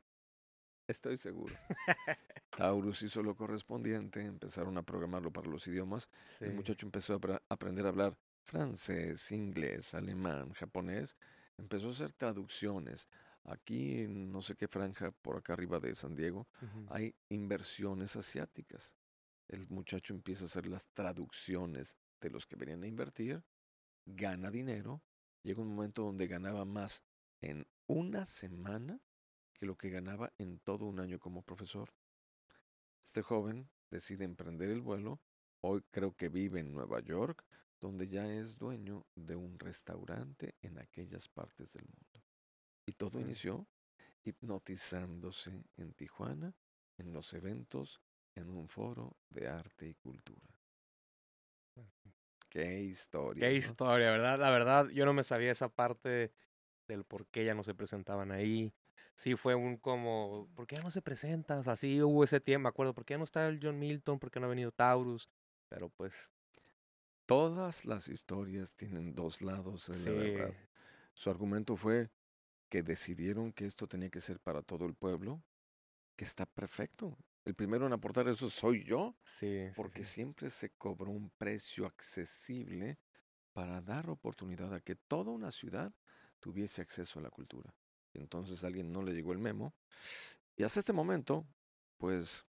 [0.87, 1.53] Estoy seguro.
[2.49, 6.09] Taurus hizo lo correspondiente, empezaron a programarlo para los idiomas.
[6.23, 6.45] Sí.
[6.45, 8.17] El muchacho empezó a aprender a hablar
[8.47, 11.17] francés, inglés, alemán, japonés.
[11.57, 13.07] Empezó a hacer traducciones.
[13.43, 16.47] Aquí, en no sé qué franja, por acá arriba de San Diego,
[16.89, 18.95] hay inversiones asiáticas.
[19.47, 23.43] El muchacho empieza a hacer las traducciones de los que venían a invertir,
[24.05, 25.01] gana dinero.
[25.43, 27.03] Llega un momento donde ganaba más
[27.41, 28.99] en una semana
[29.53, 31.93] que lo que ganaba en todo un año como profesor.
[33.05, 35.21] Este joven decide emprender el vuelo.
[35.61, 37.45] Hoy creo que vive en Nueva York,
[37.79, 42.25] donde ya es dueño de un restaurante en aquellas partes del mundo.
[42.85, 43.19] Y todo Sí.
[43.19, 43.67] inició
[44.23, 46.55] hipnotizándose en Tijuana,
[46.97, 48.01] en los eventos,
[48.35, 50.59] en un foro de arte y cultura.
[52.49, 53.47] Qué historia.
[53.47, 53.57] Qué ¿no?
[53.57, 54.39] historia, ¿verdad?
[54.39, 56.31] La verdad, yo no me sabía esa parte
[56.87, 58.73] del por qué ya no se presentaban ahí.
[59.15, 61.59] Sí fue un como, ¿por qué ya no se presenta?
[61.59, 63.79] O sea, sí hubo ese tiempo, me acuerdo, ¿por qué ya no está el John
[63.79, 64.19] Milton?
[64.19, 65.29] ¿Por qué no ha venido Taurus?
[65.69, 66.29] Pero pues,
[67.27, 70.53] Todas las historias tienen dos lados de sí, la verdad.
[71.13, 72.09] Su argumento fue
[72.69, 75.43] que decidieron que esto tenía que ser para todo el pueblo,
[76.15, 77.17] que está perfecto.
[77.43, 80.13] El primero en aportar eso soy yo, sí, porque sí.
[80.13, 82.97] siempre se cobró un precio accesible
[83.51, 85.93] para dar oportunidad a que toda una ciudad
[86.39, 87.73] tuviese acceso a la cultura.
[88.13, 89.73] Entonces a alguien no le llegó el memo.
[90.55, 91.45] Y hasta este momento,
[91.97, 92.45] pues,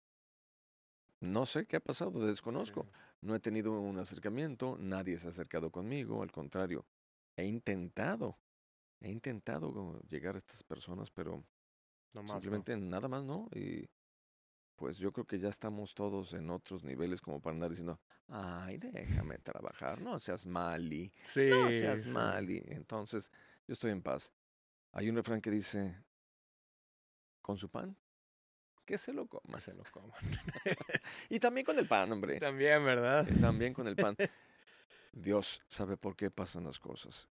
[1.19, 2.87] no sé qué ha pasado, desconozco.
[3.23, 6.85] No he tenido un acercamiento, nadie se ha acercado conmigo, al contrario,
[7.37, 8.37] he intentado,
[8.99, 11.41] he intentado llegar a estas personas, pero
[12.13, 12.27] no.
[12.27, 13.47] simplemente nada más no.
[13.55, 13.89] Y
[14.75, 17.97] pues yo creo que ya estamos todos en otros niveles como para andar diciendo,
[18.27, 22.09] ay, déjame trabajar, no seas mali, Sí, no seas sí.
[22.09, 22.61] mali.
[22.67, 23.31] Entonces,
[23.65, 24.33] yo estoy en paz.
[24.91, 25.95] Hay un refrán que dice,
[27.41, 27.95] con su pan,
[28.85, 29.59] que se lo coma.
[29.61, 30.11] Se lo coman.
[31.29, 32.39] Y también con el pan, hombre.
[32.39, 33.27] También, ¿verdad?
[33.27, 34.15] Eh, También con el pan.
[35.13, 37.27] Dios sabe por qué pasan las cosas.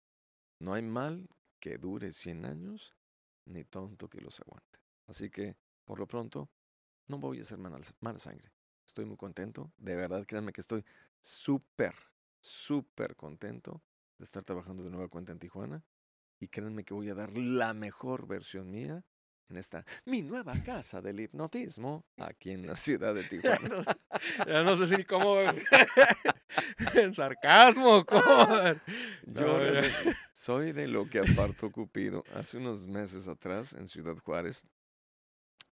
[0.58, 1.28] No hay mal
[1.60, 2.94] que dure 100 años,
[3.44, 4.78] ni tonto que los aguante.
[5.06, 6.48] Así que, por lo pronto,
[7.08, 8.52] no voy a hacer mala, mala sangre.
[8.86, 9.72] Estoy muy contento.
[9.76, 10.84] De verdad, créanme que estoy
[11.20, 11.94] súper,
[12.40, 13.82] súper contento
[14.18, 15.84] de estar trabajando de nueva cuenta en Tijuana.
[16.40, 19.04] Y créanme que voy a dar la mejor versión mía
[19.52, 23.68] en esta, mi nueva casa del hipnotismo, aquí en la ciudad de Ya Tijuana.
[23.68, 23.84] no,
[24.46, 25.36] ya no sé si cómo.
[26.94, 28.04] ¿En sarcasmo?
[28.04, 28.22] ¿Cómo?
[29.26, 29.82] Yo No, ya.
[30.32, 32.24] soy de lo que apartó Cupido.
[32.34, 34.64] Hace unos meses atrás, en Ciudad Juárez,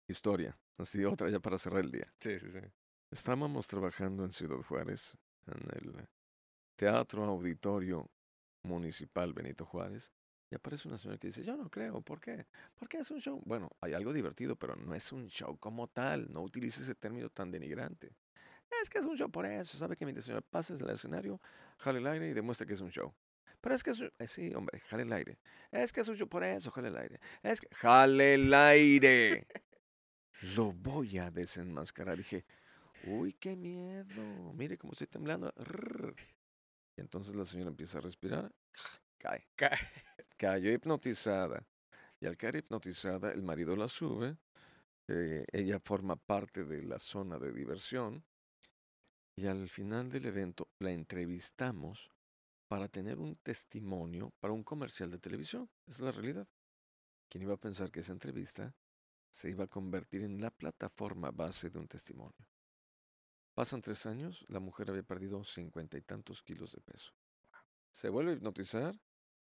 [0.07, 2.11] historia, así otra ya para cerrar el día.
[2.19, 2.59] Sí, sí, sí.
[3.11, 6.07] Estábamos trabajando en Ciudad Juárez, en el
[6.75, 8.09] Teatro Auditorio
[8.63, 10.11] Municipal Benito Juárez,
[10.49, 12.45] y aparece una señora que dice, yo no creo, ¿por qué?
[12.75, 13.41] Porque es un show.
[13.45, 16.31] Bueno, hay algo divertido, pero no es un show como tal.
[16.31, 18.15] No utilice ese término tan denigrante.
[18.81, 19.77] Es que es un show por eso.
[19.77, 20.05] ¿Sabe qué?
[20.05, 21.41] Mire, señora, pase al escenario,
[21.77, 23.13] jale el aire y demuestre que es un show.
[23.59, 24.11] Pero es que es un...
[24.19, 25.37] eh, sí, hombre, jale el aire.
[25.71, 27.19] Es que es un show por eso, jale el aire.
[27.43, 27.67] Es que...
[27.71, 29.47] ¡Jale el aire!
[30.55, 32.17] Lo voy a desenmascarar.
[32.17, 32.45] Dije,
[33.05, 34.53] uy, qué miedo.
[34.53, 35.53] Mire cómo estoy temblando.
[36.95, 38.53] Y entonces la señora empieza a respirar.
[39.17, 39.47] Cae.
[39.55, 39.77] Ca-
[40.37, 41.65] Cayó hipnotizada.
[42.19, 44.37] Y al caer hipnotizada, el marido la sube.
[45.09, 48.23] eh, ella forma parte de la zona de diversión.
[49.35, 52.11] Y al final del evento la entrevistamos
[52.67, 55.69] para tener un testimonio para un comercial de televisión.
[55.85, 56.47] Esa es la realidad.
[57.29, 58.73] ¿Quién iba a pensar que esa entrevista
[59.29, 62.47] se iba a convertir en la plataforma base de un testimonio?
[63.53, 67.11] Pasan tres años, la mujer había perdido cincuenta y tantos kilos de peso.
[67.91, 68.99] Se vuelve a hipnotizar.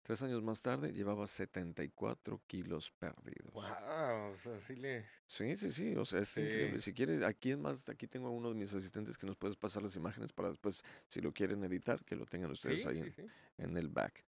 [0.03, 3.53] Tres años más tarde llevaba 74 kilos perdidos.
[3.53, 5.05] Wow, o sea, sí le.
[5.27, 6.79] Sí, sí, sí, o sea, es increíble.
[6.79, 6.91] Sí.
[6.91, 9.55] Si quiere, aquí es más, aquí tengo a uno de mis asistentes que nos puedes
[9.55, 12.97] pasar las imágenes para después, si lo quieren editar, que lo tengan ustedes Sí, ahí
[12.97, 13.13] sí,
[13.57, 14.25] en, en el back.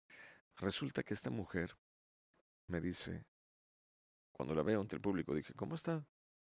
[0.57, 1.77] Resulta que esta mujer
[2.67, 3.25] me dice,
[4.33, 6.05] cuando la veo ante el público, dije, ¿cómo está?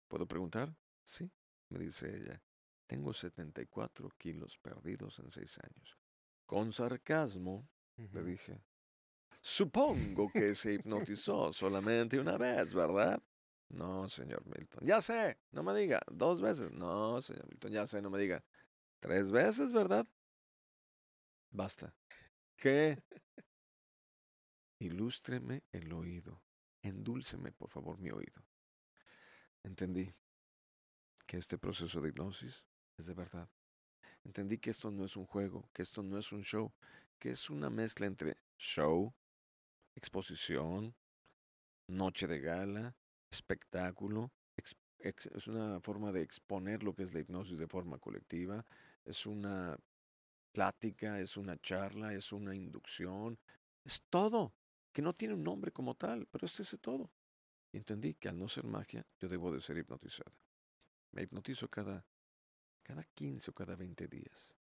[0.08, 0.76] ¿Puedo preguntar?
[1.04, 1.30] Sí,
[1.70, 2.42] me dice ella,
[2.88, 5.98] tengo 74 kilos perdidos en seis años.
[6.46, 7.70] Con sarcasmo,
[8.14, 8.24] le Ujú.
[8.24, 8.62] dije,
[9.42, 13.22] supongo que se hipnotizó solamente una vez, ¿verdad?
[13.70, 14.86] No, señor Milton.
[14.86, 16.02] Ya sé, no me diga.
[16.12, 16.72] Dos veces.
[16.72, 18.44] No, señor Milton, ya sé, no me diga.
[19.00, 20.06] Tres veces, ¿verdad?
[21.50, 21.94] Basta.
[22.56, 23.02] ¿Qué?
[24.80, 26.42] Ilústreme el oído.
[26.82, 28.44] Endúlceme, por favor, mi oído.
[29.64, 30.14] Entendí
[31.26, 32.66] que este proceso de hipnosis
[32.98, 33.50] es de verdad.
[34.24, 36.74] Entendí que esto no es un juego, que esto no es un show,
[37.20, 39.14] que es una mezcla entre show,
[40.02, 40.96] exposición,
[41.88, 42.96] noche de gala,
[43.30, 44.32] espectáculo.
[44.98, 48.66] es una forma de exponer lo que es la hipnosis de forma colectiva.
[49.06, 49.78] Es una
[50.52, 53.40] plática, es una charla, es una inducción.
[53.84, 54.54] Es todo,
[54.92, 57.12] que no tiene un nombre como tal, pero es ese todo.
[57.72, 60.34] Entendí que al no ser magia, yo debo de ser hipnotizada.
[61.12, 62.06] Me hipnotizo cada,
[62.82, 64.56] cada 15 o cada 20 días.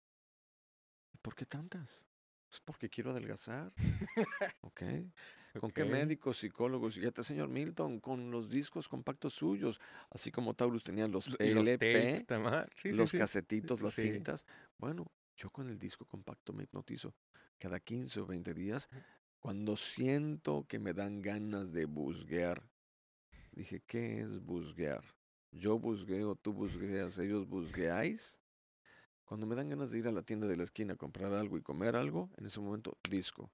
[1.12, 2.07] ¿Y por qué tantas?
[2.50, 3.72] Pues porque quiero adelgazar.
[4.62, 4.82] ¿Ok?
[5.60, 5.90] ¿Con qué Ok.
[5.90, 6.94] médicos, psicólogos?
[6.94, 9.80] Fíjate, señor Milton, con los discos compactos suyos,
[10.10, 13.18] así como Taurus tenía los Y los LP, tapes, sí, los sí.
[13.18, 14.02] casetitos, las Sí.
[14.02, 14.44] cintas.
[14.78, 15.06] Bueno,
[15.36, 17.14] yo con el disco compacto me hipnotizo
[17.58, 18.88] cada 15 o 20 días.
[19.40, 22.62] Cuando siento que me dan ganas de busguear,
[23.52, 25.04] dije, ¿qué es busguear?
[25.52, 28.40] Yo busgueo, tú busgueas, ellos busgueáis.
[29.28, 31.58] Cuando me dan ganas de ir a la tienda de la esquina a comprar algo
[31.58, 33.50] y comer algo, en ese momento, disco.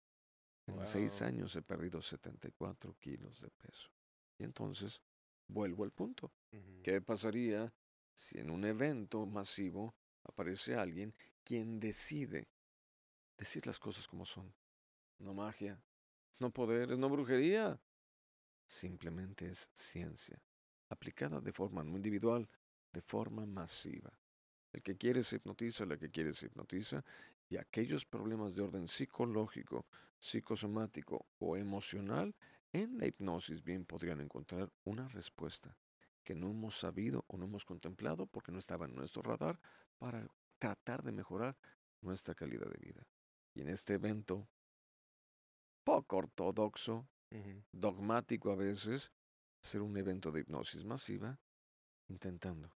[0.68, 1.28] En seis Wow.
[1.28, 3.90] años he perdido 74 kilos de peso.
[4.38, 5.02] Y entonces,
[5.48, 6.30] vuelvo al punto.
[6.52, 6.84] Ujú.
[6.84, 7.74] ¿Qué pasaría
[8.14, 12.46] si en un evento masivo aparece alguien quien decide
[13.36, 14.54] decir las cosas como son?
[15.18, 15.82] No magia,
[16.38, 17.80] no poderes, no brujería.
[18.68, 20.40] Simplemente es ciencia,
[20.88, 22.48] aplicada de forma no individual,
[22.92, 24.16] de forma masiva.
[24.74, 27.04] El que quiere se hipnotiza, la que quiere se hipnotiza,
[27.48, 29.86] y aquellos problemas de orden psicológico,
[30.18, 32.34] psicosomático o emocional,
[32.72, 35.76] en la hipnosis bien podrían encontrar una respuesta
[36.24, 39.60] que no hemos sabido o no hemos contemplado porque no estaba en nuestro radar
[39.98, 40.26] para
[40.58, 41.56] tratar de mejorar
[42.00, 43.06] nuestra calidad de vida.
[43.54, 44.48] Y en este evento,
[45.84, 47.06] poco ortodoxo,
[47.70, 49.12] dogmático a veces,
[49.62, 51.38] hacer un evento de hipnosis masiva,
[52.08, 52.74] intentando,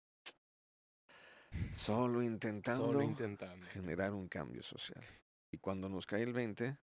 [1.73, 3.65] solo intentando Solo intentando.
[3.67, 5.03] generar un cambio social.
[5.51, 6.77] Y cuando nos cae el 20,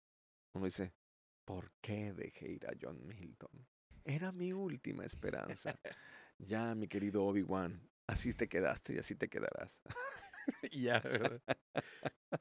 [0.55, 0.93] uno dice,
[1.45, 3.67] ¿por qué dejé ir a John Milton?
[4.05, 5.75] Era mi última esperanza.
[6.43, 9.83] Ya, mi querido Obi-Wan, así te quedaste y así te quedarás.
[10.73, 11.43] Ya, ¿verdad?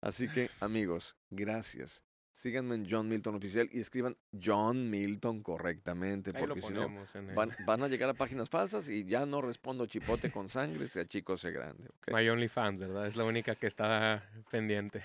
[0.00, 2.04] Así que, amigos, gracias.
[2.40, 7.34] Síganme en John Milton Oficial y escriban John Milton correctamente, Ahí porque si no, en
[7.34, 11.04] van, van a llegar a páginas falsas y ya no respondo chipote con sangre, sea
[11.04, 11.84] chico, sea grande.
[12.10, 13.06] My OnlyFans, ¿verdad?
[13.08, 15.02] Es la única que está pendiente.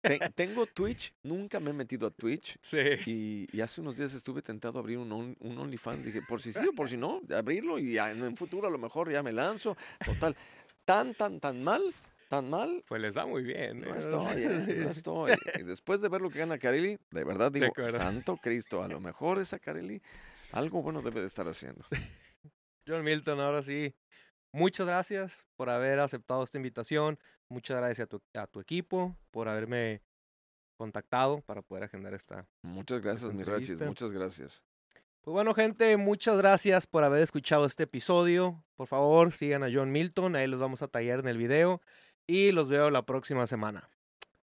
[0.00, 2.58] Te- tengo Twitch, nunca me he metido a Twitch.
[2.62, 2.78] Sí.
[3.06, 6.04] Y, y hace unos días estuve tentado a abrir un, on- un OnlyFans.
[6.04, 8.78] Dije, por si sí o por si no, abrirlo y en un futuro a lo
[8.78, 9.76] mejor ya me lanzo.
[10.04, 10.34] Total,
[10.84, 11.94] tan, tan, tan mal,
[12.28, 12.84] tan mal.
[12.86, 13.80] Pues les da muy bien.
[13.80, 13.98] No ¿eh?
[13.98, 14.48] estoy, eh,
[14.84, 15.32] no estoy.
[15.58, 19.00] Y después de ver lo que gana Carelli, de verdad digo, santo Cristo, a lo
[19.00, 20.00] mejor esa Carelli
[20.52, 21.84] algo bueno debe de estar haciendo.
[22.86, 23.94] John Milton, ahora sí.
[24.52, 27.18] Muchas gracias por haber aceptado esta invitación.
[27.48, 30.02] Muchas gracias a tu, a tu equipo por haberme
[30.76, 32.46] contactado para poder agendar esta.
[32.62, 34.64] Muchas gracias, mi Rachis, muchas gracias.
[35.20, 38.64] Pues bueno, gente, muchas gracias por haber escuchado este episodio.
[38.76, 41.82] Por favor, sigan a John Milton, ahí los vamos a tallar en el video.
[42.26, 43.88] Y los veo la próxima semana.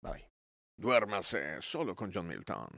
[0.01, 0.29] Bye.
[0.77, 2.69] Duérmase solo con John Milton.